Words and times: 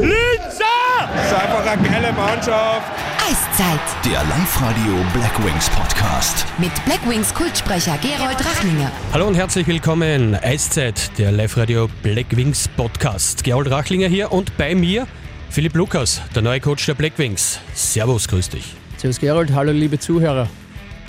Linzer! 0.00 0.64
Das 1.14 1.26
ist 1.26 1.34
einfach 1.34 1.66
eine 1.66 1.88
geile 1.88 2.12
Mannschaft. 2.14 2.90
Eiszeit. 3.28 3.80
Der 4.04 4.24
Live-Radio 4.24 4.94
Blackwings 5.12 5.68
Podcast. 5.68 6.46
Mit 6.56 6.72
Blackwings 6.86 7.34
Kultsprecher 7.34 7.98
Gerold 7.98 8.42
Rachlinger. 8.42 8.90
Hallo 9.12 9.26
und 9.26 9.34
herzlich 9.34 9.66
willkommen. 9.66 10.34
Eiszeit, 10.36 11.18
der 11.18 11.32
Live-Radio 11.32 11.88
Blackwings 12.02 12.68
Podcast. 12.68 13.44
Gerold 13.44 13.70
Rachlinger 13.70 14.08
hier 14.08 14.32
und 14.32 14.56
bei 14.56 14.74
mir 14.74 15.06
Philipp 15.50 15.74
Lukas, 15.74 16.22
der 16.34 16.40
neue 16.42 16.60
Coach 16.60 16.86
der 16.86 16.94
Blackwings. 16.94 17.60
Servus, 17.74 18.26
grüß 18.26 18.48
dich. 18.48 18.72
Servus 18.96 19.20
Gerold, 19.20 19.52
hallo 19.52 19.72
liebe 19.72 19.98
Zuhörer. 19.98 20.48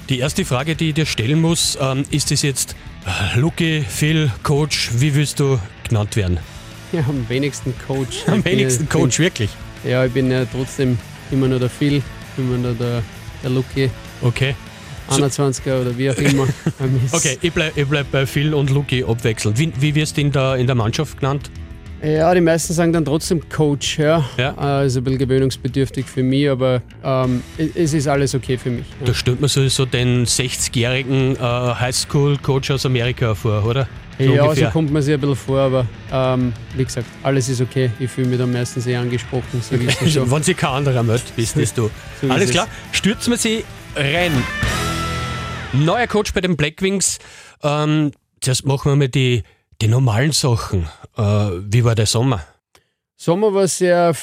Die 0.09 0.19
erste 0.19 0.43
Frage, 0.43 0.75
die 0.75 0.89
ich 0.89 0.95
dir 0.95 1.05
stellen 1.05 1.39
muss, 1.39 1.77
ähm, 1.79 2.03
ist 2.11 2.31
es 2.33 2.41
jetzt 2.41 2.75
äh, 3.05 3.39
Luki, 3.39 3.85
Phil, 3.87 4.29
Coach, 4.43 4.89
wie 4.95 5.15
willst 5.15 5.39
du 5.39 5.59
genannt 5.87 6.17
werden? 6.17 6.39
Ja, 6.91 6.99
am 7.09 7.27
wenigsten 7.29 7.73
Coach. 7.87 8.23
Am 8.27 8.41
bin 8.41 8.57
wenigsten 8.59 8.83
ja- 8.83 8.89
Coach, 8.99 9.19
wirklich. 9.19 9.49
Bin, 9.83 9.91
ja, 9.91 10.05
ich 10.05 10.11
bin 10.13 10.29
ja 10.31 10.45
trotzdem 10.45 10.97
immer 11.31 11.47
noch 11.47 11.59
der 11.59 11.69
Phil, 11.69 12.01
immer 12.37 12.57
noch 12.57 12.77
der, 12.77 13.01
der 13.43 13.49
Lucky, 13.49 13.89
Okay. 14.21 14.55
21er 15.09 15.81
oder 15.81 15.97
wie 15.97 16.09
auch 16.09 16.15
immer. 16.17 16.47
Okay, 17.11 17.37
ich 17.41 17.51
bleib, 17.51 17.75
ich 17.75 17.85
bleib 17.87 18.09
bei 18.11 18.25
Phil 18.25 18.53
und 18.53 18.69
Luki 18.69 19.03
abwechselnd. 19.03 19.57
Wie, 19.59 19.73
wie 19.79 19.93
wirst 19.95 20.15
du 20.15 20.21
in 20.21 20.31
der, 20.31 20.55
in 20.55 20.67
der 20.67 20.75
Mannschaft 20.75 21.19
genannt? 21.19 21.49
Ja, 22.03 22.33
die 22.33 22.41
meisten 22.41 22.73
sagen 22.73 22.93
dann 22.93 23.03
trotzdem 23.05 23.41
Coach, 23.49 23.99
ja. 23.99 24.23
Ja. 24.37 24.81
Äh, 24.81 24.87
Ist 24.87 24.97
ein 24.97 25.03
bisschen 25.03 25.19
gewöhnungsbedürftig 25.19 26.05
für 26.05 26.23
mich, 26.23 26.49
aber 26.49 26.81
ähm, 27.03 27.43
es- 27.75 27.93
ist 27.93 28.07
alles 28.07 28.33
okay 28.33 28.57
für 28.57 28.69
mich. 28.71 28.85
Da 29.05 29.13
stellt 29.13 29.39
man 29.41 29.49
sowieso 29.49 29.85
den 29.85 30.25
60-jährigen 30.25 31.35
äh, 31.35 31.39
Highschool-Coach 31.39 32.71
aus 32.71 32.85
Amerika 32.85 33.35
vor, 33.35 33.65
oder? 33.65 33.87
So 34.17 34.23
Ja, 34.25 34.43
ungefähr. 34.43 34.67
so 34.67 34.71
kommt 34.73 34.91
man 34.91 35.01
sich 35.01 35.13
ein 35.13 35.19
bisschen 35.19 35.35
vor, 35.35 35.59
aber 35.59 35.87
ähm, 36.11 36.53
wie 36.75 36.83
gesagt, 36.85 37.07
alles 37.23 37.49
ist 37.49 37.61
okay. 37.61 37.89
Ich 37.99 38.11
fühle 38.11 38.27
mich 38.27 38.37
da 38.37 38.45
meistens 38.45 38.83
sehr 38.83 38.99
angesprochen. 38.99 39.61
So 39.61 39.75
so. 40.07 40.31
Wenn 40.31 40.43
sich 40.43 40.55
kein 40.57 40.69
anderer 40.71 41.03
meldet, 41.03 41.35
bist 41.35 41.55
du. 41.77 41.89
So 42.21 42.29
Alles 42.29 42.45
es. 42.45 42.51
klar, 42.51 42.67
stürzen 42.91 43.31
wir 43.33 43.37
sie 43.37 43.63
rein. 43.95 44.31
Neuer 45.73 46.07
Coach 46.07 46.33
bei 46.33 46.41
den 46.41 46.55
Blackwings. 46.57 47.19
Ähm, 47.63 48.11
zuerst 48.41 48.65
machen 48.65 48.91
wir 48.91 48.95
mal 48.95 49.07
die, 49.09 49.43
die 49.81 49.87
normalen 49.87 50.31
Sachen. 50.33 50.87
Äh, 51.17 51.21
wie 51.23 51.83
war 51.83 51.95
der 51.95 52.05
Sommer? 52.05 52.43
Sommer 53.15 53.53
war 53.53 53.67
sehr, 53.67 54.13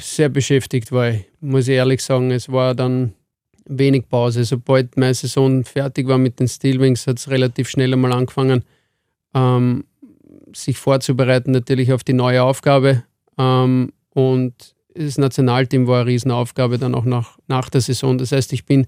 sehr 0.00 0.28
beschäftigt, 0.28 0.90
weil, 0.92 1.24
muss 1.40 1.68
ich 1.68 1.74
ehrlich 1.76 2.02
sagen, 2.02 2.30
es 2.30 2.50
war 2.50 2.74
dann 2.74 3.12
wenig 3.66 4.08
Pause. 4.08 4.44
Sobald 4.44 4.96
meine 4.96 5.14
Saison 5.14 5.64
fertig 5.64 6.08
war 6.08 6.18
mit 6.18 6.40
den 6.40 6.48
Steelwings, 6.48 7.06
hat 7.06 7.18
es 7.18 7.28
relativ 7.30 7.68
schnell 7.68 7.92
einmal 7.92 8.12
angefangen, 8.12 8.64
ähm, 9.34 9.84
sich 10.54 10.78
vorzubereiten 10.78 11.50
natürlich 11.52 11.92
auf 11.92 12.04
die 12.04 12.14
neue 12.14 12.42
Aufgabe. 12.42 13.04
Ähm, 13.38 13.92
und 14.14 14.54
das 14.94 15.18
Nationalteam 15.18 15.86
war 15.86 16.00
eine 16.00 16.10
Riesenaufgabe 16.10 16.78
dann 16.78 16.94
auch 16.94 17.04
nach, 17.04 17.38
nach 17.46 17.70
der 17.70 17.80
Saison. 17.80 18.18
Das 18.18 18.32
heißt, 18.32 18.52
ich 18.52 18.64
bin 18.64 18.86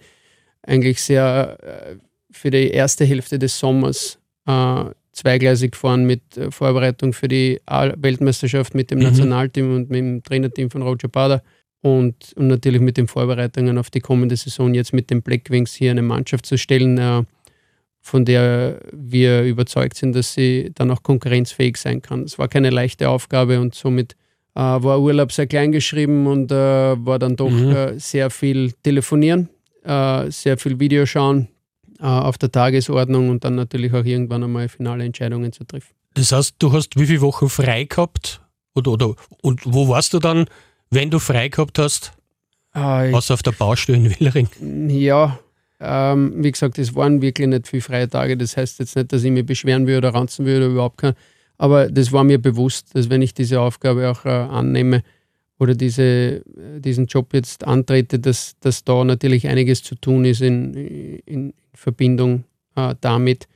eigentlich 0.63 1.01
sehr 1.01 1.59
äh, 1.63 1.97
für 2.31 2.51
die 2.51 2.71
erste 2.71 3.05
Hälfte 3.05 3.39
des 3.39 3.59
Sommers 3.59 4.19
äh, 4.47 4.85
zweigleisig 5.13 5.73
gefahren 5.73 6.05
mit 6.05 6.37
äh, 6.37 6.51
Vorbereitung 6.51 7.13
für 7.13 7.29
die 7.29 7.61
A- 7.67 7.93
Weltmeisterschaft 7.97 8.75
mit 8.75 8.91
dem 8.91 8.99
Mhm. 8.99 9.05
Nationalteam 9.05 9.75
und 9.75 9.91
mit 9.91 9.99
dem 9.99 10.23
Trainerteam 10.23 10.71
von 10.71 10.83
Roger 10.83 11.09
Bader 11.09 11.43
und, 11.83 12.33
und 12.37 12.49
natürlich 12.49 12.81
mit 12.81 12.97
den 12.97 13.07
Vorbereitungen 13.09 13.79
auf 13.79 13.91
die 13.91 14.01
kommende 14.01 14.37
Saison 14.37 14.75
jetzt 14.75 14.93
mit 14.93 15.11
den 15.11 15.23
Blackwings 15.23 15.75
hier 15.75 15.91
eine 15.93 16.03
Mannschaft 16.03 16.47
zu 16.47 16.59
stellen, 16.59 16.99
äh, 16.99 17.23
von 18.01 18.25
der 18.25 18.81
wir 18.93 19.43
überzeugt 19.43 19.97
sind, 19.97 20.15
dass 20.17 20.33
sie 20.35 20.71
dann 20.75 20.91
auch 20.91 21.03
konkurrenzfähig 21.03 21.77
sein 21.77 22.01
kann. 22.03 22.23
Es 22.25 22.39
war 22.39 22.49
keine 22.49 22.71
leichte 22.71 23.09
Aufgabe 23.09 23.61
und 23.61 23.75
somit 23.75 24.15
äh, 24.55 24.61
war 24.61 25.01
Urlaub 25.01 25.33
sehr 25.33 25.47
klein 25.47 25.71
geschrieben 25.73 26.27
und 26.27 26.51
äh, 26.51 26.55
war 27.07 27.19
dann 27.19 27.37
doch 27.37 27.51
Mhm. 27.51 27.71
äh, 27.71 27.99
sehr 27.99 28.31
viel 28.31 28.73
telefonieren, 28.83 29.49
äh, 29.85 30.31
sehr 30.31 30.57
viel 30.59 30.81
Video 30.81 31.07
schauen 31.07 31.49
äh, 32.01 32.05
auf 32.05 32.39
der 32.39 32.51
Tagesordnung 32.51 33.29
und 33.29 33.45
dann 33.45 33.55
natürlich 33.55 33.93
auch 33.93 34.05
irgendwann 34.05 34.43
einmal 34.45 34.69
finale 34.69 35.05
Entscheidungen 35.05 35.53
zu 35.53 35.65
treffen. 35.65 35.95
Das 36.15 36.33
heißt, 36.33 36.57
du 36.59 36.73
hast 36.73 36.99
wie 36.99 37.07
viele 37.07 37.21
Wochen 37.21 37.49
frei 37.49 37.85
gehabt? 37.85 38.41
Oder, 38.75 38.93
oder, 38.93 39.15
und 39.43 39.61
wo 39.65 39.89
warst 39.89 40.13
du 40.15 40.19
dann, 40.19 40.47
wenn 40.91 41.11
du 41.11 41.19
frei 41.19 41.49
gehabt 41.49 41.79
hast? 41.79 42.13
Äh, 42.75 43.13
Außer 43.13 43.35
auf 43.35 43.43
der 43.43 43.53
Baustelle 43.53 43.99
in 43.99 44.11
Willering. 44.11 44.49
Ja, 44.89 45.39
ähm, 45.81 46.35
wie 46.37 46.53
gesagt, 46.53 46.79
es 46.79 46.95
waren 46.95 47.23
wirklich 47.23 47.49
nicht 47.49 47.67
viele 47.67 47.83
freie 47.83 48.09
Tage. 48.09 48.37
Das 48.37 48.57
heißt 48.57 48.79
jetzt 48.81 48.97
nicht, 48.97 49.13
dass 49.13 49.25
ich 49.25 49.31
mich 49.31 49.47
beschweren 49.47 49.87
würde 49.87 50.09
oder 50.09 50.15
ranzen 50.15 50.45
würde, 50.47 50.67
überhaupt 50.67 50.99
kein. 50.99 51.15
Aber 51.59 51.91
das 51.91 52.13
war 52.13 52.25
mir 52.25 52.39
bewusst, 52.39 52.95
dass 52.95 53.11
wenn 53.11 53.23
ich 53.23 53.35
diese 53.35 53.61
Aufgabe 53.61 54.11
auch 54.11 54.25
äh, 54.25 54.29
annehme 54.29 55.03
oder 55.59 55.75
diese, 55.75 56.03
äh, 56.03 56.43
diesen 56.81 57.07
Job 57.07 57.35
jetzt 57.35 57.67
antrete, 57.67 58.19
dass, 58.19 58.57
dass 58.61 58.85
da 58.85 59.05
natürlich 59.05 59.49
einiges 59.49 59.83
zu 59.83 59.95
tun 59.95 60.25
ist 60.25 60.41
in, 60.41 60.75
in 61.27 61.53
Verbindung 61.75 62.45
äh, 62.77 62.95
damit. 63.01 63.47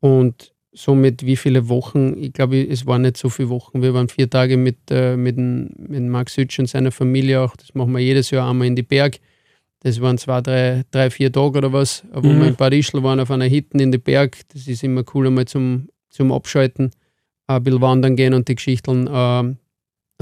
Und 0.00 0.52
somit 0.72 1.24
wie 1.24 1.36
viele 1.36 1.68
Wochen, 1.68 2.16
ich 2.18 2.32
glaube, 2.32 2.60
es 2.66 2.86
waren 2.86 3.02
nicht 3.02 3.16
so 3.16 3.28
viele 3.28 3.48
Wochen. 3.48 3.82
Wir 3.82 3.94
waren 3.94 4.08
vier 4.08 4.28
Tage 4.28 4.56
mit, 4.56 4.76
äh, 4.90 5.16
mit, 5.16 5.36
mit 5.36 6.02
Max 6.02 6.34
Sütsch 6.34 6.58
und 6.58 6.66
seiner 6.66 6.92
Familie 6.92 7.40
auch. 7.40 7.56
Das 7.56 7.74
machen 7.74 7.92
wir 7.92 8.00
jedes 8.00 8.30
Jahr 8.30 8.50
einmal 8.50 8.66
in 8.66 8.76
die 8.76 8.82
Berg. 8.82 9.18
Das 9.84 10.00
waren 10.00 10.16
zwei, 10.18 10.40
drei, 10.40 10.82
drei 10.90 11.10
vier 11.10 11.30
Tage 11.30 11.58
oder 11.58 11.72
was, 11.72 12.04
wo 12.12 12.28
Mhm. 12.28 12.40
wir 12.40 12.48
in 12.48 12.56
Bad 12.56 12.72
Ischl 12.72 13.02
waren 13.02 13.20
auf 13.20 13.30
einer 13.30 13.44
Hitten 13.44 13.78
in 13.80 13.92
die 13.92 13.98
Berg. 13.98 14.38
Das 14.52 14.66
ist 14.66 14.82
immer 14.82 15.04
cool, 15.14 15.26
einmal 15.26 15.44
zum, 15.44 15.88
zum 16.08 16.32
Abschalten, 16.32 16.90
ein 17.46 17.62
bisschen 17.62 17.80
wandern 17.82 18.16
gehen 18.16 18.32
und 18.34 18.48
die 18.48 18.54
Geschichten. 18.54 19.08
ähm, 19.12 19.58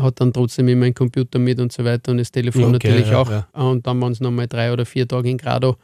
hat 0.00 0.20
dann 0.20 0.32
trotzdem 0.32 0.66
immer 0.68 0.86
einen 0.86 0.94
Computer 0.94 1.38
mit 1.38 1.60
und 1.60 1.70
so 1.70 1.84
weiter 1.84 2.10
und 2.12 2.18
das 2.18 2.32
Telefon 2.32 2.64
Okay, 2.64 2.88
natürlich 2.88 3.10
ja, 3.10 3.18
auch. 3.20 3.30
ja. 3.30 3.46
Und 3.52 3.86
dann 3.86 4.00
waren 4.00 4.12
es 4.12 4.20
nochmal 4.20 4.48
drei 4.48 4.72
oder 4.72 4.84
vier 4.86 5.06
Tage 5.06 5.28
in 5.30 5.36
Grado 5.38 5.76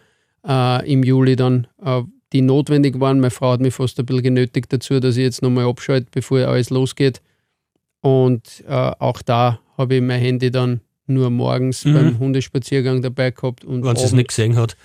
äh, 0.48 0.90
im 0.92 1.02
Juli 1.04 1.36
dann, 1.36 1.66
äh, 1.84 2.02
die 2.32 2.40
notwendig 2.40 2.98
waren. 3.00 3.20
Meine 3.20 3.30
Frau 3.30 3.52
hat 3.52 3.60
mich 3.60 3.74
fast 3.74 3.98
ein 4.00 4.06
bisschen 4.06 4.22
genötigt 4.24 4.72
dazu, 4.72 4.98
dass 4.98 5.16
ich 5.16 5.22
jetzt 5.24 5.42
nochmal 5.42 5.66
abschalte, 5.66 6.08
bevor 6.10 6.40
alles 6.40 6.70
losgeht. 6.70 7.20
Und 8.00 8.64
äh, 8.66 8.72
auch 8.98 9.22
da 9.22 9.60
habe 9.76 9.96
ich 9.96 10.02
mein 10.02 10.20
Handy 10.20 10.50
dann 10.50 10.80
nur 11.08 11.30
morgens 11.30 11.84
Mhm. 11.84 11.92
beim 11.94 12.18
Hundespaziergang 12.18 13.02
dabei 13.02 13.30
gehabt. 13.30 13.64
Und 13.64 13.84
Wenn 13.84 13.96
sie 13.96 14.04
es 14.04 14.12
nicht 14.12 14.28
gesehen 14.28 14.56
hat. 14.56 14.76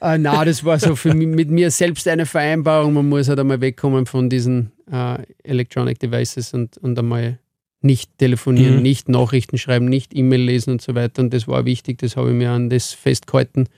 äh, 0.00 0.18
na, 0.18 0.44
das 0.44 0.64
war 0.64 0.78
so 0.78 0.96
für 0.96 1.14
mich, 1.14 1.26
mit 1.28 1.50
mir 1.50 1.70
selbst 1.70 2.06
eine 2.08 2.26
Vereinbarung. 2.26 2.94
Man 2.94 3.08
muss 3.08 3.28
halt 3.28 3.38
einmal 3.38 3.60
wegkommen 3.60 4.06
von 4.06 4.28
diesen 4.30 4.72
äh, 4.90 5.18
Electronic 5.44 5.98
Devices 5.98 6.52
und, 6.54 6.78
und 6.78 6.98
einmal 6.98 7.38
nicht 7.82 8.18
telefonieren, 8.18 8.76
Mhm. 8.76 8.82
nicht 8.82 9.08
Nachrichten 9.08 9.56
schreiben, 9.56 9.86
nicht 9.86 10.14
E-Mail 10.14 10.42
lesen 10.42 10.72
und 10.72 10.82
so 10.82 10.94
weiter. 10.94 11.22
Und 11.22 11.32
das 11.32 11.48
war 11.48 11.64
wichtig, 11.64 11.98
das 11.98 12.16
habe 12.16 12.28
ich 12.30 12.34
mir 12.36 12.50
an 12.50 12.68
das 12.70 12.92
festgehalten. 12.92 13.68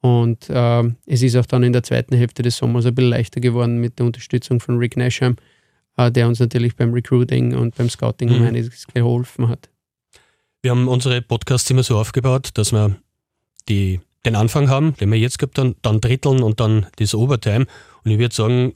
Und 0.00 0.46
ähm, 0.50 0.96
es 1.06 1.22
ist 1.22 1.36
auch 1.36 1.46
dann 1.46 1.62
in 1.62 1.72
der 1.72 1.82
zweiten 1.82 2.14
Hälfte 2.16 2.42
des 2.42 2.56
Sommers 2.56 2.86
ein 2.86 2.94
bisschen 2.94 3.10
leichter 3.10 3.40
geworden 3.40 3.78
mit 3.80 3.98
der 3.98 4.06
Unterstützung 4.06 4.60
von 4.60 4.78
Rick 4.78 4.96
Nasham, 4.96 5.36
äh, 5.96 6.10
der 6.12 6.28
uns 6.28 6.38
natürlich 6.38 6.76
beim 6.76 6.92
Recruiting 6.92 7.54
und 7.56 7.74
beim 7.76 7.88
Scouting 7.88 8.30
um 8.30 8.40
Mhm. 8.40 8.46
einiges 8.48 8.86
geholfen 8.92 9.48
hat. 9.48 9.68
Wir 10.66 10.72
haben 10.72 10.88
unsere 10.88 11.22
Podcasts 11.22 11.70
immer 11.70 11.84
so 11.84 11.96
aufgebaut, 11.96 12.50
dass 12.54 12.72
wir 12.72 12.96
die, 13.68 14.00
den 14.24 14.34
Anfang 14.34 14.68
haben, 14.68 14.96
den 14.96 15.12
wir 15.12 15.16
jetzt 15.16 15.38
gehabt 15.38 15.60
haben, 15.60 15.76
dann 15.82 16.00
Dritteln 16.00 16.42
und 16.42 16.58
dann 16.58 16.86
das 16.96 17.14
Overtime. 17.14 17.66
Und 18.02 18.10
ich 18.10 18.18
würde 18.18 18.34
sagen, 18.34 18.74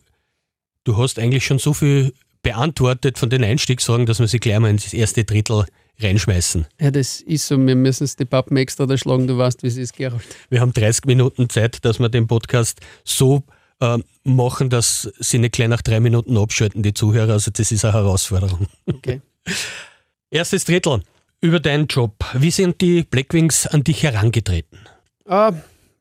du 0.85 0.97
hast 0.97 1.19
eigentlich 1.19 1.45
schon 1.45 1.59
so 1.59 1.75
viel 1.75 2.13
beantwortet 2.43 3.19
von 3.19 3.29
den 3.29 3.43
Einstiegssagen, 3.43 4.07
dass 4.07 4.21
wir 4.21 4.29
sie 4.29 4.39
gleich 4.39 4.61
mal 4.61 4.71
ins 4.71 4.93
erste 4.93 5.25
Drittel 5.25 5.65
reinschmeißen. 5.99 6.65
Ja, 6.81 6.93
das 6.93 7.23
ist 7.23 7.49
so, 7.49 7.59
wir 7.59 7.75
müssen 7.75 8.05
es 8.05 8.15
die 8.15 8.25
Pappen 8.25 8.57
extra 8.57 8.87
da 8.87 8.97
schlagen, 8.97 9.27
du 9.27 9.37
weißt, 9.37 9.65
wie 9.65 9.67
es 9.67 9.77
ist, 9.77 9.97
Gerald. 9.97 10.23
Wir 10.49 10.61
haben 10.61 10.73
30 10.73 11.07
Minuten 11.07 11.51
Zeit, 11.51 11.85
dass 11.85 11.99
wir 11.99 12.09
den 12.09 12.29
Podcast 12.29 12.79
so 13.03 13.43
äh, 13.81 13.99
machen, 14.23 14.71
dass 14.71 15.11
sie 15.19 15.41
nicht 15.41 15.55
gleich 15.55 15.67
nach 15.67 15.83
drei 15.83 15.99
Minuten 15.99 16.39
abschalten, 16.39 16.85
die 16.85 16.95
Zuhörer. 16.95 17.33
Also 17.33 17.51
das 17.51 17.73
ist 17.73 17.85
eine 17.85 17.95
Herausforderung. 17.95 18.69
Okay. 18.87 19.23
Erstes 20.31 20.65
Drittel 20.65 21.03
über 21.41 21.61
deinen 21.61 21.87
Job. 21.87 22.15
Wie 22.35 22.51
sind 22.51 22.81
die 22.81 23.03
Blackwings 23.03 23.67
an 23.67 23.85
dich 23.85 24.03
herangetreten? 24.03 24.79
Ah, 25.27 25.53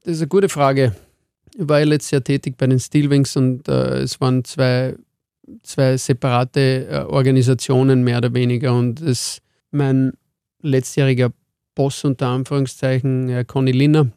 das 0.03 0.15
ist 0.15 0.21
eine 0.21 0.27
gute 0.27 0.50
Frage. 0.50 0.95
Ich 1.57 1.68
war 1.68 1.80
ja 1.80 1.86
letztes 1.86 2.12
Jahr 2.12 2.24
tätig 2.24 2.56
bei 2.57 2.68
den 2.68 2.80
Steelwings 2.80 3.36
und 3.36 3.68
äh, 3.68 4.00
es 4.00 4.19
waren 4.21 4.44
zwei, 4.44 4.95
zwei 5.63 5.97
separate 5.97 6.88
äh, 6.88 6.95
Organisationen 7.00 8.03
mehr 8.03 8.18
oder 8.18 8.33
weniger 8.33 8.74
und 8.74 9.01
es, 9.01 9.41
mein 9.71 10.13
letztjähriger 10.62 11.31
Boss 11.75 12.03
unter 12.03 12.27
Anführungszeichen, 12.27 13.30
Herr 13.30 13.45
Conny 13.45 13.71
Linner, 13.71 14.12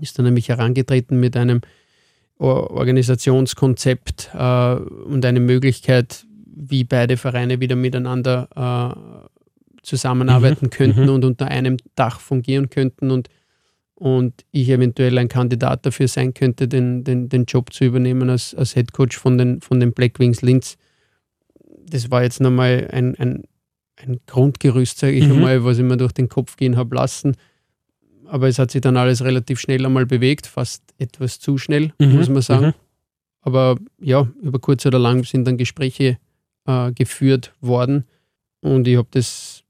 ist 0.00 0.18
dann 0.18 0.26
nämlich 0.26 0.48
herangetreten 0.48 1.18
mit 1.18 1.36
einem 1.36 1.60
Or- 2.38 2.70
Organisationskonzept 2.70 4.30
äh, 4.34 4.74
und 4.74 5.24
eine 5.24 5.40
Möglichkeit, 5.40 6.24
wie 6.46 6.84
beide 6.84 7.16
Vereine 7.16 7.60
wieder 7.60 7.76
miteinander 7.76 8.48
äh, 8.54 9.37
zusammenarbeiten 9.88 10.66
Mhm, 10.66 10.70
könnten 10.70 11.02
mhm. 11.04 11.08
und 11.14 11.24
unter 11.24 11.46
einem 11.48 11.76
Dach 11.96 12.20
fungieren 12.20 12.70
könnten 12.70 13.10
und 13.10 13.28
und 14.00 14.44
ich 14.52 14.68
eventuell 14.68 15.18
ein 15.18 15.28
Kandidat 15.28 15.84
dafür 15.84 16.06
sein 16.06 16.32
könnte, 16.32 16.68
den, 16.68 17.02
den, 17.02 17.28
den 17.28 17.46
Job 17.46 17.72
zu 17.72 17.84
übernehmen 17.84 18.30
als, 18.30 18.54
als 18.54 18.74
Head 18.74 18.92
Coach 18.92 19.16
von 19.18 19.36
den, 19.38 19.60
von 19.60 19.80
den 19.80 19.92
Black 19.92 20.20
Wings 20.20 20.40
Linz. 20.40 20.76
Das 21.90 22.08
war 22.08 22.22
jetzt 22.22 22.40
nochmal 22.40 22.88
ein, 22.92 23.16
ein, 23.16 23.42
ein 23.96 24.20
Grundgerüst, 24.26 24.98
sage 25.00 25.14
ich 25.14 25.24
Mhm. 25.26 25.32
einmal, 25.32 25.64
was 25.64 25.78
ich 25.78 25.84
mir 25.84 25.96
durch 25.96 26.12
den 26.12 26.28
Kopf 26.28 26.56
gehen 26.56 26.76
habe 26.76 26.94
lassen. 26.94 27.34
Aber 28.26 28.46
es 28.46 28.60
hat 28.60 28.70
sich 28.70 28.82
dann 28.82 28.96
alles 28.96 29.24
relativ 29.24 29.58
schnell 29.58 29.84
einmal 29.84 30.06
bewegt, 30.06 30.46
fast 30.46 30.84
etwas 30.98 31.40
zu 31.40 31.58
schnell, 31.58 31.92
Mhm. 31.98 32.12
muss 32.14 32.28
man 32.28 32.42
sagen. 32.42 32.66
Mhm. 32.66 32.74
Aber 33.40 33.78
ja, 34.00 34.28
über 34.40 34.60
kurz 34.60 34.86
oder 34.86 35.00
lang 35.00 35.24
sind 35.24 35.44
dann 35.44 35.56
Gespräche 35.56 36.18
äh, 36.66 36.92
geführt 36.92 37.52
worden 37.60 38.04
und 38.60 38.86
ich 38.86 38.96
habe 38.96 39.08
das, 39.10 39.64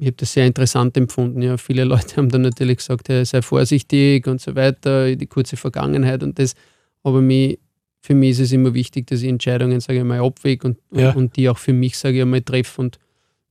ich 0.00 0.06
hab 0.06 0.16
das 0.16 0.32
sehr 0.32 0.46
interessant 0.46 0.96
empfunden. 0.96 1.42
Ja, 1.42 1.56
viele 1.56 1.84
Leute 1.84 2.16
haben 2.16 2.28
dann 2.30 2.42
natürlich 2.42 2.78
gesagt, 2.78 3.08
ja, 3.08 3.24
sei 3.24 3.42
vorsichtig 3.42 4.26
und 4.26 4.40
so 4.40 4.54
weiter, 4.54 5.14
die 5.16 5.26
kurze 5.26 5.56
Vergangenheit 5.56 6.22
und 6.22 6.38
das. 6.38 6.54
Aber 7.02 7.20
mich, 7.20 7.58
für 8.00 8.14
mich 8.14 8.30
ist 8.30 8.40
es 8.40 8.52
immer 8.52 8.74
wichtig, 8.74 9.06
dass 9.08 9.22
ich 9.22 9.28
Entscheidungen, 9.28 9.80
sage 9.80 9.98
ich 9.98 10.04
mal, 10.04 10.20
abwäge 10.20 10.68
und, 10.68 10.78
Ja. 10.92 11.10
und 11.12 11.36
die 11.36 11.48
auch 11.48 11.58
für 11.58 11.72
mich, 11.72 11.98
sage 11.98 12.20
ich 12.20 12.24
mal, 12.24 12.40
treffe. 12.40 12.80
Und 12.80 12.98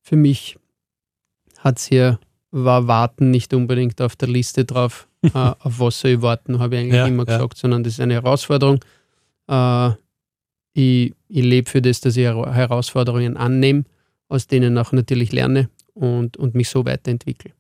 für 0.01 0.15
mich 0.15 0.57
hat 1.59 1.79
es 1.79 1.85
hier, 1.87 2.19
war 2.51 2.87
Warten 2.87 3.29
nicht 3.29 3.53
unbedingt 3.53 4.01
auf 4.01 4.15
der 4.15 4.29
Liste 4.29 4.63
drauf, 4.63 5.07
äh, 5.23 5.29
auf 5.33 5.79
was 5.79 5.99
soll 5.99 6.11
ich 6.11 6.21
warten, 6.21 6.59
habe 6.59 6.75
ich 6.75 6.81
eigentlich 6.81 6.95
Ja, 6.95 7.07
immer 7.07 7.25
gesagt, 7.25 7.57
sondern 7.57 7.83
das 7.83 7.93
ist 7.93 7.99
eine 7.99 8.13
Herausforderung. 8.13 8.79
Äh, 9.49 9.89
ich 10.73 11.13
ich 11.29 11.43
lebe 11.43 11.69
für 11.69 11.81
das, 11.81 11.99
dass 11.99 12.15
ich 12.15 12.23
Hera- 12.25 12.53
Herausforderungen 12.53 13.35
annehme, 13.35 13.83
aus 14.29 14.47
denen 14.47 14.77
auch 14.77 14.93
natürlich 14.93 15.33
lerne 15.33 15.69
und, 15.97 16.37
und 16.37 16.55
mich 16.55 16.69
so 16.69 16.85
weiterentwickle. 16.85 17.51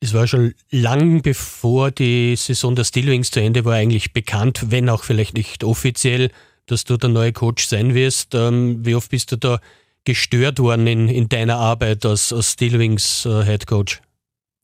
Es 0.00 0.14
war 0.14 0.26
schon 0.26 0.54
lang 0.70 1.22
bevor 1.22 1.90
die 1.92 2.34
Saison 2.36 2.74
der 2.74 2.84
Steelwings 2.84 3.30
zu 3.30 3.40
Ende 3.40 3.64
war, 3.64 3.74
eigentlich 3.74 4.12
bekannt, 4.12 4.70
wenn 4.70 4.88
auch 4.88 5.04
vielleicht 5.04 5.34
nicht 5.34 5.62
offiziell, 5.62 6.30
dass 6.66 6.84
du 6.84 6.96
der 6.96 7.10
neue 7.10 7.32
Coach 7.32 7.66
sein 7.66 7.94
wirst. 7.94 8.34
Ähm, 8.34 8.84
wie 8.84 8.94
oft 8.94 9.10
bist 9.10 9.30
du 9.30 9.36
da 9.36 9.60
gestört 10.04 10.58
worden 10.58 10.86
in, 10.86 11.08
in 11.08 11.28
deiner 11.28 11.56
Arbeit 11.56 12.04
als, 12.04 12.32
als 12.32 12.52
Steelwings 12.52 13.26
äh, 13.26 13.44
Head 13.44 13.66
Coach? 13.66 14.00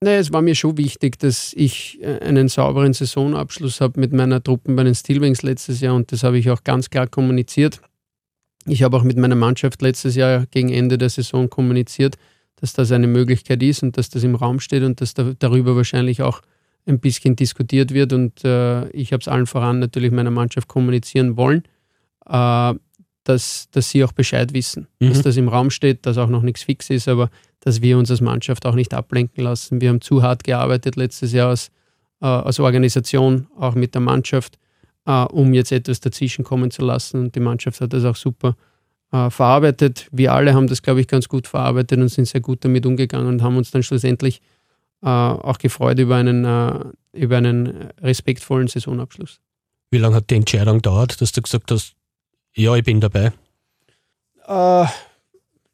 Naja, 0.00 0.18
es 0.18 0.32
war 0.32 0.42
mir 0.42 0.54
schon 0.54 0.76
wichtig, 0.76 1.18
dass 1.18 1.52
ich 1.54 2.00
äh, 2.02 2.20
einen 2.20 2.48
sauberen 2.48 2.92
Saisonabschluss 2.92 3.80
habe 3.80 3.98
mit 4.00 4.12
meiner 4.12 4.42
Truppen 4.42 4.76
bei 4.76 4.84
den 4.84 4.94
Steelwings 4.94 5.42
letztes 5.42 5.80
Jahr 5.80 5.94
und 5.94 6.12
das 6.12 6.22
habe 6.22 6.38
ich 6.38 6.50
auch 6.50 6.62
ganz 6.62 6.90
klar 6.90 7.08
kommuniziert. 7.08 7.80
Ich 8.66 8.82
habe 8.82 8.96
auch 8.96 9.02
mit 9.02 9.16
meiner 9.16 9.34
Mannschaft 9.34 9.82
letztes 9.82 10.14
Jahr 10.14 10.46
gegen 10.46 10.68
Ende 10.68 10.98
der 10.98 11.08
Saison 11.08 11.50
kommuniziert, 11.50 12.16
dass 12.60 12.72
das 12.72 12.92
eine 12.92 13.06
Möglichkeit 13.06 13.62
ist 13.62 13.82
und 13.82 13.96
dass 13.96 14.08
das 14.10 14.22
im 14.24 14.34
Raum 14.34 14.60
steht 14.60 14.82
und 14.82 15.00
dass 15.00 15.14
da, 15.14 15.32
darüber 15.38 15.76
wahrscheinlich 15.76 16.22
auch 16.22 16.40
ein 16.86 17.00
bisschen 17.00 17.36
diskutiert 17.36 17.92
wird 17.92 18.12
und 18.12 18.44
äh, 18.44 18.88
ich 18.90 19.12
habe 19.12 19.20
es 19.20 19.28
allen 19.28 19.46
voran 19.46 19.78
natürlich 19.78 20.10
meiner 20.10 20.30
Mannschaft 20.30 20.68
kommunizieren 20.68 21.36
wollen, 21.36 21.64
äh, 22.26 22.74
dass, 23.24 23.68
dass 23.70 23.90
sie 23.90 24.04
auch 24.04 24.12
Bescheid 24.12 24.54
wissen, 24.54 24.88
Mhm. 25.00 25.08
dass 25.10 25.22
das 25.22 25.36
im 25.36 25.48
Raum 25.48 25.70
steht, 25.70 26.06
dass 26.06 26.16
auch 26.16 26.28
noch 26.28 26.42
nichts 26.42 26.62
fix 26.62 26.88
ist, 26.90 27.08
aber 27.08 27.30
dass 27.60 27.82
wir 27.82 27.98
uns 27.98 28.10
als 28.10 28.20
Mannschaft 28.20 28.64
auch 28.64 28.74
nicht 28.74 28.94
ablenken 28.94 29.44
lassen. 29.44 29.80
Wir 29.80 29.90
haben 29.90 30.00
zu 30.00 30.22
hart 30.22 30.44
gearbeitet 30.44 30.96
letztes 30.96 31.32
Jahr 31.32 31.50
als, 31.50 31.70
äh, 32.22 32.26
als 32.26 32.58
Organisation, 32.58 33.48
auch 33.56 33.74
mit 33.74 33.94
der 33.94 34.00
Mannschaft, 34.00 34.58
äh, 35.04 35.24
um 35.24 35.52
jetzt 35.52 35.72
etwas 35.72 36.00
dazwischen 36.00 36.44
kommen 36.44 36.70
zu 36.70 36.82
lassen. 36.82 37.20
Und 37.20 37.34
die 37.34 37.40
Mannschaft 37.40 37.80
hat 37.80 37.92
das 37.92 38.04
auch 38.04 38.16
super 38.16 38.56
äh, 39.12 39.30
verarbeitet. 39.30 40.08
Wir 40.12 40.32
alle 40.32 40.54
haben 40.54 40.66
das, 40.66 40.82
glaube 40.82 41.00
ich, 41.00 41.08
ganz 41.08 41.28
gut 41.28 41.46
verarbeitet 41.46 41.98
und 41.98 42.08
sind 42.08 42.26
sehr 42.26 42.40
gut 42.40 42.64
damit 42.64 42.86
umgegangen 42.86 43.28
und 43.28 43.42
haben 43.42 43.56
uns 43.56 43.70
dann 43.70 43.82
schlussendlich 43.82 44.40
äh, 45.02 45.08
auch 45.08 45.58
gefreut 45.58 45.98
über 45.98 46.16
einen, 46.16 46.44
äh, 46.44 46.84
über 47.12 47.36
einen 47.38 47.90
respektvollen 48.00 48.68
Saisonabschluss. 48.68 49.40
Wie 49.90 49.98
lange 49.98 50.16
hat 50.16 50.30
die 50.30 50.36
Entscheidung 50.36 50.76
gedauert, 50.78 51.20
dass 51.20 51.32
du 51.32 51.40
gesagt 51.40 51.70
hast, 51.70 51.94
ja, 52.54 52.74
ich 52.74 52.84
bin 52.84 53.00
dabei? 53.00 53.32
Äh, 54.46 54.86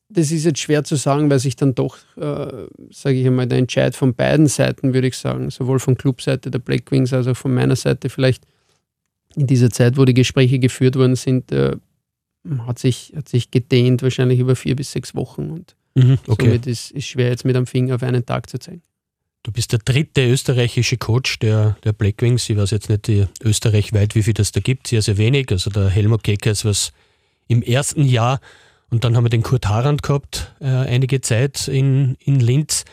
das 0.09 0.31
ist 0.31 0.45
jetzt 0.45 0.61
schwer 0.61 0.85
zu 0.85 0.97
sagen, 0.97 1.31
weil 1.31 1.39
sich 1.39 1.57
dann 1.57 1.75
doch, 1.75 1.97
äh, 2.17 2.67
sage 2.91 3.17
ich 3.17 3.27
einmal, 3.27 3.47
der 3.47 3.59
Entscheid 3.59 3.97
von 3.97 4.15
beiden 4.15 4.47
Seiten, 4.47 4.95
würde 4.95 5.09
ich 5.09 5.17
sagen, 5.17 5.51
sowohl 5.51 5.81
von 5.81 5.97
Clubseite 5.97 6.51
der 6.51 6.61
Black 6.61 6.91
Wings 6.91 7.13
als 7.13 7.27
auch 7.27 7.37
von 7.37 7.55
meiner 7.55 7.77
Seite 7.77 8.09
vielleicht 8.09 8.47
in 9.35 9.47
dieser 9.47 9.71
Zeit, 9.71 9.97
wo 9.97 10.05
die 10.05 10.15
Gespräche 10.15 10.59
geführt 10.61 10.97
worden 10.97 11.17
sind, 11.17 11.51
äh, 11.51 11.77
hat, 12.67 12.79
sich, 12.79 13.13
hat 13.17 13.29
sich 13.29 13.51
gedehnt, 13.51 14.03
wahrscheinlich 14.03 14.39
über 14.39 14.57
vier 14.57 14.77
bis 14.77 14.93
sechs 14.93 15.15
Wochen. 15.15 15.51
Und 15.51 15.77
Mhm, 15.95 16.19
okay. 16.27 16.47
somit 16.47 16.67
ist 16.67 16.93
es 16.93 17.05
schwer, 17.05 17.29
jetzt 17.29 17.45
mit 17.45 17.57
einem 17.57 17.67
Finger 17.67 17.95
auf 17.95 18.03
einen 18.03 18.27
Tag 18.27 18.51
zu 18.51 18.59
zeigen. 18.59 18.83
Du 19.45 19.53
bist 19.53 19.73
der 19.73 19.79
dritte 19.79 20.27
österreichische 20.27 20.97
Coach 20.97 21.39
der, 21.39 21.77
der 21.85 21.93
Black 21.93 22.21
Wings. 22.23 22.49
Ich 22.49 22.57
weiß 22.57 22.71
jetzt 22.71 22.89
nicht 22.89 23.09
österreichweit, 23.43 24.15
wie 24.15 24.23
viel 24.23 24.35
das 24.35 24.53
da 24.53 24.61
gibt. 24.61 24.87
Sehr, 24.89 25.03
sehr 25.03 25.19
wenig. 25.19 25.51
Also 25.53 25.71
der 25.71 25.89
Helmut 25.89 26.25
Kecker 26.25 26.51
ist 26.51 26.65
was 26.65 26.93
im 27.47 27.63
ersten 27.63 28.05
Jahr. 28.05 28.41
Und 28.91 29.05
dann 29.05 29.17
haben 29.17 29.25
wir 29.25 29.31
den 29.31 29.43
Kurt 29.43 29.69
Harand 29.69 30.03
gehabt, 30.03 30.55
äh, 30.61 30.67
einige 30.67 31.21
Zeit 31.21 31.69
in, 31.69 32.17
in 32.21 32.41
Linz. 32.41 32.85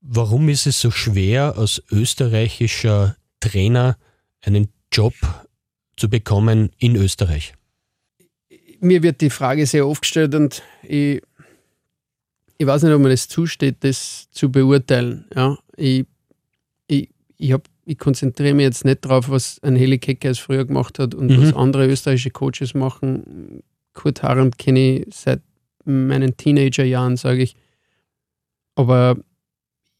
Warum 0.00 0.48
ist 0.48 0.66
es 0.66 0.80
so 0.80 0.90
schwer, 0.90 1.56
als 1.56 1.82
österreichischer 1.90 3.16
Trainer 3.40 3.96
einen 4.42 4.68
Job 4.92 5.14
zu 5.96 6.08
bekommen 6.10 6.70
in 6.78 6.96
Österreich? 6.96 7.54
Mir 8.82 9.02
wird 9.02 9.20
die 9.20 9.30
Frage 9.30 9.64
sehr 9.66 9.86
oft 9.86 10.02
gestellt 10.02 10.34
und 10.34 10.62
ich, 10.82 11.22
ich 12.58 12.66
weiß 12.66 12.82
nicht, 12.82 12.92
ob 12.92 13.00
mir 13.00 13.08
das 13.10 13.28
zusteht, 13.28 13.76
das 13.80 14.28
zu 14.30 14.50
beurteilen. 14.50 15.24
Ja, 15.34 15.58
ich, 15.76 16.04
ich, 16.88 17.08
ich, 17.38 17.52
hab, 17.52 17.68
ich 17.84 17.98
konzentriere 17.98 18.54
mich 18.54 18.64
jetzt 18.64 18.84
nicht 18.84 19.04
darauf, 19.04 19.30
was 19.30 19.58
ein 19.62 19.76
Heli 19.76 19.98
Kecker 19.98 20.30
es 20.30 20.38
früher 20.38 20.64
gemacht 20.64 20.98
hat 20.98 21.14
und 21.14 21.28
Mhm. 21.30 21.42
was 21.42 21.54
andere 21.54 21.86
österreichische 21.86 22.30
Coaches 22.30 22.74
machen. 22.74 23.62
Kurt 23.94 24.22
Harand 24.22 24.58
kenne 24.58 24.98
ich 25.00 25.14
seit 25.14 25.42
meinen 25.84 26.36
Teenagerjahren, 26.36 27.16
sage 27.16 27.42
ich. 27.42 27.56
Aber 28.74 29.16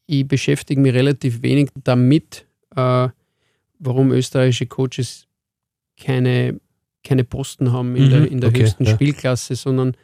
ich 0.07 0.27
beschäftige 0.27 0.81
mich 0.81 0.93
relativ 0.93 1.41
wenig 1.41 1.69
damit, 1.83 2.45
äh, 2.75 3.09
warum 3.79 4.11
österreichische 4.11 4.65
Coaches 4.67 5.27
keine, 6.01 6.59
keine 7.03 7.23
Posten 7.23 7.71
haben 7.71 7.95
in 7.95 8.05
Mhm, 8.05 8.09
der, 8.09 8.31
in 8.31 8.41
der 8.41 8.49
okay, 8.49 8.61
höchsten 8.63 8.85
ja. 8.85 8.93
Spielklasse, 8.93 9.55
sondern 9.55 9.95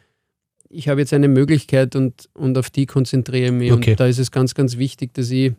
ich 0.68 0.88
habe 0.88 1.00
jetzt 1.00 1.12
eine 1.12 1.28
Möglichkeit 1.28 1.96
und, 1.96 2.28
und 2.34 2.56
auf 2.56 2.70
die 2.70 2.86
konzentriere 2.86 3.46
ich 3.46 3.52
mich. 3.52 3.72
Okay. 3.72 3.90
Und 3.92 4.00
da 4.00 4.06
ist 4.06 4.18
es 4.18 4.30
ganz, 4.30 4.54
ganz 4.54 4.76
wichtig, 4.76 5.12
dass 5.14 5.30
ich 5.30 5.52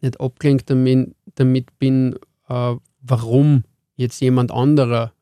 nicht 0.00 0.20
abgelenkt 0.20 0.70
damit, 0.70 1.14
damit 1.34 1.78
bin, 1.78 2.16
äh, 2.48 2.74
warum 3.02 3.64
jetzt 3.96 4.20
jemand 4.20 4.52
anderer, 4.52 5.12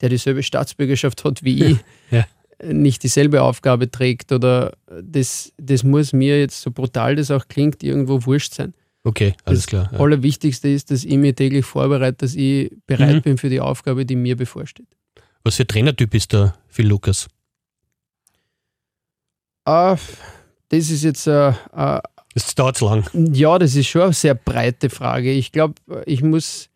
der 0.00 0.08
dieselbe 0.10 0.42
Staatsbürgerschaft 0.42 1.24
hat 1.24 1.42
wie 1.42 1.64
ich, 1.64 1.78
Ja. 2.10 2.26
nicht 2.70 3.02
dieselbe 3.02 3.42
Aufgabe 3.42 3.90
trägt 3.90 4.30
oder 4.32 4.74
das, 5.02 5.52
das 5.56 5.82
muss 5.82 6.12
mir 6.12 6.38
jetzt, 6.38 6.60
so 6.60 6.70
brutal 6.70 7.16
das 7.16 7.30
auch 7.30 7.48
klingt, 7.48 7.82
irgendwo 7.82 8.24
wurscht 8.26 8.54
sein. 8.54 8.74
Okay, 9.04 9.34
alles 9.44 9.60
Das 9.60 9.66
klar. 9.66 9.90
Ja. 9.92 9.98
Allerwichtigste 9.98 10.68
ist, 10.68 10.90
dass 10.90 11.04
ich 11.04 11.16
mir 11.16 11.34
täglich 11.34 11.64
vorbereite, 11.66 12.18
dass 12.18 12.34
ich 12.34 12.70
bereit 12.86 13.16
Mhm. 13.16 13.22
bin 13.22 13.38
für 13.38 13.48
die 13.50 13.60
Aufgabe, 13.60 14.06
die 14.06 14.14
mir 14.16 14.36
bevorsteht. 14.36 14.86
Was 15.44 15.56
für 15.56 15.66
Trainertyp 15.66 16.14
ist 16.14 16.32
der 16.32 16.54
Phil 16.68 16.86
Lukas? 16.86 17.28
Ah, 19.64 19.96
das 20.68 20.90
ist 20.90 21.02
jetzt 21.04 21.26
äh, 21.26 21.48
äh, 21.50 22.00
Das 22.34 22.54
dauert 22.54 22.80
lang. 22.80 23.04
Ja, 23.32 23.58
das 23.58 23.74
ist 23.76 23.88
schon 23.88 24.02
eine 24.02 24.12
sehr 24.12 24.34
breite 24.34 24.88
Frage. 24.90 25.30
Ich 25.32 25.52
glaube, 25.52 25.74
ich 26.06 26.22
muss, 26.22 26.68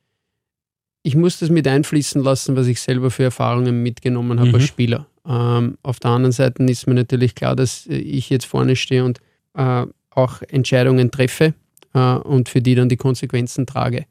ich 1.03 1.17
muss 1.17 1.39
das 1.39 1.49
mit 1.51 1.67
einfließen 1.67 2.23
lassen, 2.23 2.57
was 2.57 2.67
ich 2.67 2.81
selber 2.81 3.11
für 3.11 3.25
Erfahrungen 3.25 3.83
mitgenommen 3.83 4.39
habe 4.39 4.51
Mhm. 4.51 4.55
als 4.57 4.65
Spieler. 4.65 5.07
Ähm, 5.27 5.79
auf 5.83 5.99
der 5.99 6.11
anderen 6.13 6.33
Seite 6.33 6.63
ist 6.65 6.87
mir 6.87 6.95
natürlich 6.95 7.35
klar, 7.35 7.57
dass 7.57 7.87
ich 7.87 8.31
jetzt 8.31 8.47
vorne 8.47 8.77
stehe 8.77 9.05
und 9.05 9.21
äh, 9.55 9.87
auch 10.11 10.43
Entscheidungen 10.43 11.11
treffe 11.11 11.55
äh, 11.97 12.17
und 12.17 12.49
für 12.49 12.61
die 12.61 12.75
dann 12.75 12.89
die 12.89 12.99
Konsequenzen 12.99 13.67
trage. 13.67 14.05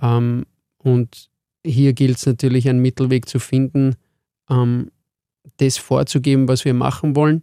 Ähm, 0.00 0.46
und 0.78 1.28
hier 1.64 1.92
gilt 1.92 2.16
es 2.16 2.26
natürlich, 2.26 2.68
einen 2.68 2.80
Mittelweg 2.80 3.28
zu 3.28 3.38
finden, 3.38 3.96
ähm, 4.48 4.90
das 5.58 5.76
vorzugeben, 5.76 6.48
was 6.48 6.64
wir 6.64 6.72
machen 6.72 7.14
wollen 7.14 7.42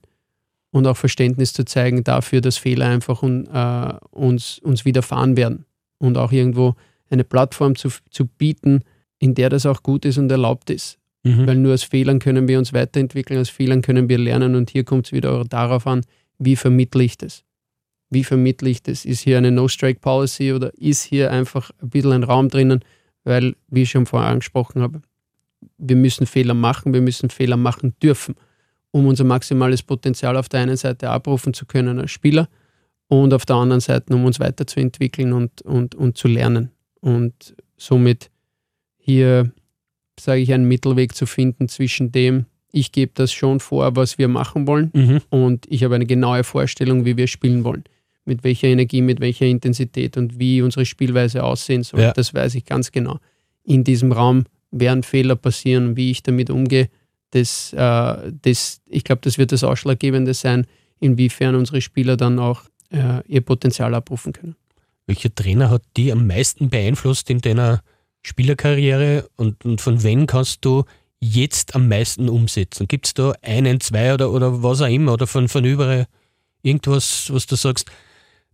und 0.71 0.87
auch 0.87 0.97
Verständnis 0.97 1.53
zu 1.53 1.63
zeigen 1.65 2.03
dafür, 2.03 2.41
dass 2.41 2.57
Fehler 2.57 2.87
einfach 2.87 3.21
un, 3.21 3.45
äh, 3.45 3.93
uns, 4.09 4.59
uns 4.59 4.85
widerfahren 4.85 5.37
werden 5.37 5.65
und 5.99 6.17
auch 6.17 6.31
irgendwo 6.31 6.75
eine 7.09 7.23
Plattform 7.23 7.75
zu, 7.75 7.89
zu 8.09 8.25
bieten, 8.25 8.81
in 9.19 9.35
der 9.35 9.49
das 9.49 9.65
auch 9.65 9.83
gut 9.83 10.05
ist 10.05 10.17
und 10.17 10.31
erlaubt 10.31 10.71
ist. 10.71 10.97
Mhm. 11.23 11.47
Weil 11.47 11.57
nur 11.57 11.73
aus 11.75 11.83
Fehlern 11.83 12.19
können 12.19 12.47
wir 12.47 12.57
uns 12.57 12.73
weiterentwickeln, 12.73 13.39
aus 13.39 13.49
Fehlern 13.49 13.81
können 13.83 14.09
wir 14.09 14.17
lernen 14.17 14.55
und 14.55 14.71
hier 14.71 14.83
kommt 14.83 15.05
es 15.05 15.11
wieder 15.11 15.45
darauf 15.45 15.85
an, 15.85 16.01
wie 16.39 16.55
vermittle 16.55 17.03
ich 17.03 17.17
das? 17.17 17.43
Wie 18.09 18.23
vermittle 18.23 18.69
ich 18.69 18.81
das? 18.83 19.05
Ist 19.05 19.21
hier 19.21 19.37
eine 19.37 19.51
No-Strike-Policy 19.51 20.53
oder 20.53 20.73
ist 20.77 21.03
hier 21.03 21.31
einfach 21.31 21.71
ein 21.81 21.89
bisschen 21.89 22.13
ein 22.13 22.23
Raum 22.23 22.49
drinnen? 22.49 22.83
Weil, 23.23 23.55
wie 23.67 23.81
ich 23.81 23.89
schon 23.91 24.05
vorher 24.05 24.29
angesprochen 24.29 24.81
habe, 24.81 25.01
wir 25.77 25.95
müssen 25.95 26.25
Fehler 26.25 26.53
machen, 26.53 26.93
wir 26.93 27.01
müssen 27.01 27.29
Fehler 27.29 27.57
machen 27.57 27.93
dürfen, 28.01 28.35
um 28.91 29.05
unser 29.07 29.25
maximales 29.25 29.83
Potenzial 29.83 30.37
auf 30.37 30.47
der 30.47 30.61
einen 30.61 30.77
Seite 30.77 31.09
abrufen 31.09 31.53
zu 31.53 31.65
können 31.65 31.99
als 31.99 32.11
Spieler 32.11 32.47
und 33.07 33.33
auf 33.33 33.45
der 33.45 33.57
anderen 33.57 33.81
Seite, 33.81 34.13
um 34.15 34.23
uns 34.25 34.39
weiterzuentwickeln 34.39 35.33
und, 35.33 35.61
und, 35.63 35.95
und 35.95 36.17
zu 36.17 36.27
lernen. 36.29 36.71
Und 37.01 37.55
somit 37.75 38.29
hier, 38.97 39.51
sage 40.19 40.41
ich, 40.41 40.53
einen 40.53 40.67
Mittelweg 40.67 41.13
zu 41.13 41.25
finden 41.25 41.67
zwischen 41.67 42.11
dem, 42.11 42.45
ich 42.71 42.91
gebe 42.91 43.11
das 43.15 43.31
schon 43.31 43.59
vor, 43.59 43.95
was 43.95 44.17
wir 44.17 44.27
machen 44.27 44.67
wollen 44.67 44.91
Mhm. 44.93 45.21
und 45.29 45.65
ich 45.69 45.83
habe 45.83 45.95
eine 45.95 46.05
genaue 46.05 46.43
Vorstellung, 46.43 47.05
wie 47.05 47.17
wir 47.17 47.27
spielen 47.27 47.63
wollen. 47.63 47.83
Mit 48.27 48.43
welcher 48.43 48.67
Energie, 48.67 49.01
mit 49.01 49.19
welcher 49.19 49.45
Intensität 49.45 50.17
und 50.17 50.39
wie 50.39 50.61
unsere 50.61 50.85
Spielweise 50.85 51.43
aussehen 51.43 51.83
soll. 51.83 52.01
Ja. 52.01 52.11
Das 52.13 52.33
weiß 52.33 52.55
ich 52.55 52.65
ganz 52.65 52.91
genau. 52.91 53.19
In 53.63 53.83
diesem 53.83 54.11
Raum 54.11 54.45
werden 54.71 55.03
Fehler 55.03 55.35
passieren, 55.35 55.95
wie 55.95 56.11
ich 56.11 56.23
damit 56.23 56.49
umgehe. 56.49 56.89
Das, 57.31 57.73
äh, 57.73 58.31
das, 58.41 58.81
ich 58.87 59.03
glaube, 59.03 59.21
das 59.23 59.37
wird 59.37 59.51
das 59.51 59.63
Ausschlaggebende 59.63 60.33
sein, 60.33 60.67
inwiefern 60.99 61.55
unsere 61.55 61.81
Spieler 61.81 62.17
dann 62.17 62.39
auch 62.39 62.63
äh, 62.91 63.25
ihr 63.27 63.41
Potenzial 63.41 63.93
abrufen 63.93 64.33
können. 64.33 64.55
Welcher 65.05 65.33
Trainer 65.33 65.69
hat 65.69 65.83
die 65.95 66.11
am 66.11 66.27
meisten 66.27 66.69
beeinflusst 66.69 67.29
in 67.29 67.39
deiner 67.39 67.81
Spielerkarriere 68.23 69.29
und, 69.37 69.63
und 69.63 69.79
von 69.79 70.03
wem 70.03 70.25
kannst 70.25 70.65
du 70.65 70.83
jetzt 71.19 71.75
am 71.75 71.87
meisten 71.87 72.27
umsetzen? 72.27 72.87
Gibt 72.87 73.07
es 73.07 73.13
da 73.13 73.33
einen, 73.41 73.79
zwei 73.79 74.13
oder, 74.13 74.31
oder 74.31 74.63
was 74.63 74.81
auch 74.81 74.89
immer 74.89 75.13
oder 75.13 75.27
von, 75.27 75.47
von 75.47 75.63
überall 75.63 76.07
irgendwas, 76.61 77.31
was 77.31 77.47
du 77.47 77.55
sagst, 77.55 77.89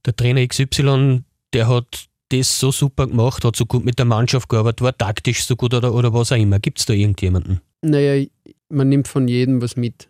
der 0.06 0.16
Trainer 0.16 0.46
XY, 0.46 1.24
der 1.54 1.68
hat 1.68 2.08
das 2.30 2.60
so 2.60 2.72
super 2.72 3.08
gemacht, 3.08 3.46
hat 3.46 3.56
so 3.56 3.66
gut 3.66 3.86
mit 3.86 4.00
der 4.00 4.06
Mannschaft 4.06 4.50
gearbeitet, 4.50 4.82
war 4.82 4.98
taktisch 4.98 5.46
so 5.46 5.56
gut 5.56 5.74
oder, 5.74 5.94
oder 5.94 6.14
was 6.14 6.32
auch 6.32 6.38
immer. 6.38 6.60
Gibt 6.60 6.80
es 6.80 6.86
da 6.86 6.94
irgendjemanden? 6.94 7.62
Naja, 7.82 8.26
man 8.70 8.90
nimmt 8.90 9.08
von 9.08 9.28
jedem 9.28 9.62
was 9.62 9.76
mit. 9.76 10.10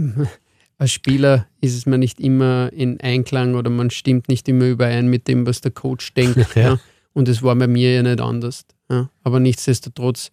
Als 0.77 0.91
Spieler 0.91 1.47
ist 1.61 1.75
es 1.75 1.85
mir 1.85 1.97
nicht 1.97 2.19
immer 2.19 2.69
in 2.73 2.99
Einklang 2.99 3.55
oder 3.55 3.69
man 3.69 3.89
stimmt 3.89 4.27
nicht 4.27 4.47
immer 4.49 4.65
überein 4.65 5.07
mit 5.07 5.27
dem, 5.29 5.47
was 5.47 5.61
der 5.61 5.71
Coach 5.71 6.13
denkt. 6.13 6.37
Ja. 6.55 6.61
ja. 6.61 6.79
Und 7.13 7.29
es 7.29 7.41
war 7.41 7.55
bei 7.55 7.67
mir 7.67 7.93
ja 7.93 8.03
nicht 8.03 8.19
anders. 8.19 8.65
Ja. 8.89 9.09
Aber 9.23 9.39
nichtsdestotrotz 9.39 10.31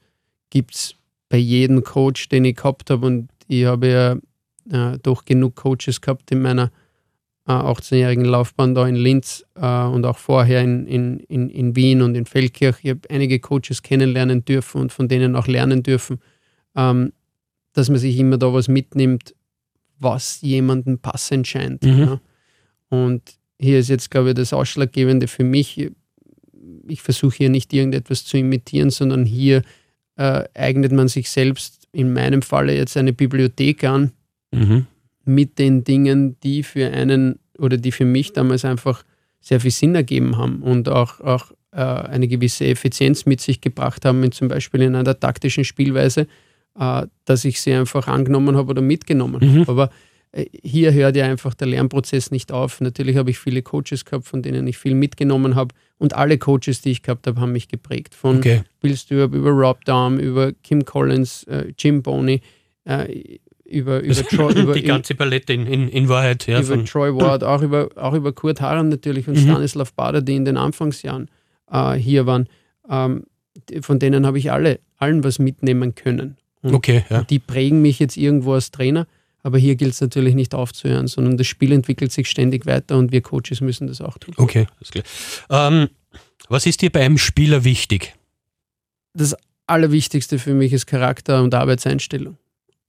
gibt 0.50 0.74
es 0.74 0.96
bei 1.28 1.36
jedem 1.38 1.84
Coach, 1.84 2.28
den 2.28 2.44
ich 2.44 2.56
gehabt 2.56 2.90
habe, 2.90 3.06
und 3.06 3.28
ich 3.46 3.64
habe 3.64 3.86
ja 3.88 4.92
äh, 4.92 4.98
doch 5.00 5.24
genug 5.24 5.54
Coaches 5.54 6.00
gehabt 6.00 6.32
in 6.32 6.42
meiner 6.42 6.72
18-jährigen 7.50 8.24
Laufbahn 8.24 8.74
da 8.74 8.86
in 8.86 8.94
Linz 8.94 9.44
äh, 9.56 9.84
und 9.84 10.06
auch 10.06 10.18
vorher 10.18 10.62
in, 10.62 10.86
in, 10.86 11.50
in, 11.50 11.76
Wien 11.76 12.02
und 12.02 12.14
in 12.14 12.24
Feldkirch. 12.24 12.76
Ich 12.82 12.90
habe 12.90 13.00
einige 13.10 13.40
Coaches 13.40 13.82
kennenlernen 13.82 14.44
dürfen 14.44 14.80
und 14.80 14.92
von 14.92 15.08
denen 15.08 15.34
auch 15.34 15.48
lernen 15.48 15.82
dürfen, 15.82 16.20
ähm, 16.76 17.12
dass 17.72 17.88
man 17.88 17.98
sich 17.98 18.16
immer 18.18 18.38
da 18.38 18.52
was 18.52 18.68
mitnimmt, 18.68 19.34
was 19.98 20.40
jemanden 20.40 20.98
passend 20.98 21.46
scheint. 21.46 21.82
Mhm. 21.82 21.98
Ja. 21.98 22.20
Und 22.90 23.22
hier 23.58 23.78
ist 23.78 23.88
jetzt, 23.88 24.10
glaube 24.10 24.30
ich, 24.30 24.34
das 24.34 24.52
Ausschlaggebende 24.52 25.26
für 25.26 25.44
mich. 25.44 25.90
Ich 26.86 27.02
versuche 27.02 27.36
hier 27.36 27.50
nicht 27.50 27.72
irgendetwas 27.72 28.24
zu 28.24 28.36
imitieren, 28.36 28.90
sondern 28.90 29.24
hier 29.24 29.62
äh, 30.16 30.44
eignet 30.54 30.92
man 30.92 31.08
sich 31.08 31.30
selbst 31.30 31.88
in 31.92 32.12
meinem 32.12 32.42
Falle 32.42 32.76
jetzt 32.76 32.96
eine 32.96 33.12
Bibliothek 33.12 33.84
an, 33.84 34.12
Mhm. 34.52 34.86
Mit 35.24 35.58
den 35.58 35.84
Dingen, 35.84 36.36
die 36.42 36.62
für 36.62 36.90
einen 36.90 37.38
oder 37.58 37.76
die 37.76 37.92
für 37.92 38.04
mich 38.04 38.32
damals 38.32 38.64
einfach 38.64 39.04
sehr 39.40 39.60
viel 39.60 39.70
Sinn 39.70 39.94
ergeben 39.94 40.36
haben 40.38 40.62
und 40.62 40.88
auch, 40.88 41.20
auch 41.20 41.52
äh, 41.72 41.76
eine 41.80 42.28
gewisse 42.28 42.64
Effizienz 42.66 43.26
mit 43.26 43.40
sich 43.40 43.60
gebracht 43.60 44.04
haben, 44.04 44.22
in, 44.22 44.32
zum 44.32 44.48
Beispiel 44.48 44.82
in 44.82 44.94
einer 44.94 45.18
taktischen 45.18 45.64
Spielweise, 45.64 46.26
äh, 46.78 47.06
dass 47.24 47.44
ich 47.44 47.60
sie 47.60 47.72
einfach 47.74 48.08
angenommen 48.08 48.56
habe 48.56 48.70
oder 48.70 48.82
mitgenommen 48.82 49.40
Mhm. 49.42 49.60
habe. 49.60 49.70
Aber 49.72 49.90
äh, 50.32 50.46
hier 50.62 50.92
hört 50.92 51.16
ja 51.16 51.24
einfach 51.26 51.54
der 51.54 51.68
Lernprozess 51.68 52.30
nicht 52.30 52.52
auf. 52.52 52.80
Natürlich 52.80 53.16
habe 53.16 53.30
ich 53.30 53.38
viele 53.38 53.62
Coaches 53.62 54.04
gehabt, 54.04 54.26
von 54.26 54.42
denen 54.42 54.66
ich 54.66 54.78
viel 54.78 54.94
mitgenommen 54.94 55.54
habe 55.54 55.74
und 55.98 56.14
alle 56.14 56.38
Coaches, 56.38 56.80
die 56.80 56.90
ich 56.92 57.02
gehabt 57.02 57.26
habe, 57.26 57.40
haben 57.40 57.52
mich 57.52 57.68
geprägt. 57.68 58.14
Von 58.14 58.38
Okay. 58.38 58.62
Bill 58.80 58.96
Stewart 58.96 59.34
über 59.34 59.50
Rob 59.50 59.84
Dahm, 59.84 60.18
über 60.18 60.52
Kim 60.52 60.84
Collins, 60.84 61.44
äh, 61.44 61.72
Jim 61.78 62.02
Boney, 62.02 62.40
äh, 62.84 63.38
über, 63.72 64.00
über, 64.02 64.14
Troy, 64.14 64.52
über, 64.52 64.74
die 64.74 64.82
ganze 64.82 65.14
Palette 65.14 65.52
in, 65.52 65.66
in, 65.66 65.88
in 65.88 66.08
Wahrheit. 66.08 66.46
Ja, 66.46 66.60
über 66.60 66.84
Troy 66.84 67.14
Ward, 67.14 67.42
auch 67.44 67.62
über, 67.62 67.88
auch 67.96 68.14
über 68.14 68.32
Kurt 68.32 68.60
Haran 68.60 68.88
natürlich 68.88 69.28
und 69.28 69.34
Mhm. 69.34 69.42
Stanislav 69.42 69.92
Bader, 69.94 70.22
die 70.22 70.36
in 70.36 70.44
den 70.44 70.56
Anfangsjahren 70.56 71.28
äh, 71.70 71.94
hier 71.94 72.26
waren. 72.26 72.48
Ähm, 72.88 73.24
von 73.80 73.98
denen 73.98 74.26
habe 74.26 74.38
ich 74.38 74.50
alle, 74.50 74.80
allen 74.96 75.24
was 75.24 75.38
mitnehmen 75.38 75.94
können. 75.94 76.36
Und 76.62 76.74
okay, 76.74 77.04
ja. 77.10 77.22
die 77.24 77.38
prägen 77.38 77.82
mich 77.82 77.98
jetzt 77.98 78.16
irgendwo 78.16 78.54
als 78.54 78.70
Trainer, 78.70 79.06
aber 79.42 79.58
hier 79.58 79.74
gilt 79.74 79.92
es 79.92 80.00
natürlich 80.00 80.34
nicht 80.34 80.54
aufzuhören, 80.54 81.08
sondern 81.08 81.36
das 81.36 81.46
Spiel 81.46 81.72
entwickelt 81.72 82.12
sich 82.12 82.28
ständig 82.28 82.66
weiter 82.66 82.96
und 82.96 83.12
wir 83.12 83.20
Coaches 83.20 83.60
müssen 83.60 83.88
das 83.88 84.00
auch 84.00 84.18
tun. 84.18 84.34
Okay, 84.36 84.66
alles 84.76 84.90
klar. 84.90 85.04
Ähm, 85.50 85.88
was 86.48 86.66
ist 86.66 86.82
dir 86.82 86.90
bei 86.90 87.04
einem 87.04 87.18
Spieler 87.18 87.64
wichtig? 87.64 88.14
das 89.14 89.36
Allerwichtigste 89.66 90.38
für 90.38 90.54
mich 90.54 90.72
ist 90.72 90.86
Charakter 90.86 91.42
und 91.42 91.54
Arbeitseinstellung. 91.54 92.36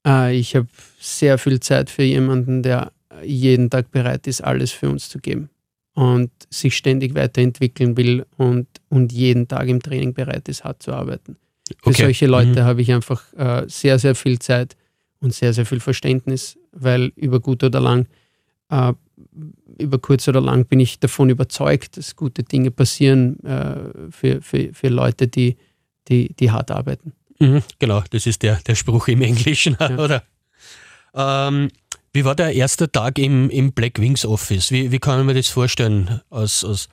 Äh, 0.06 0.36
ich 0.38 0.56
habe 0.56 0.68
sehr 1.00 1.38
viel 1.38 1.60
Zeit 1.60 1.90
für 1.90 2.04
jemanden, 2.04 2.64
der 2.64 2.92
jeden 3.24 3.70
Tag 3.70 3.92
bereit 3.92 4.28
ist, 4.28 4.44
alles 4.44 4.72
für 4.72 4.90
uns 4.90 5.10
zu 5.10 5.20
geben 5.20 5.50
und 5.94 6.32
sich 6.50 6.76
ständig 6.76 7.14
weiterentwickeln 7.16 7.96
will 7.96 8.26
und, 8.38 8.68
und 8.90 9.12
jeden 9.14 9.48
Tag 9.48 9.68
im 9.68 9.82
Training 9.82 10.14
bereit 10.14 10.50
ist, 10.50 10.64
hart 10.64 10.82
zu 10.82 10.92
arbeiten. 10.94 11.38
Für 11.84 11.90
Okay. 11.90 12.02
solche 12.04 12.28
Leute 12.28 12.62
Mhm. 12.62 12.66
habe 12.66 12.82
ich 12.82 12.92
einfach 12.92 13.22
äh, 13.34 13.64
sehr, 13.68 14.00
sehr 14.00 14.16
viel 14.16 14.40
Zeit 14.40 14.76
und 15.20 15.34
sehr, 15.34 15.54
sehr 15.54 15.66
viel 15.66 15.80
Verständnis, 15.80 16.58
weil 16.72 17.12
über 17.16 17.40
gut 17.40 17.64
oder 17.64 17.80
lang, 17.80 18.08
äh, 18.70 18.94
über 19.78 20.00
kurz 20.00 20.28
oder 20.28 20.42
lang 20.42 20.66
bin 20.66 20.80
ich 20.80 21.00
davon 21.00 21.30
überzeugt, 21.30 21.98
dass 21.98 22.16
gute 22.16 22.44
Dinge 22.44 22.72
passieren 22.72 23.40
äh, 23.44 23.76
für, 24.10 24.42
für, 24.42 24.74
für 24.74 24.88
Leute, 24.90 25.28
die, 25.28 25.56
die, 26.10 26.34
die 26.34 26.52
hart 26.52 26.72
arbeiten. 26.72 27.14
Mhm, 27.40 27.64
genau, 27.80 28.04
das 28.12 28.26
ist 28.26 28.42
der, 28.44 28.56
der 28.68 28.76
Spruch 28.76 29.08
im 29.08 29.22
Englischen, 29.22 29.76
Ja. 29.80 29.98
oder? 29.98 30.24
Ähm, 31.16 31.70
wie 32.14 32.26
war 32.26 32.36
der 32.36 32.54
erste 32.54 32.92
Tag 32.92 33.18
im, 33.18 33.50
im 33.50 33.72
Black 33.74 34.00
Wings 34.00 34.26
Office? 34.26 34.72
Wie, 34.72 34.92
wie 34.92 35.00
kann 35.00 35.18
man 35.18 35.26
mir 35.28 35.34
das 35.34 35.48
vorstellen? 35.48 36.22
Als, 36.30 36.64
als 36.64 36.88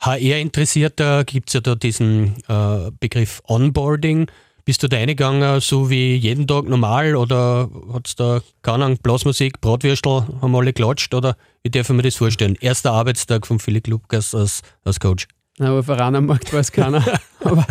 HR-Interessierter 0.00 1.24
gibt 1.24 1.48
es 1.50 1.54
ja 1.54 1.60
da 1.60 1.74
diesen 1.74 2.34
äh, 2.48 2.90
Begriff 3.00 3.42
Onboarding. 3.46 4.26
Bist 4.64 4.82
du 4.82 4.88
da 4.88 4.96
reingegangen, 4.96 5.60
so 5.60 5.90
wie 5.90 6.14
jeden 6.14 6.46
Tag 6.46 6.66
normal 6.68 7.16
oder 7.16 7.68
hat 7.92 8.06
es 8.06 8.14
da 8.14 8.40
keine 8.62 8.84
Ahnung, 8.84 8.98
Blasmusik, 9.02 9.60
Bratwürstel, 9.60 10.24
haben 10.40 10.54
alle 10.54 10.66
geklatscht 10.72 11.12
oder 11.14 11.36
wie 11.64 11.70
darf 11.70 11.90
ich 11.90 11.96
mir 11.96 12.02
das 12.02 12.14
vorstellen? 12.14 12.56
Erster 12.60 12.92
Arbeitstag 12.92 13.44
von 13.46 13.58
Philipp 13.58 13.88
Lukas 13.88 14.34
als, 14.34 14.62
als 14.84 15.00
Coach. 15.00 15.26
Na, 15.58 15.68
Aber 15.70 15.82
voran 15.82 16.14
am 16.14 16.26
Markt 16.26 16.52
weiß 16.52 16.70
keiner. 16.70 17.04
Aber 17.40 17.66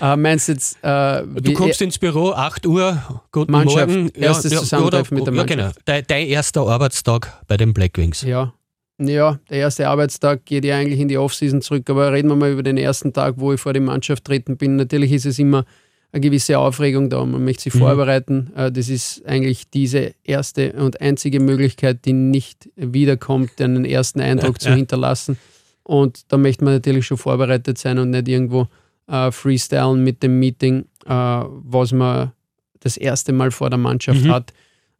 äh, 0.00 0.16
meinst 0.16 0.48
du 0.48 0.52
jetzt, 0.52 0.76
äh, 0.82 1.22
Du 1.42 1.52
kommst 1.54 1.80
ins 1.82 1.98
Büro, 1.98 2.32
8 2.32 2.66
Uhr, 2.66 3.02
guten 3.32 3.52
Mannschaft, 3.52 3.88
Morgen. 3.88 4.08
erstes 4.14 4.52
Zusammentreffen 4.54 5.16
mit 5.18 5.26
der 5.26 5.34
Ja, 5.34 5.42
genau. 5.44 5.62
Mannschaft. 5.64 5.80
Dein, 5.84 6.04
dein 6.06 6.26
erster 6.28 6.62
Arbeitstag 6.66 7.32
bei 7.46 7.56
den 7.56 7.72
Black 7.74 7.96
Wings. 7.98 8.22
Ja. 8.22 8.52
Ja, 9.00 9.40
der 9.50 9.58
erste 9.58 9.88
Arbeitstag 9.88 10.44
geht 10.44 10.64
ja 10.64 10.76
eigentlich 10.76 11.00
in 11.00 11.08
die 11.08 11.18
Offseason 11.18 11.60
zurück, 11.62 11.90
aber 11.90 12.12
reden 12.12 12.28
wir 12.28 12.36
mal 12.36 12.52
über 12.52 12.62
den 12.62 12.76
ersten 12.76 13.12
Tag, 13.12 13.34
wo 13.38 13.52
ich 13.52 13.60
vor 13.60 13.72
die 13.72 13.80
Mannschaft 13.80 14.24
treten 14.24 14.56
bin. 14.56 14.76
Natürlich 14.76 15.10
ist 15.10 15.26
es 15.26 15.38
immer 15.40 15.64
eine 16.12 16.20
gewisse 16.20 16.56
Aufregung 16.60 17.10
da, 17.10 17.24
man 17.24 17.44
möchte 17.44 17.64
sich 17.64 17.74
Mhm. 17.74 17.78
vorbereiten. 17.80 18.52
Äh, 18.54 18.70
Das 18.70 18.88
ist 18.88 19.26
eigentlich 19.26 19.68
diese 19.68 20.14
erste 20.22 20.74
und 20.74 21.00
einzige 21.00 21.40
Möglichkeit, 21.40 22.04
die 22.04 22.12
nicht 22.12 22.68
wiederkommt, 22.76 23.60
einen 23.60 23.84
ersten 23.84 24.20
Eindruck 24.20 24.54
Ja, 24.54 24.58
zu 24.60 24.68
ja. 24.68 24.76
hinterlassen. 24.76 25.38
Und 25.82 26.32
da 26.32 26.36
möchte 26.36 26.62
man 26.64 26.74
natürlich 26.74 27.04
schon 27.04 27.18
vorbereitet 27.18 27.78
sein 27.78 27.98
und 27.98 28.10
nicht 28.10 28.28
irgendwo 28.28 28.68
äh, 29.06 29.30
freestylen 29.30 30.02
mit 30.02 30.22
dem 30.22 30.38
Meeting, 30.38 30.86
äh, 31.06 31.10
was 31.10 31.92
man 31.92 32.32
das 32.80 32.96
erste 32.96 33.32
Mal 33.32 33.50
vor 33.50 33.70
der 33.70 33.78
Mannschaft 33.78 34.24
Mhm. 34.24 34.30
hat. 34.30 34.52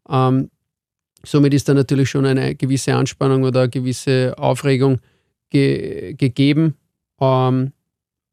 Ähm, 0.08 0.50
somit 1.24 1.54
ist 1.54 1.68
da 1.68 1.74
natürlich 1.74 2.10
schon 2.10 2.26
eine 2.26 2.54
gewisse 2.54 2.94
Anspannung 2.94 3.42
oder 3.44 3.60
eine 3.62 3.70
gewisse 3.70 4.34
Aufregung 4.38 5.00
ge 5.50 6.14
gegeben. 6.14 6.74
Ähm, 7.20 7.72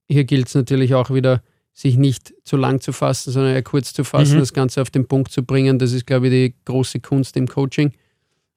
hier 0.09 0.23
gilt 0.25 0.47
es 0.47 0.55
natürlich 0.55 0.93
auch 0.93 1.09
wieder, 1.09 1.41
sich 1.73 1.95
nicht 1.97 2.33
zu 2.43 2.57
lang 2.57 2.81
zu 2.81 2.91
fassen, 2.91 3.31
sondern 3.31 3.53
eher 3.53 3.63
kurz 3.63 3.93
zu 3.93 4.03
fassen, 4.03 4.35
Mhm. 4.35 4.39
das 4.39 4.53
Ganze 4.53 4.81
auf 4.81 4.89
den 4.89 5.07
Punkt 5.07 5.31
zu 5.31 5.43
bringen. 5.43 5.79
Das 5.79 5.93
ist, 5.93 6.05
glaube 6.05 6.27
ich, 6.27 6.31
die 6.33 6.55
große 6.65 6.99
Kunst 6.99 7.37
im 7.37 7.47
Coaching. 7.47 7.93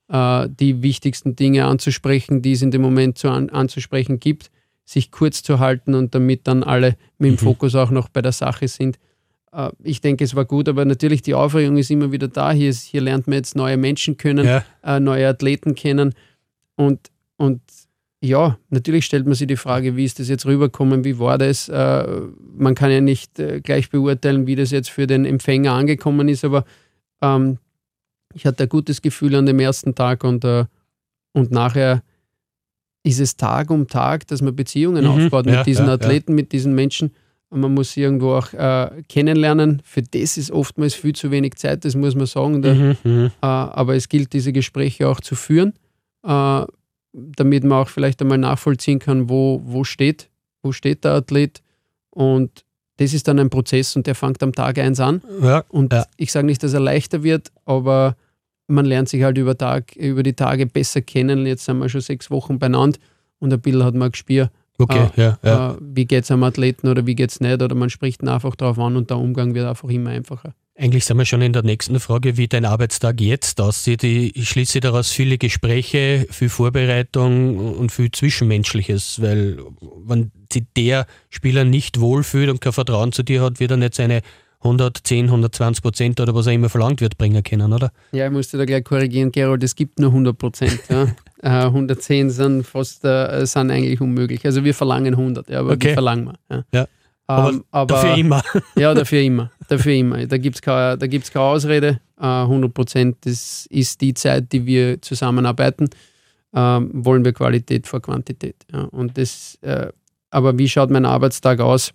Äh, 0.09 0.49
die 0.51 0.83
wichtigsten 0.83 1.35
Dinge 1.37 1.65
anzusprechen, 1.65 2.43
die 2.43 2.53
es 2.53 2.63
in 2.63 2.71
dem 2.73 2.83
Moment 2.83 3.17
zu 3.19 3.31
an 3.31 3.51
anzusprechen 3.51 4.19
gibt, 4.21 4.51
sich 4.85 5.11
kurz 5.11 5.43
zu 5.43 5.59
halten 5.61 5.95
und 5.95 6.15
damit 6.15 6.47
dann 6.47 6.63
alle 6.63 6.97
mit 7.19 7.31
dem 7.31 7.33
Mhm. 7.35 7.39
Fokus 7.39 7.75
auch 7.75 7.91
noch 7.91 8.09
bei 8.09 8.21
der 8.23 8.33
Sache 8.33 8.69
sind. 8.69 8.99
Äh, 9.53 9.71
ich 9.83 10.01
denke, 10.01 10.25
es 10.25 10.35
war 10.35 10.45
gut, 10.45 10.69
aber 10.69 10.85
natürlich 10.85 11.23
die 11.23 11.35
Aufregung 11.35 11.77
ist 11.79 11.91
immer 11.91 12.13
wieder 12.13 12.29
da. 12.29 12.53
Hier, 12.53 12.69
ist, 12.71 12.83
hier 12.83 13.01
lernt 13.01 13.27
man 13.27 13.37
jetzt 13.37 13.57
neue 13.57 13.77
Menschen 13.77 14.17
kennen, 14.17 14.47
Ja. 14.47 14.65
äh, 14.83 15.01
neue 15.01 15.27
Athleten 15.29 15.75
kennen. 15.75 16.15
Und, 16.77 17.11
und 17.37 17.61
ja, 18.21 18.59
natürlich 18.71 19.05
stellt 19.07 19.27
man 19.27 19.35
sich 19.35 19.47
die 19.47 19.57
Frage, 19.57 19.97
wie 19.97 20.05
ist 20.05 20.19
das 20.19 20.29
jetzt 20.29 20.47
rübergekommen, 20.47 21.05
wie 21.05 21.19
war 21.19 21.39
das? 21.39 21.69
Äh, 21.69 22.21
man 22.57 22.75
kann 22.75 22.91
ja 22.91 23.01
nicht 23.01 23.33
gleich 23.63 23.91
beurteilen, 23.91 24.47
wie 24.47 24.57
das 24.57 24.71
jetzt 24.71 24.91
für 24.91 25.07
den 25.07 25.25
Empfänger 25.25 25.73
angekommen 25.73 26.29
ist, 26.29 26.45
aber 26.45 26.65
ähm, 27.23 27.59
ich 28.35 28.47
hatte 28.47 28.63
ein 28.65 28.69
gutes 28.69 29.03
Gefühl 29.03 29.35
an 29.35 29.47
dem 29.47 29.61
ersten 29.61 29.95
Tag 29.95 30.25
und, 30.25 30.45
und 30.45 31.51
nachher 31.53 32.03
ist 33.05 33.21
es 33.21 33.37
Tag 33.37 33.71
um 33.71 33.87
Tag, 33.87 34.27
dass 34.27 34.43
man 34.43 34.57
Beziehungen 34.57 35.05
Mhm, 35.05 35.11
aufbaut 35.11 35.45
mit 35.47 35.55
ja, 35.55 35.63
diesen 35.63 35.85
ja, 35.87 35.93
ja. 35.93 35.95
Athleten, 35.95 36.35
mit 36.35 36.51
diesen 36.53 36.75
Menschen. 36.75 37.13
man 37.51 37.73
muss 37.73 37.93
sie 37.93 38.01
irgendwo 38.03 38.33
auch 38.33 38.53
äh, 38.53 39.03
kennenlernen. 39.09 39.81
Für 39.85 40.03
das 40.03 40.37
ist 40.39 40.51
oftmals 40.51 40.95
viel 40.95 41.15
zu 41.15 41.31
wenig 41.31 41.55
Zeit, 41.55 41.85
das 41.85 41.95
muss 41.95 42.17
man 42.17 42.27
sagen. 42.27 42.63
Da, 42.63 42.75
Mhm, 42.75 42.97
mhm. 43.05 43.27
äh, 43.43 43.47
aber 43.47 43.95
es 43.95 44.09
gilt, 44.09 44.33
diese 44.33 44.53
Gespräche 44.53 45.07
auch 45.09 45.21
zu 45.21 45.37
führen, 45.37 45.75
äh, 46.25 46.63
damit 47.13 47.63
man 47.63 47.79
auch 47.79 47.89
vielleicht 47.89 48.21
einmal 48.23 48.39
nachvollziehen 48.39 48.99
kann, 48.99 49.29
wo, 49.29 49.61
wo, 49.65 49.85
steht, 49.85 50.31
wo 50.65 50.73
steht 50.73 51.05
der 51.05 51.13
Athlet. 51.13 51.63
Und 52.11 52.65
das 52.97 53.13
ist 53.13 53.29
dann 53.29 53.39
ein 53.39 53.51
Prozess 53.51 53.95
und 53.95 54.07
der 54.09 54.15
fängt 54.17 54.43
am 54.43 54.53
Tag 54.53 54.79
eins 54.79 54.99
an. 54.99 55.23
Ja, 55.43 55.63
Und 55.69 55.93
Ja. 55.93 56.07
ich 56.17 56.33
sage 56.33 56.47
nicht, 56.47 56.63
dass 56.63 56.73
er 56.75 56.81
leichter 56.81 57.23
wird, 57.23 57.53
aber 57.67 58.17
man 58.67 58.85
lernt 58.85 59.09
sich 59.09 59.23
halt 59.23 59.39
über, 59.39 59.57
Tag, 59.57 59.95
über 59.97 60.23
die 60.23 60.35
Tage 60.35 60.67
besser 60.67 61.03
kennen. 61.03 61.47
Jetzt 61.47 61.65
sind 61.65 61.79
wir 61.79 61.89
schon 61.89 62.01
sechs 62.01 62.31
Wochen 62.31 62.59
beieinander 62.59 62.99
und 63.39 63.53
ein 63.53 63.61
bisschen 63.61 63.85
hat 63.85 63.95
man 63.95 64.11
gespürt, 64.11 64.51
okay, 64.79 65.11
ja, 65.17 65.39
ja. 65.43 65.73
äh, 65.73 65.77
wie 65.81 66.07
geht 66.07 66.25
es 66.25 66.31
einem 66.31 66.45
Athleten 66.45 66.89
oder 66.89 67.07
wie 67.07 67.15
geht 67.15 67.31
es 67.31 67.41
nicht. 67.41 67.63
Oder 67.63 67.75
man 67.75 67.91
spricht 67.91 68.23
ihn 68.23 68.29
einfach 68.29 68.57
darauf 68.57 68.79
an 68.79 68.97
und 68.97 69.11
der 69.11 69.19
Umgang 69.19 69.55
wird 69.55 69.67
einfach 69.67 69.89
immer 69.89 70.11
einfacher. 70.11 70.55
Eigentlich 70.77 71.05
sind 71.05 71.19
wir 71.19 71.25
schon 71.25 71.41
in 71.41 71.53
der 71.53 71.63
nächsten 71.63 72.01
Frage, 72.01 72.37
wie 72.37 72.49
dein 72.49 72.65
Arbeitstag 72.65 73.21
jetzt 73.21 73.61
aussieht. 73.61 74.03
Ich 74.03 74.35
ich 74.35 74.49
schließe 74.49 74.81
daraus 74.81 75.09
viele 75.11 75.39
Gespräche, 75.39 76.27
viel 76.31 76.49
Vorbereitung 76.49 77.77
und 77.77 77.93
viel 77.93 78.11
Zwischenmenschliches, 78.11 79.23
weil 79.23 79.59
wenn 80.05 80.33
sich 80.53 80.65
der 80.77 81.07
Spieler 81.31 81.65
nicht 81.65 82.01
wohlfühlt 82.01 82.51
und 82.51 82.61
kein 82.61 82.73
Vertrauen 82.73 83.13
zu 83.13 83.23
dir 83.23 83.41
hat, 83.43 83.61
wird 83.61 83.71
er 83.71 83.77
nicht 83.77 83.95
seine 83.95 84.23
110, 84.65 85.27
120 85.27 85.83
Prozent 85.83 86.21
oder 86.21 86.35
was 86.35 86.47
er 86.47 86.55
immer 86.55 86.69
verlangt 86.71 87.01
wird 87.01 87.19
bringen 87.19 87.43
können, 87.43 87.73
oder? 87.73 87.93
Ja, 88.13 88.27
ich 88.27 88.33
musste 88.33 88.57
da 88.57 88.65
gleich 88.65 88.83
korrigieren, 88.85 89.31
Gerold, 89.31 89.63
es 89.63 89.77
gibt 89.77 89.99
nur 89.99 90.11
100 90.11 90.37
Prozent. 90.37 90.81
Ja. 90.89 91.07
Äh, 91.43 91.67
110 91.67 92.31
sind 92.31 92.67
fast 92.67 93.05
äh, 93.05 93.45
sind 93.45 93.71
eigentlich 93.71 94.01
unmöglich. 94.01 94.47
Also 94.47 94.65
wir 94.65 94.73
verlangen 94.73 95.13
100, 95.13 95.51
ja, 95.51 95.61
aber 95.61 95.73
Okay. 95.73 95.89
die 95.89 95.93
verlangen 95.93 96.25
wir. 96.49 96.57
Ja. 96.57 96.65
Ja. 96.73 96.87
Aber 97.27 97.51
Ähm, 97.51 97.65
aber 97.71 97.95
Dafür 97.97 98.17
immer. 98.17 98.43
Ja, 98.79 98.95
dafür 98.95 99.21
immer. 99.21 99.51
Dafür 99.69 99.93
immer. 99.93 100.27
Da 100.27 100.39
gibt 100.39 100.57
es 100.57 100.63
keine, 100.63 100.97
da 100.97 101.07
gibt's 101.07 101.31
keine 101.31 101.45
Ausrede. 101.45 102.01
Äh, 102.19 102.25
100 102.25 102.73
Prozent, 102.73 103.17
das 103.27 103.67
ist 103.67 104.01
die 104.01 104.15
Zeit, 104.15 104.53
die 104.53 104.65
wir 104.65 105.03
zusammenarbeiten. 105.03 105.91
Ähm, 106.55 106.91
wollen 106.95 107.27
wir 107.27 107.35
Qualität 107.35 107.87
vor 107.87 108.01
Quantität. 108.01 108.57
Ja. 108.73 108.85
Und 108.85 109.19
das, 109.19 109.59
äh, 109.61 109.89
aber 110.31 110.57
wie 110.57 110.69
schaut 110.69 110.89
mein 110.91 111.05
Arbeitstag 111.05 111.61
aus? 111.61 111.93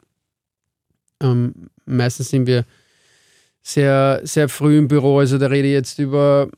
Ähm, 1.22 1.54
meistens 1.86 2.30
sind 2.30 2.48
wir 2.48 2.66
sehr, 3.62 4.22
sehr 4.24 4.50
früh 4.50 4.78
im 4.78 4.88
Büro. 4.88 5.20
Also 5.20 5.38
da 5.38 5.48
rede 5.48 5.68
ich 5.68 5.74
jetzt 5.74 6.00
über 6.00 6.50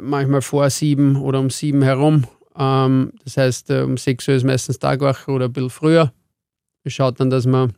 manchmal 0.00 0.42
vor 0.42 0.68
sieben 0.70 1.16
oder 1.16 1.40
um 1.40 1.50
sieben 1.50 1.82
herum. 1.82 2.24
Ähm, 2.56 3.12
das 3.24 3.36
heißt, 3.36 3.70
äh, 3.70 3.82
um 3.82 3.96
sechs 3.96 4.28
Uhr 4.28 4.34
ist 4.34 4.44
meistens 4.44 4.78
Tagwache 4.78 5.30
oder 5.30 5.46
ein 5.46 5.52
bisschen 5.52 5.70
früher. 5.70 6.12
Schaut 6.86 7.20
dann, 7.20 7.30
dass 7.30 7.46
man 7.46 7.72